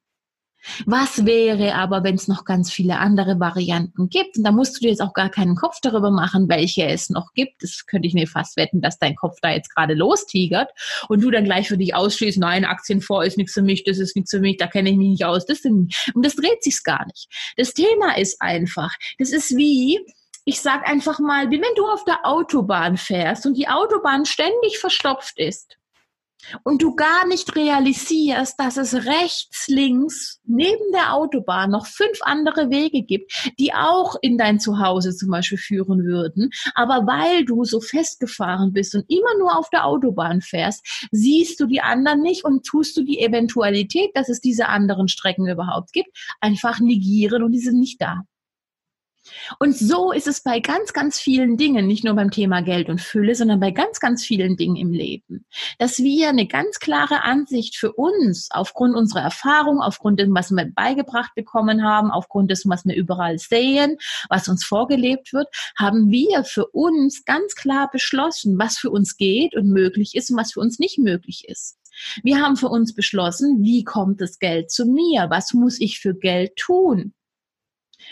Was 0.85 1.25
wäre 1.25 1.75
aber, 1.75 2.03
wenn 2.03 2.15
es 2.15 2.27
noch 2.27 2.45
ganz 2.45 2.71
viele 2.71 2.97
andere 2.97 3.39
Varianten 3.39 4.09
gibt? 4.09 4.37
Und 4.37 4.43
da 4.43 4.51
musst 4.51 4.75
du 4.75 4.79
dir 4.81 4.89
jetzt 4.89 5.01
auch 5.01 5.13
gar 5.13 5.29
keinen 5.29 5.55
Kopf 5.55 5.79
darüber 5.81 6.11
machen, 6.11 6.47
welche 6.49 6.85
es 6.85 7.09
noch 7.09 7.33
gibt. 7.33 7.63
Das 7.63 7.85
könnte 7.85 8.07
ich 8.07 8.13
mir 8.13 8.27
fast 8.27 8.57
wetten, 8.57 8.81
dass 8.81 8.99
dein 8.99 9.15
Kopf 9.15 9.37
da 9.41 9.51
jetzt 9.51 9.73
gerade 9.73 9.93
lostigert 9.93 10.69
und 11.09 11.21
du 11.21 11.31
dann 11.31 11.45
gleich 11.45 11.67
für 11.67 11.77
dich 11.77 11.95
ausschließt, 11.95 12.37
nein, 12.39 12.65
Aktienfonds 12.65 13.27
ist 13.27 13.37
nichts 13.37 13.53
für 13.53 13.61
mich, 13.61 13.83
das 13.83 13.99
ist 13.99 14.15
nichts 14.15 14.31
für 14.31 14.39
mich, 14.39 14.57
da 14.57 14.67
kenne 14.67 14.89
ich 14.89 14.97
mich 14.97 15.09
nicht 15.09 15.25
aus. 15.25 15.45
Das 15.45 15.59
sind, 15.59 15.95
und 16.13 16.25
das 16.25 16.35
dreht 16.35 16.63
sich 16.63 16.83
gar 16.83 17.05
nicht. 17.07 17.27
Das 17.57 17.73
Thema 17.73 18.17
ist 18.17 18.41
einfach, 18.41 18.93
das 19.19 19.31
ist 19.31 19.55
wie, 19.55 19.99
ich 20.45 20.61
sag 20.61 20.87
einfach 20.87 21.19
mal, 21.19 21.51
wie 21.51 21.61
wenn 21.61 21.75
du 21.75 21.85
auf 21.87 22.03
der 22.05 22.25
Autobahn 22.25 22.97
fährst 22.97 23.45
und 23.45 23.57
die 23.57 23.67
Autobahn 23.67 24.25
ständig 24.25 24.77
verstopft 24.79 25.37
ist 25.37 25.77
und 26.63 26.81
du 26.81 26.95
gar 26.95 27.27
nicht 27.27 27.55
realisierst, 27.55 28.59
dass 28.59 28.77
es 28.77 28.93
rechts, 28.93 29.67
links, 29.67 30.39
neben 30.45 30.91
der 30.93 31.13
Autobahn 31.13 31.71
noch 31.71 31.85
fünf 31.85 32.19
andere 32.21 32.69
Wege 32.69 33.03
gibt, 33.03 33.31
die 33.59 33.73
auch 33.73 34.15
in 34.21 34.37
dein 34.37 34.59
Zuhause 34.59 35.15
zum 35.15 35.29
Beispiel 35.29 35.57
führen 35.57 36.03
würden. 36.03 36.49
Aber 36.75 37.05
weil 37.07 37.45
du 37.45 37.63
so 37.63 37.79
festgefahren 37.79 38.73
bist 38.73 38.95
und 38.95 39.05
immer 39.07 39.37
nur 39.39 39.57
auf 39.57 39.69
der 39.69 39.85
Autobahn 39.85 40.41
fährst, 40.41 41.07
siehst 41.11 41.59
du 41.59 41.65
die 41.65 41.81
anderen 41.81 42.21
nicht 42.21 42.43
und 42.43 42.65
tust 42.65 42.97
du 42.97 43.03
die 43.03 43.19
Eventualität, 43.19 44.11
dass 44.15 44.29
es 44.29 44.41
diese 44.41 44.67
anderen 44.67 45.07
Strecken 45.07 45.47
überhaupt 45.47 45.93
gibt, 45.93 46.09
einfach 46.39 46.79
negieren 46.79 47.43
und 47.43 47.51
die 47.51 47.59
sind 47.59 47.79
nicht 47.79 48.01
da. 48.01 48.23
Und 49.59 49.77
so 49.77 50.11
ist 50.11 50.27
es 50.27 50.41
bei 50.41 50.59
ganz, 50.59 50.93
ganz 50.93 51.19
vielen 51.19 51.57
Dingen, 51.57 51.87
nicht 51.87 52.03
nur 52.03 52.13
beim 52.15 52.31
Thema 52.31 52.61
Geld 52.61 52.89
und 52.89 53.01
Fülle, 53.01 53.35
sondern 53.35 53.59
bei 53.59 53.71
ganz, 53.71 53.99
ganz 53.99 54.25
vielen 54.25 54.57
Dingen 54.57 54.75
im 54.75 54.91
Leben, 54.91 55.45
dass 55.79 55.99
wir 55.99 56.29
eine 56.29 56.47
ganz 56.47 56.79
klare 56.79 57.23
Ansicht 57.23 57.77
für 57.77 57.93
uns 57.93 58.49
aufgrund 58.51 58.95
unserer 58.95 59.21
Erfahrung, 59.21 59.81
aufgrund 59.81 60.19
dessen, 60.19 60.35
was 60.35 60.51
wir 60.51 60.65
beigebracht 60.73 61.33
bekommen 61.35 61.83
haben, 61.83 62.11
aufgrund 62.11 62.51
dessen, 62.51 62.69
was 62.69 62.85
wir 62.85 62.95
überall 62.95 63.39
sehen, 63.39 63.97
was 64.29 64.47
uns 64.47 64.65
vorgelebt 64.65 65.33
wird, 65.33 65.47
haben 65.77 66.09
wir 66.11 66.43
für 66.43 66.67
uns 66.67 67.23
ganz 67.25 67.55
klar 67.55 67.89
beschlossen, 67.91 68.59
was 68.59 68.77
für 68.77 68.89
uns 68.89 69.17
geht 69.17 69.55
und 69.55 69.69
möglich 69.69 70.15
ist 70.15 70.31
und 70.31 70.37
was 70.37 70.53
für 70.53 70.59
uns 70.59 70.79
nicht 70.79 70.97
möglich 70.99 71.45
ist. 71.47 71.77
Wir 72.23 72.41
haben 72.41 72.57
für 72.57 72.69
uns 72.69 72.93
beschlossen, 72.93 73.61
wie 73.61 73.83
kommt 73.83 74.19
das 74.19 74.39
Geld 74.39 74.71
zu 74.71 74.85
mir? 74.85 75.27
Was 75.29 75.53
muss 75.53 75.79
ich 75.79 75.99
für 75.99 76.15
Geld 76.15 76.55
tun? 76.55 77.13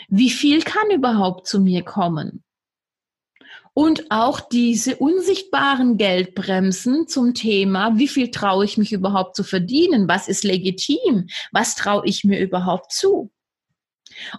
Wie 0.08 0.30
viel 0.30 0.62
kann 0.62 0.90
überhaupt 0.90 1.46
zu 1.46 1.60
mir 1.60 1.82
kommen? 1.82 2.42
Und 3.74 4.10
auch 4.10 4.40
diese 4.40 4.96
unsichtbaren 4.96 5.96
Geldbremsen 5.96 7.08
zum 7.08 7.32
Thema, 7.32 7.96
wie 7.96 8.08
viel 8.08 8.30
traue 8.30 8.66
ich 8.66 8.76
mich 8.76 8.92
überhaupt 8.92 9.34
zu 9.34 9.44
verdienen? 9.44 10.08
Was 10.08 10.28
ist 10.28 10.44
legitim? 10.44 11.28
Was 11.52 11.74
traue 11.74 12.06
ich 12.06 12.24
mir 12.24 12.40
überhaupt 12.40 12.92
zu? 12.92 13.32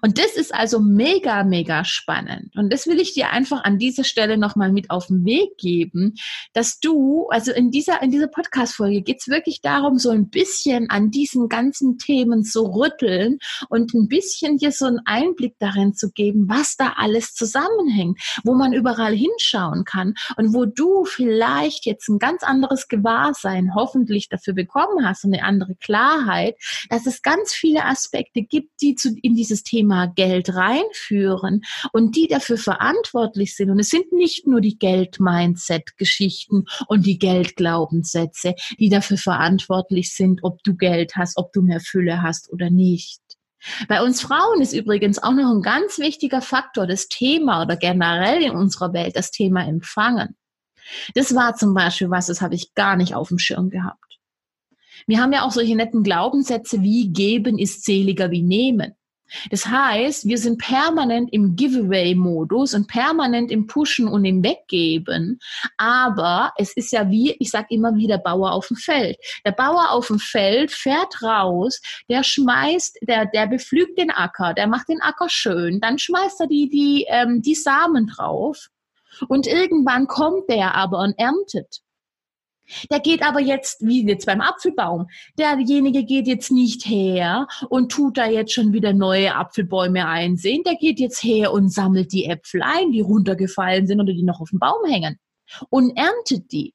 Und 0.02 0.18
das 0.18 0.36
ist 0.36 0.54
also 0.54 0.80
mega, 0.80 1.44
mega 1.44 1.86
spannend. 1.86 2.56
Und 2.56 2.72
das 2.72 2.88
will 2.88 3.00
ich 3.00 3.14
dir 3.14 3.32
einfach 3.32 3.64
an 3.64 3.78
dieser 3.78 4.04
Stelle 4.04 4.38
nochmal 4.38 4.72
mit 4.72 4.90
auf 4.90 5.08
den 5.08 5.26
Weg 5.26 5.58
geben, 5.58 6.16
dass 6.54 6.80
du, 6.80 7.28
also 7.30 7.52
in 7.52 7.72
dieser, 7.72 8.02
in 8.02 8.12
dieser 8.12 8.28
Podcast-Folge 8.28 9.02
geht 9.02 9.20
es 9.20 9.28
wirklich 9.28 9.62
darum, 9.62 9.98
so 9.98 10.10
ein 10.10 10.30
bisschen 10.30 10.90
an 10.90 11.12
diesen 11.12 11.50
ganzen 11.50 11.98
Themen 11.98 12.44
zu 12.44 12.64
rütteln 12.64 13.40
und 13.70 13.94
ein 13.94 14.08
bisschen 14.08 14.58
dir 14.58 14.72
so 14.72 14.86
einen 14.86 15.02
Einblick 15.06 15.56
darin 15.60 15.94
zu 15.94 16.12
geben, 16.12 16.48
was 16.48 16.76
da 16.76 16.94
alles 16.98 17.34
zusammenhängt, 17.34 18.20
wo 18.44 18.54
man 18.54 18.74
überall 18.74 19.16
hinschauen 19.16 19.86
kann 19.86 20.14
und 20.38 20.54
wo 20.54 20.66
du 20.66 21.06
vielleicht 21.06 21.86
jetzt 21.86 22.08
ein 22.10 22.20
ganz 22.20 22.44
anderes 22.44 22.88
Gewahrsein 22.88 23.76
hoffentlich 23.76 24.30
dafür 24.30 24.54
bekommen 24.54 25.08
hast 25.08 25.24
und 25.26 25.34
eine 25.34 25.44
andere 25.44 25.76
Klarheit, 25.76 26.56
dass 26.90 27.06
es 27.06 27.22
ganz 27.22 27.54
viele 27.54 27.86
Aspekte 27.86 28.42
gibt, 28.44 28.82
die 28.82 28.96
zu, 28.96 29.16
in 29.22 29.36
dieses 29.36 29.63
Thema 29.64 30.08
Geld 30.08 30.54
reinführen 30.54 31.62
und 31.92 32.16
die 32.16 32.28
dafür 32.28 32.58
verantwortlich 32.58 33.56
sind. 33.56 33.70
Und 33.70 33.80
es 33.80 33.90
sind 33.90 34.12
nicht 34.12 34.48
nur 34.48 34.62
die 34.62 34.78
Geld-Mindset-Geschichten 34.78 36.66
und 36.88 37.06
die 37.06 37.18
Geldglaubenssätze, 37.20 38.56
die 38.80 38.90
dafür 38.90 39.18
verantwortlich 39.18 40.14
sind, 40.14 40.44
ob 40.44 40.64
du 40.64 40.76
Geld 40.76 41.16
hast, 41.16 41.38
ob 41.38 41.52
du 41.54 41.62
mehr 41.62 41.80
Fülle 41.80 42.22
hast 42.22 42.52
oder 42.52 42.70
nicht. 42.70 43.22
Bei 43.88 44.04
uns 44.04 44.22
Frauen 44.22 44.62
ist 44.62 44.74
übrigens 44.74 45.20
auch 45.20 45.32
noch 45.32 45.50
ein 45.52 45.62
ganz 45.62 45.98
wichtiger 45.98 46.42
Faktor 46.42 46.86
das 46.86 47.08
Thema 47.08 47.64
oder 47.64 47.78
generell 47.78 48.42
in 48.44 48.52
unserer 48.52 48.94
Welt 48.94 49.16
das 49.16 49.32
Thema 49.32 49.66
Empfangen. 49.66 50.36
Das 51.16 51.34
war 51.34 51.56
zum 51.56 51.74
Beispiel 51.74 52.10
was, 52.10 52.28
das 52.28 52.42
habe 52.42 52.56
ich 52.56 52.74
gar 52.74 52.98
nicht 52.98 53.16
auf 53.16 53.30
dem 53.30 53.40
Schirm 53.40 53.70
gehabt. 53.70 54.20
Wir 55.08 55.20
haben 55.20 55.34
ja 55.34 55.46
auch 55.46 55.52
solche 55.52 55.76
netten 55.76 56.04
Glaubenssätze 56.04 56.82
wie 56.82 57.10
geben 57.10 57.58
ist 57.58 57.84
seliger 57.84 58.32
wie 58.32 58.42
nehmen. 58.44 58.94
Das 59.50 59.66
heißt, 59.66 60.26
wir 60.28 60.38
sind 60.38 60.60
permanent 60.60 61.30
im 61.32 61.56
Giveaway-Modus 61.56 62.74
und 62.74 62.88
permanent 62.88 63.52
im 63.52 63.68
Pushen 63.68 64.08
und 64.08 64.26
im 64.26 64.44
Weggeben. 64.44 65.40
Aber 65.78 66.54
es 66.58 66.76
ist 66.76 66.92
ja 66.92 67.10
wie, 67.10 67.36
ich 67.40 67.50
sage 67.50 67.68
immer 67.70 67.96
wie 67.96 68.08
der 68.08 68.18
Bauer 68.18 68.52
auf 68.52 68.68
dem 68.68 68.78
Feld. 68.78 69.18
Der 69.46 69.52
Bauer 69.52 69.92
auf 69.92 70.08
dem 70.08 70.20
Feld 70.20 70.72
fährt 70.72 71.22
raus, 71.22 71.82
der 72.10 72.24
schmeißt, 72.24 73.00
der, 73.08 73.26
der 73.26 73.48
bepflügt 73.48 73.98
den 73.98 74.12
Acker, 74.12 74.54
der 74.54 74.68
macht 74.68 74.90
den 74.90 75.02
Acker 75.02 75.30
schön, 75.30 75.80
dann 75.80 76.00
schmeißt 76.00 76.42
er 76.42 76.48
die, 76.48 76.70
die, 76.70 77.06
ähm, 77.10 77.42
die 77.42 77.56
Samen 77.56 78.08
drauf. 78.08 78.68
Und 79.28 79.48
irgendwann 79.48 80.08
kommt 80.08 80.50
der 80.50 80.74
aber 80.76 81.00
und 81.00 81.14
erntet. 81.18 81.82
Der 82.90 83.00
geht 83.00 83.24
aber 83.24 83.40
jetzt, 83.40 83.86
wie 83.86 84.06
jetzt 84.06 84.26
beim 84.26 84.42
Apfelbaum, 84.42 85.08
derjenige 85.38 86.04
geht 86.04 86.28
jetzt 86.28 86.52
nicht 86.52 86.86
her 86.86 87.48
und 87.70 87.92
tut 87.92 88.18
da 88.18 88.28
jetzt 88.28 88.54
schon 88.54 88.74
wieder 88.74 88.94
neue 88.94 89.36
Apfelbäume 89.36 90.08
einsehen. 90.08 90.64
Der 90.66 90.76
geht 90.76 91.00
jetzt 91.00 91.24
her 91.24 91.52
und 91.52 91.70
sammelt 91.72 92.12
die 92.14 92.26
Äpfel 92.26 92.62
ein, 92.62 92.92
die 92.92 93.02
runtergefallen 93.02 93.88
sind 93.88 94.00
oder 94.00 94.14
die 94.14 94.24
noch 94.24 94.40
auf 94.42 94.50
dem 94.50 94.60
Baum 94.60 94.86
hängen 94.86 95.20
und 95.70 95.96
erntet 95.98 96.52
die. 96.52 96.74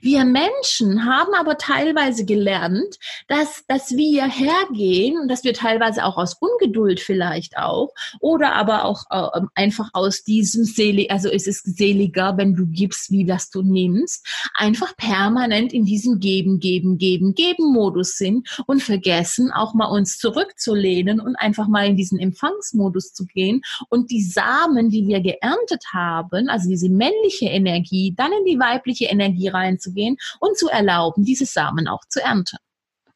Wir 0.00 0.24
Menschen 0.24 1.04
haben 1.04 1.34
aber 1.34 1.58
teilweise 1.58 2.24
gelernt, 2.24 2.98
dass, 3.26 3.64
dass 3.66 3.96
wir 3.96 4.24
hergehen 4.26 5.18
und 5.18 5.28
dass 5.28 5.44
wir 5.44 5.54
teilweise 5.54 6.04
auch 6.04 6.16
aus 6.16 6.36
Ungeduld 6.40 7.00
vielleicht 7.00 7.56
auch 7.56 7.90
oder 8.20 8.54
aber 8.54 8.84
auch 8.84 9.04
äh, 9.10 9.40
einfach 9.54 9.90
aus 9.92 10.22
diesem 10.24 10.64
selig, 10.64 11.10
also 11.10 11.28
es 11.28 11.46
ist 11.46 11.76
seliger, 11.76 12.36
wenn 12.36 12.54
du 12.54 12.66
gibst, 12.66 13.10
wie 13.10 13.24
das 13.24 13.50
du 13.50 13.62
nimmst, 13.62 14.26
einfach 14.54 14.96
permanent 14.96 15.72
in 15.72 15.84
diesem 15.84 16.20
Geben, 16.20 16.58
Geben, 16.58 16.98
Geben, 16.98 17.34
Geben 17.34 17.72
Modus 17.72 18.16
sind 18.16 18.48
und 18.66 18.82
vergessen 18.82 19.50
auch 19.52 19.74
mal 19.74 19.86
uns 19.86 20.18
zurückzulehnen 20.18 21.20
und 21.20 21.36
einfach 21.36 21.68
mal 21.68 21.86
in 21.86 21.96
diesen 21.96 22.18
Empfangsmodus 22.18 23.12
zu 23.12 23.26
gehen 23.26 23.62
und 23.88 24.10
die 24.10 24.22
Samen, 24.22 24.90
die 24.90 25.06
wir 25.06 25.20
geerntet 25.20 25.84
haben, 25.92 26.48
also 26.48 26.68
diese 26.68 26.88
männliche 26.88 27.46
Energie, 27.46 28.14
dann 28.16 28.32
in 28.32 28.44
die 28.44 28.58
weibliche 28.58 29.06
Energie 29.06 29.48
rein 29.48 29.67
reinzugehen 29.68 30.16
und 30.40 30.56
zu 30.56 30.68
erlauben, 30.68 31.24
diese 31.24 31.46
Samen 31.46 31.88
auch 31.88 32.04
zu 32.08 32.20
ernten. 32.20 32.56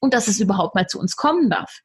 Und 0.00 0.14
dass 0.14 0.28
es 0.28 0.40
überhaupt 0.40 0.74
mal 0.74 0.86
zu 0.86 0.98
uns 0.98 1.16
kommen 1.16 1.48
darf. 1.48 1.80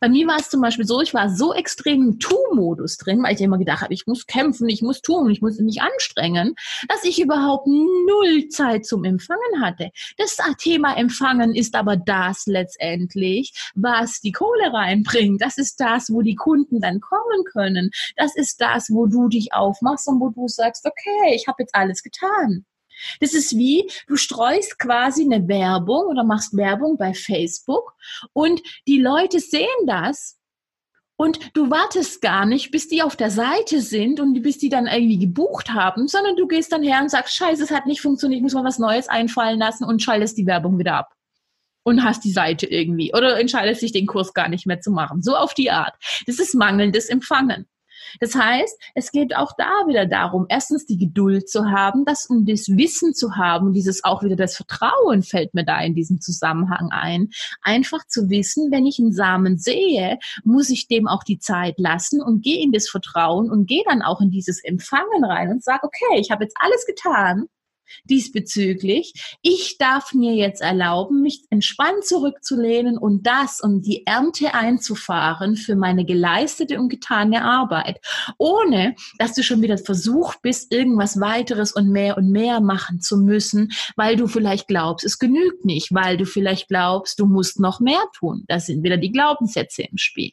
Bei 0.00 0.08
mir 0.08 0.26
war 0.26 0.36
es 0.36 0.50
zum 0.50 0.60
Beispiel 0.60 0.86
so, 0.86 1.00
ich 1.00 1.14
war 1.14 1.28
so 1.28 1.52
extrem 1.52 2.02
im 2.02 2.18
Tu-Modus 2.18 2.96
drin, 2.96 3.22
weil 3.22 3.34
ich 3.34 3.40
immer 3.40 3.58
gedacht 3.58 3.82
habe, 3.82 3.92
ich 3.92 4.06
muss 4.06 4.26
kämpfen, 4.26 4.68
ich 4.68 4.82
muss 4.82 5.02
tun, 5.02 5.30
ich 5.30 5.42
muss 5.42 5.58
mich 5.58 5.82
anstrengen, 5.82 6.54
dass 6.88 7.04
ich 7.04 7.20
überhaupt 7.20 7.66
null 7.66 8.48
Zeit 8.48 8.86
zum 8.86 9.04
Empfangen 9.04 9.60
hatte. 9.60 9.90
Das 10.16 10.36
Thema 10.58 10.96
Empfangen 10.96 11.54
ist 11.54 11.74
aber 11.74 11.96
das 11.96 12.46
letztendlich, 12.46 13.52
was 13.74 14.20
die 14.20 14.32
Kohle 14.32 14.72
reinbringt. 14.72 15.42
Das 15.42 15.58
ist 15.58 15.80
das, 15.80 16.10
wo 16.10 16.22
die 16.22 16.36
Kunden 16.36 16.80
dann 16.80 17.00
kommen 17.00 17.44
können. 17.52 17.90
Das 18.16 18.36
ist 18.36 18.60
das, 18.60 18.90
wo 18.90 19.06
du 19.06 19.28
dich 19.28 19.52
aufmachst 19.52 20.08
und 20.08 20.20
wo 20.20 20.30
du 20.30 20.48
sagst, 20.48 20.86
okay, 20.86 21.34
ich 21.34 21.46
habe 21.46 21.62
jetzt 21.62 21.74
alles 21.74 22.02
getan. 22.02 22.64
Das 23.20 23.34
ist 23.34 23.56
wie, 23.56 23.90
du 24.06 24.16
streust 24.16 24.78
quasi 24.78 25.22
eine 25.22 25.48
Werbung 25.48 26.06
oder 26.06 26.24
machst 26.24 26.56
Werbung 26.56 26.96
bei 26.96 27.14
Facebook 27.14 27.94
und 28.32 28.60
die 28.86 29.00
Leute 29.00 29.40
sehen 29.40 29.66
das 29.86 30.38
und 31.16 31.38
du 31.54 31.70
wartest 31.70 32.22
gar 32.22 32.44
nicht, 32.44 32.72
bis 32.72 32.88
die 32.88 33.02
auf 33.02 33.14
der 33.14 33.30
Seite 33.30 33.80
sind 33.80 34.18
und 34.18 34.42
bis 34.42 34.58
die 34.58 34.68
dann 34.68 34.86
irgendwie 34.86 35.18
gebucht 35.18 35.72
haben, 35.72 36.08
sondern 36.08 36.36
du 36.36 36.48
gehst 36.48 36.72
dann 36.72 36.82
her 36.82 37.00
und 37.00 37.10
sagst, 37.10 37.36
scheiße, 37.36 37.62
es 37.62 37.70
hat 37.70 37.86
nicht 37.86 38.00
funktioniert, 38.00 38.38
ich 38.38 38.42
muss 38.42 38.54
mal 38.54 38.64
was 38.64 38.80
Neues 38.80 39.08
einfallen 39.08 39.58
lassen 39.58 39.84
und 39.84 40.02
schaltest 40.02 40.36
die 40.36 40.46
Werbung 40.46 40.78
wieder 40.78 40.96
ab. 40.96 41.12
Und 41.86 42.02
hast 42.02 42.24
die 42.24 42.32
Seite 42.32 42.66
irgendwie. 42.66 43.12
Oder 43.14 43.38
entscheidest 43.38 43.82
dich, 43.82 43.92
den 43.92 44.06
Kurs 44.06 44.32
gar 44.32 44.48
nicht 44.48 44.64
mehr 44.64 44.80
zu 44.80 44.90
machen. 44.90 45.22
So 45.22 45.36
auf 45.36 45.52
die 45.52 45.70
Art. 45.70 45.94
Das 46.26 46.38
ist 46.38 46.54
mangelndes 46.54 47.10
Empfangen. 47.10 47.66
Das 48.20 48.34
heißt, 48.34 48.78
es 48.94 49.10
geht 49.10 49.36
auch 49.36 49.52
da 49.56 49.86
wieder 49.86 50.06
darum, 50.06 50.46
erstens 50.48 50.86
die 50.86 50.98
Geduld 50.98 51.48
zu 51.48 51.70
haben, 51.70 52.04
das 52.04 52.26
und 52.26 52.48
das 52.48 52.68
Wissen 52.68 53.14
zu 53.14 53.36
haben, 53.36 53.72
dieses 53.72 54.04
auch 54.04 54.22
wieder 54.22 54.36
das 54.36 54.56
Vertrauen 54.56 55.22
fällt 55.22 55.54
mir 55.54 55.64
da 55.64 55.80
in 55.80 55.94
diesem 55.94 56.20
Zusammenhang 56.20 56.90
ein. 56.90 57.30
Einfach 57.62 58.06
zu 58.06 58.28
wissen, 58.30 58.70
wenn 58.70 58.86
ich 58.86 58.98
einen 58.98 59.12
Samen 59.12 59.58
sehe, 59.58 60.18
muss 60.44 60.70
ich 60.70 60.88
dem 60.88 61.08
auch 61.08 61.24
die 61.24 61.38
Zeit 61.38 61.74
lassen 61.78 62.22
und 62.22 62.42
gehe 62.42 62.62
in 62.62 62.72
das 62.72 62.88
Vertrauen 62.88 63.50
und 63.50 63.66
gehe 63.66 63.84
dann 63.86 64.02
auch 64.02 64.20
in 64.20 64.30
dieses 64.30 64.62
Empfangen 64.62 65.24
rein 65.24 65.50
und 65.50 65.64
sage, 65.64 65.84
okay, 65.84 66.20
ich 66.20 66.30
habe 66.30 66.44
jetzt 66.44 66.56
alles 66.60 66.86
getan 66.86 67.48
diesbezüglich. 68.04 69.36
Ich 69.42 69.76
darf 69.78 70.12
mir 70.12 70.34
jetzt 70.34 70.60
erlauben, 70.60 71.22
mich 71.22 71.44
entspannt 71.50 72.04
zurückzulehnen 72.04 72.98
und 72.98 73.26
das 73.26 73.60
und 73.60 73.82
die 73.82 74.06
Ernte 74.06 74.54
einzufahren 74.54 75.56
für 75.56 75.76
meine 75.76 76.04
geleistete 76.04 76.78
und 76.78 76.88
getane 76.88 77.44
Arbeit, 77.44 78.00
ohne 78.38 78.94
dass 79.18 79.34
du 79.34 79.42
schon 79.42 79.62
wieder 79.62 79.78
versucht 79.78 80.42
bist, 80.42 80.72
irgendwas 80.72 81.20
weiteres 81.20 81.72
und 81.72 81.90
mehr 81.90 82.16
und 82.16 82.30
mehr 82.30 82.60
machen 82.60 83.00
zu 83.00 83.18
müssen, 83.18 83.72
weil 83.96 84.16
du 84.16 84.26
vielleicht 84.26 84.68
glaubst, 84.68 85.04
es 85.04 85.18
genügt 85.18 85.64
nicht, 85.64 85.94
weil 85.94 86.16
du 86.16 86.26
vielleicht 86.26 86.68
glaubst, 86.68 87.18
du 87.20 87.26
musst 87.26 87.60
noch 87.60 87.80
mehr 87.80 88.04
tun. 88.18 88.44
Das 88.48 88.66
sind 88.66 88.82
wieder 88.82 88.96
die 88.96 89.12
Glaubenssätze 89.12 89.82
im 89.82 89.98
Spiel. 89.98 90.32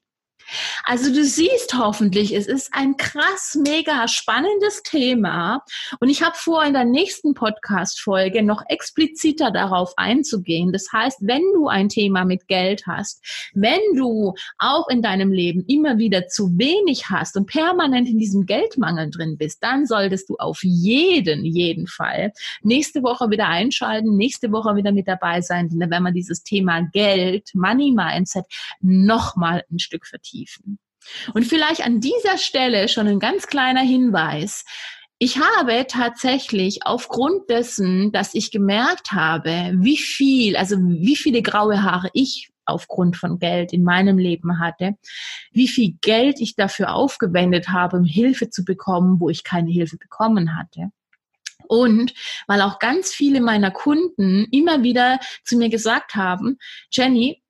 Also 0.83 1.13
du 1.13 1.23
siehst 1.23 1.73
hoffentlich, 1.77 2.35
es 2.35 2.47
ist 2.47 2.73
ein 2.73 2.97
krass, 2.97 3.57
mega 3.63 4.07
spannendes 4.07 4.83
Thema. 4.83 5.63
Und 5.99 6.09
ich 6.09 6.23
habe 6.23 6.35
vor, 6.35 6.63
in 6.65 6.73
der 6.73 6.85
nächsten 6.85 7.33
Podcast-Folge 7.33 8.43
noch 8.43 8.63
expliziter 8.67 9.51
darauf 9.51 9.93
einzugehen. 9.97 10.71
Das 10.71 10.87
heißt, 10.91 11.19
wenn 11.21 11.43
du 11.53 11.67
ein 11.67 11.89
Thema 11.89 12.25
mit 12.25 12.47
Geld 12.47 12.85
hast, 12.87 13.23
wenn 13.53 13.79
du 13.95 14.33
auch 14.57 14.87
in 14.89 15.01
deinem 15.01 15.31
Leben 15.31 15.63
immer 15.67 15.97
wieder 15.97 16.27
zu 16.27 16.57
wenig 16.57 17.09
hast 17.09 17.37
und 17.37 17.45
permanent 17.45 18.09
in 18.09 18.17
diesem 18.17 18.45
Geldmangel 18.45 19.09
drin 19.09 19.37
bist, 19.37 19.63
dann 19.63 19.85
solltest 19.85 20.29
du 20.29 20.35
auf 20.37 20.59
jeden, 20.63 21.45
jeden 21.45 21.87
Fall 21.87 22.33
nächste 22.61 23.03
Woche 23.03 23.29
wieder 23.29 23.47
einschalten, 23.47 24.17
nächste 24.17 24.51
Woche 24.51 24.75
wieder 24.75 24.91
mit 24.91 25.07
dabei 25.07 25.41
sein, 25.41 25.69
denn 25.69 25.79
dann 25.79 25.91
werden 25.91 26.03
wir 26.03 26.11
dieses 26.11 26.43
Thema 26.43 26.81
Geld, 26.91 27.51
Money 27.53 27.91
Mindset 27.91 28.45
nochmal 28.81 29.63
ein 29.71 29.79
Stück 29.79 30.05
vertiefen 30.05 30.40
vertiefen. 30.41 30.79
Und 31.33 31.45
vielleicht 31.45 31.83
an 31.85 31.99
dieser 31.99 32.37
Stelle 32.37 32.87
schon 32.87 33.07
ein 33.07 33.19
ganz 33.19 33.47
kleiner 33.47 33.81
Hinweis. 33.81 34.63
Ich 35.17 35.37
habe 35.37 35.85
tatsächlich 35.87 36.85
aufgrund 36.85 37.49
dessen, 37.49 38.11
dass 38.11 38.33
ich 38.33 38.51
gemerkt 38.51 39.11
habe, 39.11 39.71
wie 39.75 39.97
viel, 39.97 40.55
also 40.57 40.77
wie 40.77 41.15
viele 41.15 41.41
graue 41.41 41.83
Haare 41.83 42.09
ich 42.13 42.49
aufgrund 42.65 43.17
von 43.17 43.39
Geld 43.39 43.73
in 43.73 43.83
meinem 43.83 44.17
Leben 44.17 44.59
hatte, 44.59 44.95
wie 45.51 45.67
viel 45.67 45.95
Geld 46.01 46.39
ich 46.39 46.55
dafür 46.55 46.93
aufgewendet 46.93 47.69
habe, 47.69 47.97
um 47.97 48.05
Hilfe 48.05 48.49
zu 48.49 48.63
bekommen, 48.63 49.19
wo 49.19 49.29
ich 49.29 49.43
keine 49.43 49.71
Hilfe 49.71 49.97
bekommen 49.97 50.57
hatte. 50.57 50.91
Und 51.67 52.13
weil 52.47 52.61
auch 52.61 52.79
ganz 52.79 53.11
viele 53.11 53.41
meiner 53.41 53.71
Kunden 53.71 54.47
immer 54.51 54.83
wieder 54.83 55.19
zu 55.43 55.57
mir 55.57 55.69
gesagt 55.69 56.15
haben, 56.15 56.57
Jenny, 56.91 57.41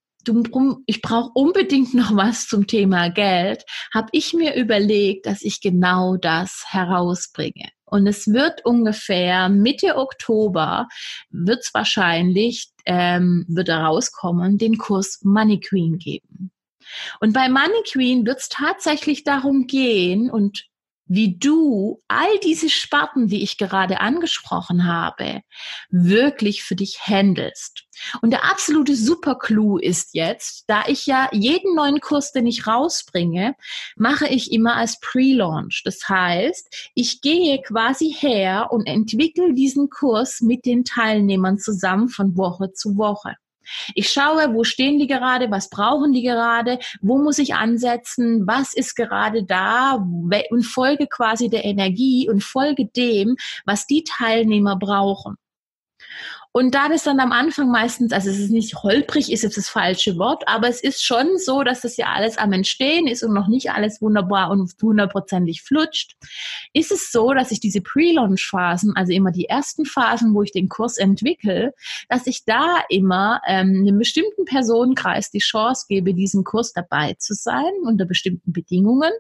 ich 0.86 1.02
brauche 1.02 1.32
unbedingt 1.34 1.94
noch 1.94 2.16
was 2.16 2.48
zum 2.48 2.68
Thema 2.68 3.10
Geld, 3.10 3.64
habe 3.94 4.10
ich 4.12 4.34
mir 4.34 4.56
überlegt, 4.56 5.26
dass 5.26 5.42
ich 5.42 5.62
genau 5.62 6.18
das 6.18 6.64
herausbringe. 6.68 7.70
Und 7.86 8.08
es 8.08 8.28
wird 8.28 8.66
ungefähr 8.66 9.50
Mitte 9.50 9.98
Oktober, 9.98 10.88
wird 11.30 11.60
es 11.60 11.74
wahrscheinlich, 11.74 12.70
ähm, 12.86 13.46
wird 13.50 13.68
herauskommen, 13.68 14.58
den 14.58 14.78
Kurs 14.78 15.20
Money 15.24 15.60
Queen 15.60 15.98
geben. 15.98 16.52
Und 17.20 17.34
bei 17.34 17.50
Money 17.50 17.84
Queen 17.92 18.26
wird 18.26 18.40
es 18.40 18.50
tatsächlich 18.50 19.24
darum 19.24 19.68
gehen, 19.68 20.30
und 20.30 20.71
wie 21.14 21.38
du 21.38 22.02
all 22.08 22.40
diese 22.42 22.70
Sparten, 22.70 23.28
die 23.28 23.44
ich 23.44 23.58
gerade 23.58 24.00
angesprochen 24.00 24.86
habe, 24.86 25.42
wirklich 25.90 26.64
für 26.64 26.76
dich 26.76 27.02
handelst. 27.06 27.84
Und 28.22 28.32
der 28.32 28.50
absolute 28.50 28.96
Superclou 28.96 29.78
ist 29.78 30.14
jetzt, 30.14 30.64
da 30.68 30.86
ich 30.88 31.06
ja 31.08 31.28
jeden 31.34 31.76
neuen 31.76 32.00
Kurs, 32.00 32.32
den 32.32 32.48
ich 32.48 32.66
rausbringe, 32.66 33.56
mache 33.98 34.30
ich 34.30 34.54
immer 34.54 34.78
als 34.78 35.02
Pre-Launch. 35.02 35.82
Das 35.84 36.08
heißt, 36.08 36.92
ich 36.96 37.20
gehe 37.20 37.62
quasi 37.62 38.16
her 38.18 38.70
und 38.72 38.88
entwickle 38.88 39.54
diesen 39.54 39.90
Kurs 39.90 40.40
mit 40.40 40.66
den 40.66 40.86
Teilnehmern 40.86 41.58
zusammen 41.58 42.08
von 42.08 42.38
Woche 42.38 42.72
zu 42.72 42.96
Woche. 42.96 43.36
Ich 43.96 44.10
schaue, 44.10 44.54
wo 44.54 44.64
stehen 44.64 45.00
die 45.00 45.08
gerade, 45.08 45.52
was 45.52 45.70
brauchen 45.70 46.14
die 46.14 46.24
gerade, 46.24 46.80
wo 47.02 47.18
muss 47.18 47.40
ich 47.40 47.56
ansetzen, 47.56 48.46
was 48.48 48.74
ist 48.74 48.96
gerade 48.96 49.44
da 49.44 49.96
und 50.50 50.64
folge 50.64 51.08
quasi 51.08 51.50
der 51.50 51.66
Energie 51.66 52.30
und 52.30 52.44
folge 52.44 52.86
dem, 52.86 53.36
was 53.66 53.88
die 53.88 54.04
Teilnehmer 54.04 54.78
brauchen. 54.78 55.38
Und 56.54 56.76
da 56.76 56.90
das 56.90 57.04
dann 57.04 57.22
am 57.22 57.32
Anfang 57.32 57.72
meistens, 57.72 58.12
also 58.12 58.30
es 58.30 58.38
ist 58.38 58.52
nicht 58.52 58.76
holprig, 58.84 59.32
ist 59.32 59.44
jetzt 59.44 59.56
das 59.56 59.70
falsche 59.70 60.18
Wort, 60.18 60.44
aber 60.48 60.68
es 60.68 60.82
ist 60.82 61.04
schon 61.04 61.38
so, 61.38 61.64
dass 61.64 61.82
das 61.82 61.96
ja 61.96 62.08
alles 62.08 62.38
am 62.38 62.52
Entstehen 62.52 63.08
ist 63.08 63.24
und 63.24 63.34
noch 63.34 63.48
nicht 63.48 63.72
alles 63.72 64.02
wunderbar 64.02 64.50
und 64.50 64.70
hundertprozentig 64.82 65.62
flutscht, 65.62 66.18
ist 66.74 66.92
es 66.92 67.10
so, 67.12 67.34
dass 67.34 67.52
ich 67.52 67.62
diese 67.62 67.80
Pre-Launch-Phasen, 67.80 68.98
also 68.98 69.14
immer 69.14 69.32
die 69.32 69.46
ersten 69.46 69.86
Phasen, 69.86 70.34
wo 70.34 70.44
ich 70.44 70.52
den 70.52 70.68
Kurs 70.68 70.98
entwickle, 70.98 71.74
dass 72.10 72.28
ich 72.28 72.44
da 72.44 72.80
immer 72.90 73.42
ähm, 73.48 73.86
einem 73.88 73.98
bestimmten 73.98 74.44
Personenkreis 74.44 75.32
die 75.32 75.40
Chance 75.40 75.86
gebe, 75.88 76.14
diesen 76.14 76.44
Kurs 76.44 76.74
dabei 76.74 77.14
zu 77.14 77.34
sein 77.34 77.72
unter 77.84 78.06
bestimmten 78.06 78.52
Bedingungen. 78.52 79.12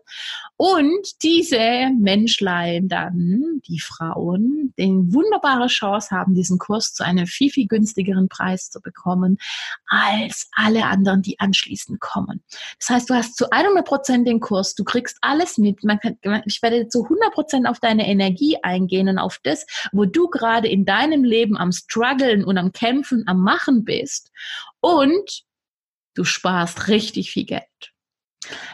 Und 0.57 1.23
diese 1.23 1.91
Menschlein 1.97 2.89
dann, 2.89 3.61
die 3.67 3.79
Frauen, 3.79 4.73
den 4.77 5.13
wunderbare 5.13 5.67
Chance 5.67 6.09
haben, 6.11 6.35
diesen 6.35 6.57
Kurs 6.57 6.93
zu 6.93 7.05
einem 7.05 7.20
einen 7.21 7.27
viel, 7.27 7.51
viel 7.51 7.67
günstigeren 7.67 8.29
Preis 8.29 8.69
zu 8.69 8.81
bekommen 8.81 9.37
als 9.87 10.49
alle 10.55 10.85
anderen, 10.85 11.21
die 11.21 11.39
anschließend 11.39 11.99
kommen. 11.99 12.43
Das 12.79 12.89
heißt, 12.89 13.09
du 13.09 13.13
hast 13.13 13.35
zu 13.35 13.49
100 13.49 13.85
Prozent 13.85 14.27
den 14.27 14.39
Kurs, 14.39 14.75
du 14.75 14.83
kriegst 14.83 15.17
alles 15.21 15.57
mit. 15.57 15.83
Man 15.83 15.99
kann, 15.99 16.17
ich 16.45 16.61
werde 16.61 16.87
zu 16.87 17.03
100 17.03 17.33
Prozent 17.33 17.67
auf 17.67 17.79
deine 17.79 18.07
Energie 18.07 18.57
eingehen 18.61 19.09
und 19.09 19.19
auf 19.19 19.39
das, 19.43 19.65
wo 19.91 20.05
du 20.05 20.27
gerade 20.27 20.67
in 20.67 20.85
deinem 20.85 21.23
Leben 21.23 21.57
am 21.57 21.71
struggeln 21.71 22.43
und 22.43 22.57
am 22.57 22.71
kämpfen, 22.71 23.23
am 23.27 23.41
machen 23.41 23.83
bist. 23.83 24.31
Und 24.79 25.43
du 26.15 26.23
sparst 26.23 26.87
richtig 26.87 27.31
viel 27.31 27.45
Geld. 27.45 27.90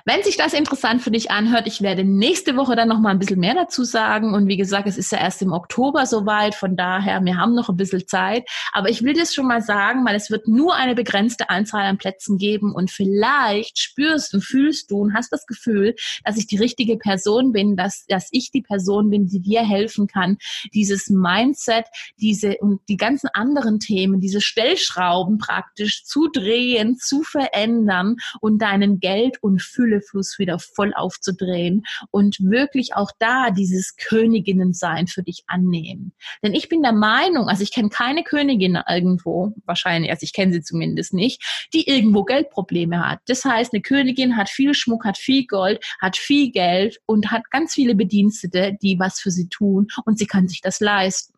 Wenn 0.06 0.24
sich 0.24 0.38
das 0.38 0.54
interessant 0.54 1.02
für 1.02 1.12
dich 1.12 1.30
anhört, 1.30 1.68
ich 1.68 1.82
werde 1.82 2.06
nächste 2.06 2.56
Woche 2.56 2.78
dann 2.78 2.88
noch 2.88 3.00
mal 3.00 3.10
ein 3.10 3.20
bisschen 3.20 3.40
mehr 3.40 3.54
dazu 3.54 3.84
sagen. 3.84 4.34
Und 4.34 4.48
wie 4.48 4.56
gesagt, 4.56 4.88
es 4.88 4.98
ist 4.98 5.12
ja 5.12 5.20
erst 5.20 5.42
im 5.42 5.52
Oktober 5.52 6.06
soweit. 6.06 6.56
Von 6.56 6.78
daher, 6.78 7.24
wir 7.24 7.38
haben 7.38 7.54
noch 7.54 7.68
ein 7.68 7.76
bisschen 7.76 8.08
Zeit. 8.08 8.48
Aber 8.72 8.90
ich 8.90 9.04
will 9.04 9.14
das 9.14 9.34
schon 9.36 9.46
mal 9.46 9.62
sagen, 9.62 10.06
weil 10.06 10.16
es 10.16 10.32
wird 10.32 10.48
nur 10.48 10.76
eine 10.76 10.96
begrenzte 10.96 11.50
Anzahl 11.50 11.84
an 11.84 11.98
Plätzen 11.98 12.38
geben. 12.38 12.74
Und 12.74 12.92
vielleicht 12.92 13.80
spürst 13.80 14.34
und 14.34 14.42
fühlst 14.42 14.90
du 14.90 15.00
und 15.00 15.14
hast 15.14 15.34
das 15.34 15.46
Gefühl, 15.46 15.96
dass 16.24 16.38
ich 16.38 16.48
die 16.48 16.58
richtige 16.58 16.98
Person 16.98 17.52
bin, 17.52 17.76
dass, 17.76 18.06
dass 18.08 18.30
ich 18.32 18.52
die 18.52 18.62
Person 18.62 19.10
bin, 19.10 19.28
die 19.28 19.42
dir 19.42 19.68
helfen 19.68 20.08
kann, 20.08 20.38
dieses 20.74 21.10
Mindset, 21.10 21.86
diese 22.22 22.58
und 22.60 22.80
die 22.88 22.98
ganzen 22.98 23.28
anderen 23.34 23.80
Themen, 23.80 24.22
diese 24.22 24.40
Stellschrauben 24.40 25.40
praktisch 25.40 26.06
zu 26.06 26.30
drehen, 26.30 26.98
zu 26.98 27.24
verändern 27.24 28.16
und 28.40 28.62
deinen 28.62 29.02
Geld- 29.02 29.44
und 29.44 29.57
Füllefluss 29.60 30.40
wieder 30.40 30.60
voll 30.60 30.94
aufzudrehen 30.94 31.84
und 32.12 32.38
wirklich 32.40 32.96
auch 32.96 33.12
da 33.20 33.52
dieses 33.52 33.96
Königinnensein 33.96 35.08
für 35.08 35.24
dich 35.24 35.44
annehmen. 35.48 36.14
Denn 36.44 36.54
ich 36.54 36.70
bin 36.70 36.82
der 36.82 36.94
Meinung, 36.94 37.50
also 37.50 37.64
ich 37.64 37.74
kenne 37.74 37.90
keine 37.90 38.24
Königin 38.24 38.80
irgendwo, 38.90 39.54
wahrscheinlich, 39.66 40.12
also 40.12 40.24
ich 40.24 40.34
kenne 40.34 40.54
sie 40.54 40.62
zumindest 40.62 41.14
nicht, 41.14 41.68
die 41.74 41.88
irgendwo 41.88 42.24
Geldprobleme 42.24 43.08
hat. 43.08 43.20
Das 43.28 43.46
heißt, 43.46 43.74
eine 43.74 43.82
Königin 43.82 44.38
hat 44.38 44.50
viel 44.50 44.74
Schmuck, 44.74 45.06
hat 45.06 45.18
viel 45.18 45.46
Gold, 45.46 45.84
hat 46.00 46.18
viel 46.18 46.52
Geld 46.52 47.00
und 47.06 47.32
hat 47.32 47.50
ganz 47.52 47.74
viele 47.74 47.96
Bedienstete, 47.96 48.78
die 48.82 49.00
was 49.00 49.20
für 49.20 49.32
sie 49.32 49.48
tun 49.50 49.88
und 50.06 50.18
sie 50.18 50.28
kann 50.28 50.48
sich 50.48 50.62
das 50.62 50.80
leisten. 50.80 51.37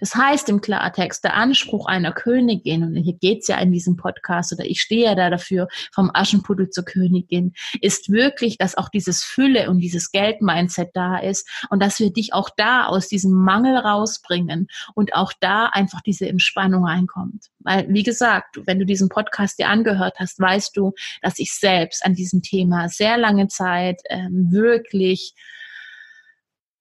Das 0.00 0.14
heißt 0.14 0.48
im 0.48 0.60
Klartext, 0.60 1.22
der 1.22 1.34
Anspruch 1.34 1.86
einer 1.86 2.12
Königin, 2.12 2.82
und 2.82 2.96
hier 2.96 3.14
geht's 3.14 3.48
ja 3.48 3.58
in 3.58 3.70
diesem 3.70 3.96
Podcast, 3.96 4.52
oder 4.52 4.64
ich 4.64 4.80
stehe 4.80 5.04
ja 5.04 5.14
da 5.14 5.30
dafür, 5.30 5.68
vom 5.92 6.10
Aschenputtel 6.12 6.70
zur 6.70 6.84
Königin, 6.84 7.52
ist 7.80 8.10
wirklich, 8.10 8.58
dass 8.58 8.76
auch 8.76 8.88
dieses 8.88 9.22
Fülle 9.22 9.70
und 9.70 9.80
dieses 9.80 10.10
Geld-Mindset 10.10 10.90
da 10.94 11.18
ist 11.18 11.48
und 11.70 11.80
dass 11.82 12.00
wir 12.00 12.12
dich 12.12 12.32
auch 12.32 12.50
da 12.56 12.86
aus 12.86 13.08
diesem 13.08 13.32
Mangel 13.32 13.76
rausbringen 13.76 14.68
und 14.94 15.14
auch 15.14 15.32
da 15.38 15.66
einfach 15.66 16.00
diese 16.00 16.28
Entspannung 16.28 16.86
reinkommt. 16.86 17.46
Weil, 17.60 17.86
wie 17.88 18.02
gesagt, 18.02 18.58
wenn 18.64 18.78
du 18.78 18.86
diesen 18.86 19.08
Podcast 19.08 19.58
dir 19.58 19.68
angehört 19.68 20.16
hast, 20.18 20.40
weißt 20.40 20.76
du, 20.76 20.92
dass 21.22 21.38
ich 21.38 21.52
selbst 21.52 22.04
an 22.04 22.14
diesem 22.14 22.42
Thema 22.42 22.88
sehr 22.88 23.18
lange 23.18 23.48
Zeit 23.48 24.00
ähm, 24.08 24.50
wirklich 24.50 25.34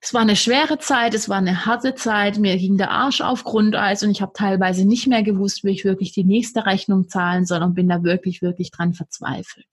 es 0.02 0.14
war 0.14 0.22
eine 0.22 0.36
schwere 0.36 0.80
Zeit, 0.80 1.14
es 1.14 1.28
war 1.28 1.38
eine 1.38 1.66
harte 1.66 1.93
Zeit, 1.93 2.38
mir 2.38 2.58
ging 2.58 2.78
der 2.78 2.91
Arsch 2.91 3.22
auf 3.22 3.43
Grundeis 3.43 4.02
und 4.02 4.12
ich 4.12 4.22
habe 4.22 4.32
teilweise 4.34 4.86
nicht 4.86 5.08
mehr 5.08 5.24
gewusst, 5.24 5.64
wie 5.64 5.72
ich 5.72 5.84
wirklich 5.84 6.14
die 6.14 6.24
nächste 6.24 6.66
Rechnung 6.66 7.10
zahlen 7.10 7.45
soll 7.45 7.62
und 7.64 7.74
bin 7.74 7.89
da 7.89 8.04
wirklich, 8.04 8.41
wirklich 8.41 8.72
dran 8.72 8.93
verzweifelt. 8.93 9.68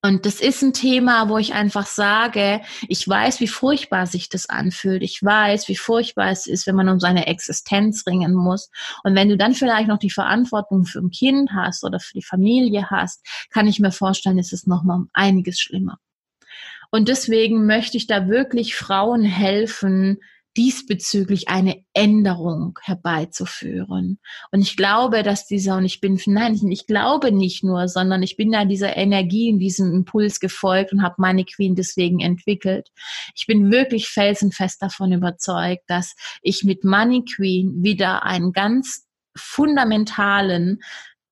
Und 0.00 0.26
das 0.26 0.40
ist 0.40 0.62
ein 0.62 0.72
Thema, 0.72 1.28
wo 1.28 1.38
ich 1.38 1.54
einfach 1.54 1.86
sage, 1.86 2.60
ich 2.86 3.08
weiß, 3.08 3.40
wie 3.40 3.48
furchtbar 3.48 4.06
sich 4.06 4.28
das 4.28 4.48
anfühlt. 4.48 5.02
Ich 5.02 5.20
weiß, 5.20 5.66
wie 5.66 5.74
furchtbar 5.74 6.30
es 6.30 6.46
ist, 6.46 6.68
wenn 6.68 6.76
man 6.76 6.88
um 6.88 7.00
seine 7.00 7.26
Existenz 7.26 8.06
ringen 8.06 8.32
muss. 8.32 8.70
Und 9.02 9.16
wenn 9.16 9.28
du 9.28 9.36
dann 9.36 9.54
vielleicht 9.54 9.88
noch 9.88 9.98
die 9.98 10.10
Verantwortung 10.10 10.84
für 10.84 11.00
ein 11.00 11.10
Kind 11.10 11.50
hast 11.52 11.82
oder 11.82 11.98
für 11.98 12.12
die 12.12 12.22
Familie 12.22 12.88
hast, 12.90 13.26
kann 13.50 13.66
ich 13.66 13.80
mir 13.80 13.90
vorstellen, 13.90 14.38
ist 14.38 14.52
es 14.52 14.68
nochmal 14.68 14.98
um 14.98 15.10
einiges 15.14 15.58
schlimmer. 15.58 15.98
Und 16.90 17.08
deswegen 17.08 17.66
möchte 17.66 17.96
ich 17.96 18.06
da 18.06 18.28
wirklich 18.28 18.74
Frauen 18.74 19.22
helfen, 19.22 20.18
diesbezüglich 20.58 21.48
eine 21.48 21.84
Änderung 21.92 22.78
herbeizuführen. 22.82 24.18
Und 24.50 24.60
ich 24.60 24.76
glaube, 24.76 25.22
dass 25.22 25.46
dieser, 25.46 25.76
und 25.76 25.84
ich 25.84 26.00
bin, 26.00 26.20
nein, 26.26 26.58
ich 26.68 26.88
glaube 26.88 27.30
nicht 27.30 27.62
nur, 27.62 27.86
sondern 27.86 28.24
ich 28.24 28.36
bin 28.36 28.50
da 28.50 28.64
dieser 28.64 28.96
Energie 28.96 29.52
und 29.52 29.60
diesem 29.60 29.92
Impuls 29.94 30.40
gefolgt 30.40 30.92
und 30.92 31.02
habe 31.02 31.14
meine 31.18 31.44
Queen 31.44 31.76
deswegen 31.76 32.18
entwickelt. 32.18 32.88
Ich 33.36 33.46
bin 33.46 33.70
wirklich 33.70 34.08
felsenfest 34.08 34.82
davon 34.82 35.12
überzeugt, 35.12 35.84
dass 35.86 36.16
ich 36.42 36.64
mit 36.64 36.82
Money 36.82 37.24
Queen 37.24 37.84
wieder 37.84 38.24
einen 38.24 38.52
ganz 38.52 39.06
fundamentalen 39.36 40.80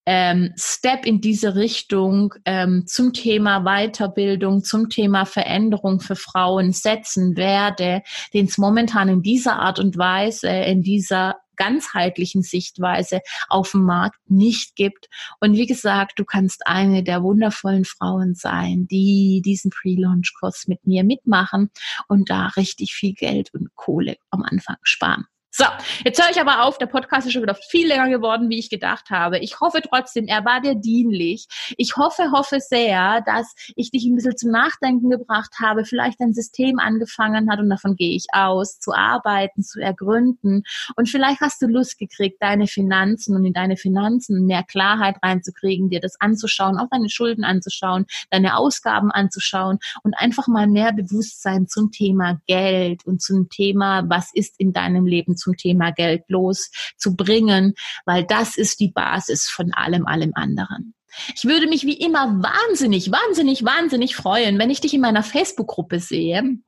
ähm, 0.06 0.52
Step 0.56 1.04
in 1.04 1.20
diese 1.20 1.56
Richtung 1.56 2.34
ähm, 2.44 2.86
zum 2.86 3.12
Thema 3.12 3.64
Weiterbildung, 3.64 4.62
zum 4.62 4.88
Thema 4.88 5.26
Veränderung 5.26 6.00
für 6.00 6.16
Frauen 6.16 6.72
setzen 6.72 7.36
werde, 7.36 8.02
den 8.32 8.46
es 8.46 8.56
momentan 8.56 9.08
in 9.08 9.22
dieser 9.22 9.56
Art 9.58 9.78
und 9.80 9.98
Weise, 9.98 10.48
in 10.48 10.82
dieser 10.82 11.36
ganzheitlichen 11.56 12.42
Sichtweise 12.42 13.20
auf 13.48 13.72
dem 13.72 13.84
Markt 13.84 14.18
nicht 14.28 14.76
gibt. 14.76 15.08
Und 15.40 15.54
wie 15.54 15.66
gesagt, 15.66 16.18
du 16.18 16.24
kannst 16.24 16.66
eine 16.66 17.02
der 17.02 17.22
wundervollen 17.22 17.84
Frauen 17.84 18.34
sein, 18.34 18.86
die 18.88 19.42
diesen 19.44 19.70
Pre-Launch-Kurs 19.70 20.68
mit 20.68 20.86
mir 20.86 21.02
mitmachen 21.02 21.70
und 22.08 22.30
da 22.30 22.48
richtig 22.56 22.92
viel 22.94 23.14
Geld 23.14 23.52
und 23.54 23.74
Kohle 23.74 24.16
am 24.30 24.42
Anfang 24.42 24.76
sparen. 24.82 25.26
So, 25.58 25.64
jetzt 26.04 26.22
höre 26.22 26.30
ich 26.30 26.38
aber 26.38 26.64
auf. 26.64 26.76
Der 26.76 26.84
Podcast 26.84 27.26
ist 27.26 27.32
schon 27.32 27.40
wieder 27.40 27.54
viel 27.54 27.88
länger 27.88 28.10
geworden, 28.10 28.50
wie 28.50 28.58
ich 28.58 28.68
gedacht 28.68 29.08
habe. 29.08 29.38
Ich 29.38 29.58
hoffe 29.58 29.80
trotzdem, 29.80 30.26
er 30.26 30.44
war 30.44 30.60
dir 30.60 30.74
dienlich. 30.74 31.46
Ich 31.78 31.96
hoffe, 31.96 32.30
hoffe 32.30 32.60
sehr, 32.60 33.22
dass 33.22 33.54
ich 33.74 33.90
dich 33.90 34.04
ein 34.04 34.16
bisschen 34.16 34.36
zum 34.36 34.50
Nachdenken 34.50 35.08
gebracht 35.08 35.54
habe, 35.58 35.86
vielleicht 35.86 36.20
ein 36.20 36.34
System 36.34 36.78
angefangen 36.78 37.50
hat 37.50 37.58
und 37.58 37.70
davon 37.70 37.96
gehe 37.96 38.14
ich 38.14 38.26
aus, 38.32 38.80
zu 38.80 38.92
arbeiten, 38.92 39.62
zu 39.62 39.80
ergründen. 39.80 40.62
Und 40.94 41.08
vielleicht 41.08 41.40
hast 41.40 41.62
du 41.62 41.68
Lust 41.68 41.98
gekriegt, 41.98 42.36
deine 42.40 42.66
Finanzen 42.66 43.34
und 43.34 43.46
in 43.46 43.54
deine 43.54 43.78
Finanzen 43.78 44.44
mehr 44.44 44.62
Klarheit 44.62 45.16
reinzukriegen, 45.22 45.88
dir 45.88 46.00
das 46.00 46.20
anzuschauen, 46.20 46.76
auch 46.76 46.90
deine 46.90 47.08
Schulden 47.08 47.44
anzuschauen, 47.44 48.04
deine 48.28 48.58
Ausgaben 48.58 49.10
anzuschauen 49.10 49.78
und 50.02 50.12
einfach 50.18 50.48
mal 50.48 50.66
mehr 50.66 50.92
Bewusstsein 50.92 51.66
zum 51.66 51.92
Thema 51.92 52.42
Geld 52.46 53.06
und 53.06 53.22
zum 53.22 53.48
Thema, 53.48 54.04
was 54.06 54.34
ist 54.34 54.60
in 54.60 54.74
deinem 54.74 55.06
Leben 55.06 55.34
zu 55.34 55.45
zum 55.46 55.56
Thema 55.56 55.92
Geld 55.92 56.24
loszubringen, 56.28 57.74
weil 58.04 58.24
das 58.24 58.56
ist 58.56 58.80
die 58.80 58.90
Basis 58.90 59.48
von 59.48 59.72
allem, 59.72 60.06
allem 60.06 60.32
anderen. 60.34 60.94
Ich 61.34 61.44
würde 61.44 61.68
mich 61.68 61.84
wie 61.84 61.96
immer 61.96 62.42
wahnsinnig, 62.42 63.10
wahnsinnig, 63.10 63.64
wahnsinnig 63.64 64.16
freuen, 64.16 64.58
wenn 64.58 64.70
ich 64.70 64.80
dich 64.80 64.92
in 64.92 65.00
meiner 65.00 65.22
Facebook-Gruppe 65.22 66.00
sehe 66.00 66.58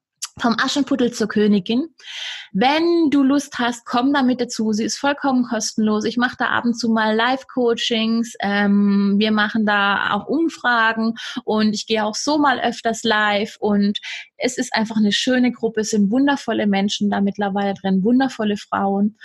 vom 0.40 0.56
Aschenputtel 0.56 1.12
zur 1.12 1.26
Königin. 1.26 1.88
Wenn 2.52 3.10
du 3.10 3.22
Lust 3.22 3.58
hast, 3.58 3.84
komm 3.84 4.12
damit 4.12 4.40
dazu. 4.40 4.72
Sie 4.72 4.84
ist 4.84 4.98
vollkommen 4.98 5.44
kostenlos. 5.44 6.04
Ich 6.04 6.16
mache 6.16 6.36
da 6.38 6.46
ab 6.46 6.64
und 6.64 6.74
zu 6.74 6.88
mal 6.88 7.14
Live-Coachings. 7.14 8.34
Ähm, 8.40 9.16
wir 9.18 9.32
machen 9.32 9.66
da 9.66 10.12
auch 10.12 10.26
Umfragen 10.26 11.14
und 11.44 11.74
ich 11.74 11.86
gehe 11.86 12.04
auch 12.04 12.14
so 12.14 12.38
mal 12.38 12.60
öfters 12.60 13.02
live. 13.02 13.56
Und 13.58 13.98
es 14.38 14.56
ist 14.56 14.74
einfach 14.74 14.96
eine 14.96 15.12
schöne 15.12 15.52
Gruppe. 15.52 15.80
Es 15.80 15.90
sind 15.90 16.10
wundervolle 16.10 16.66
Menschen 16.66 17.10
da 17.10 17.20
mittlerweile 17.20 17.74
drin, 17.74 18.04
wundervolle 18.04 18.56
Frauen. 18.56 19.16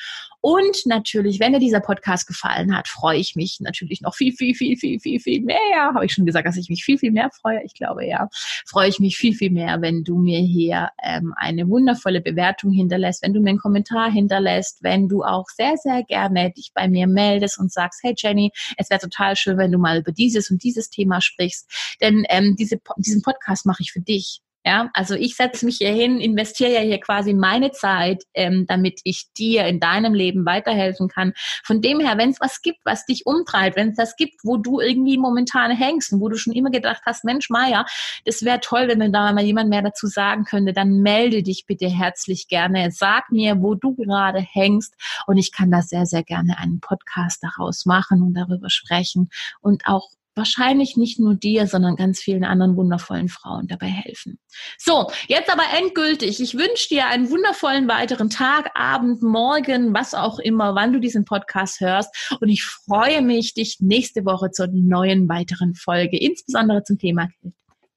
Und 0.41 0.85
natürlich, 0.85 1.39
wenn 1.39 1.53
dir 1.53 1.59
dieser 1.59 1.79
Podcast 1.79 2.27
gefallen 2.27 2.75
hat, 2.75 2.89
freue 2.89 3.17
ich 3.17 3.35
mich 3.35 3.59
natürlich 3.61 4.01
noch 4.01 4.13
viel, 4.13 4.33
viel, 4.33 4.55
viel, 4.55 4.75
viel, 4.75 4.99
viel, 4.99 5.19
viel 5.21 5.41
mehr. 5.41 5.57
Habe 5.93 6.05
ich 6.05 6.13
schon 6.13 6.25
gesagt, 6.25 6.45
dass 6.45 6.57
ich 6.57 6.67
mich 6.67 6.83
viel, 6.83 6.97
viel 6.97 7.11
mehr 7.11 7.29
freue? 7.29 7.63
Ich 7.63 7.75
glaube 7.75 8.05
ja. 8.05 8.27
Freue 8.65 8.89
ich 8.89 8.99
mich 8.99 9.15
viel, 9.15 9.33
viel 9.33 9.51
mehr, 9.51 9.81
wenn 9.81 10.03
du 10.03 10.17
mir 10.17 10.39
hier 10.39 10.89
ähm, 11.01 11.33
eine 11.37 11.69
wundervolle 11.69 12.19
Bewertung 12.19 12.71
hinterlässt, 12.71 13.23
wenn 13.23 13.33
du 13.33 13.39
mir 13.39 13.51
einen 13.51 13.59
Kommentar 13.59 14.11
hinterlässt, 14.11 14.79
wenn 14.81 15.07
du 15.07 15.23
auch 15.23 15.45
sehr, 15.55 15.77
sehr 15.77 16.03
gerne 16.03 16.51
dich 16.51 16.71
bei 16.73 16.89
mir 16.89 17.07
meldest 17.07 17.57
und 17.57 17.71
sagst, 17.71 18.01
hey 18.03 18.13
Jenny, 18.17 18.51
es 18.77 18.89
wäre 18.89 18.99
total 18.99 19.37
schön, 19.37 19.57
wenn 19.57 19.71
du 19.71 19.77
mal 19.77 19.99
über 19.99 20.11
dieses 20.11 20.51
und 20.51 20.61
dieses 20.63 20.89
Thema 20.89 21.21
sprichst. 21.21 21.71
Denn 22.01 22.25
ähm, 22.27 22.55
diese, 22.57 22.81
diesen 22.97 23.21
Podcast 23.21 23.65
mache 23.65 23.81
ich 23.81 23.93
für 23.93 24.01
dich. 24.01 24.42
Ja, 24.65 24.89
also 24.93 25.15
ich 25.15 25.35
setze 25.35 25.65
mich 25.65 25.77
hier 25.77 25.91
hin, 25.91 26.21
investiere 26.21 26.71
ja 26.71 26.79
hier 26.79 26.99
quasi 26.99 27.33
meine 27.33 27.71
Zeit, 27.71 28.23
ähm, 28.33 28.65
damit 28.65 29.01
ich 29.03 29.25
dir 29.33 29.65
in 29.65 29.81
deinem 29.81 30.13
Leben 30.13 30.45
weiterhelfen 30.45 31.09
kann. 31.09 31.33
Von 31.65 31.81
dem 31.81 31.99
her, 31.99 32.17
wenn 32.17 32.29
es 32.29 32.39
was 32.39 32.61
gibt, 32.61 32.79
was 32.85 33.05
dich 33.05 33.25
umtreibt, 33.25 33.75
wenn 33.75 33.89
es 33.89 33.97
das 33.97 34.15
gibt, 34.15 34.35
wo 34.43 34.55
du 34.55 34.79
irgendwie 34.79 35.17
momentan 35.17 35.71
hängst 35.71 36.13
und 36.13 36.21
wo 36.21 36.29
du 36.29 36.37
schon 36.37 36.53
immer 36.53 36.71
gedacht 36.71 37.01
hast, 37.05 37.25
Mensch, 37.25 37.49
Maya, 37.49 37.85
das 38.23 38.43
wäre 38.43 38.61
toll, 38.61 38.87
wenn 38.87 38.99
mir 38.99 39.11
da 39.11 39.33
mal 39.33 39.43
jemand 39.43 39.69
mehr 39.69 39.81
dazu 39.81 40.07
sagen 40.07 40.45
könnte, 40.45 40.71
dann 40.71 41.01
melde 41.01 41.43
dich 41.43 41.65
bitte 41.67 41.89
herzlich 41.89 42.47
gerne. 42.47 42.91
Sag 42.91 43.31
mir, 43.31 43.61
wo 43.61 43.75
du 43.75 43.95
gerade 43.95 44.39
hängst 44.39 44.95
und 45.27 45.37
ich 45.37 45.51
kann 45.51 45.71
da 45.71 45.81
sehr, 45.81 46.05
sehr 46.05 46.23
gerne 46.23 46.57
einen 46.57 46.79
Podcast 46.79 47.43
daraus 47.43 47.85
machen 47.85 48.21
und 48.21 48.33
darüber 48.33 48.69
sprechen 48.69 49.29
und 49.59 49.87
auch 49.87 50.09
wahrscheinlich 50.35 50.97
nicht 50.97 51.19
nur 51.19 51.35
dir, 51.35 51.67
sondern 51.67 51.95
ganz 51.95 52.19
vielen 52.19 52.43
anderen 52.43 52.75
wundervollen 52.75 53.29
Frauen 53.29 53.67
dabei 53.67 53.87
helfen. 53.87 54.39
So, 54.77 55.09
jetzt 55.27 55.51
aber 55.51 55.63
endgültig. 55.77 56.41
Ich 56.41 56.55
wünsche 56.55 56.89
dir 56.89 57.07
einen 57.07 57.29
wundervollen 57.29 57.87
weiteren 57.87 58.29
Tag, 58.29 58.71
Abend, 58.75 59.21
Morgen, 59.21 59.93
was 59.93 60.13
auch 60.13 60.39
immer, 60.39 60.75
wann 60.75 60.93
du 60.93 60.99
diesen 60.99 61.25
Podcast 61.25 61.79
hörst. 61.79 62.37
Und 62.39 62.49
ich 62.49 62.63
freue 62.63 63.21
mich, 63.21 63.53
dich 63.53 63.77
nächste 63.79 64.25
Woche 64.25 64.51
zur 64.51 64.67
neuen 64.67 65.29
weiteren 65.29 65.75
Folge, 65.75 66.17
insbesondere 66.17 66.83
zum 66.83 66.97
Thema 66.97 67.29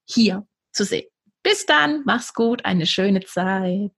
hier 0.05 0.45
zu 0.71 0.83
sehen. 0.83 1.07
Bis 1.43 1.65
dann, 1.65 2.03
mach's 2.05 2.33
gut, 2.33 2.65
eine 2.65 2.85
schöne 2.85 3.21
Zeit. 3.21 3.93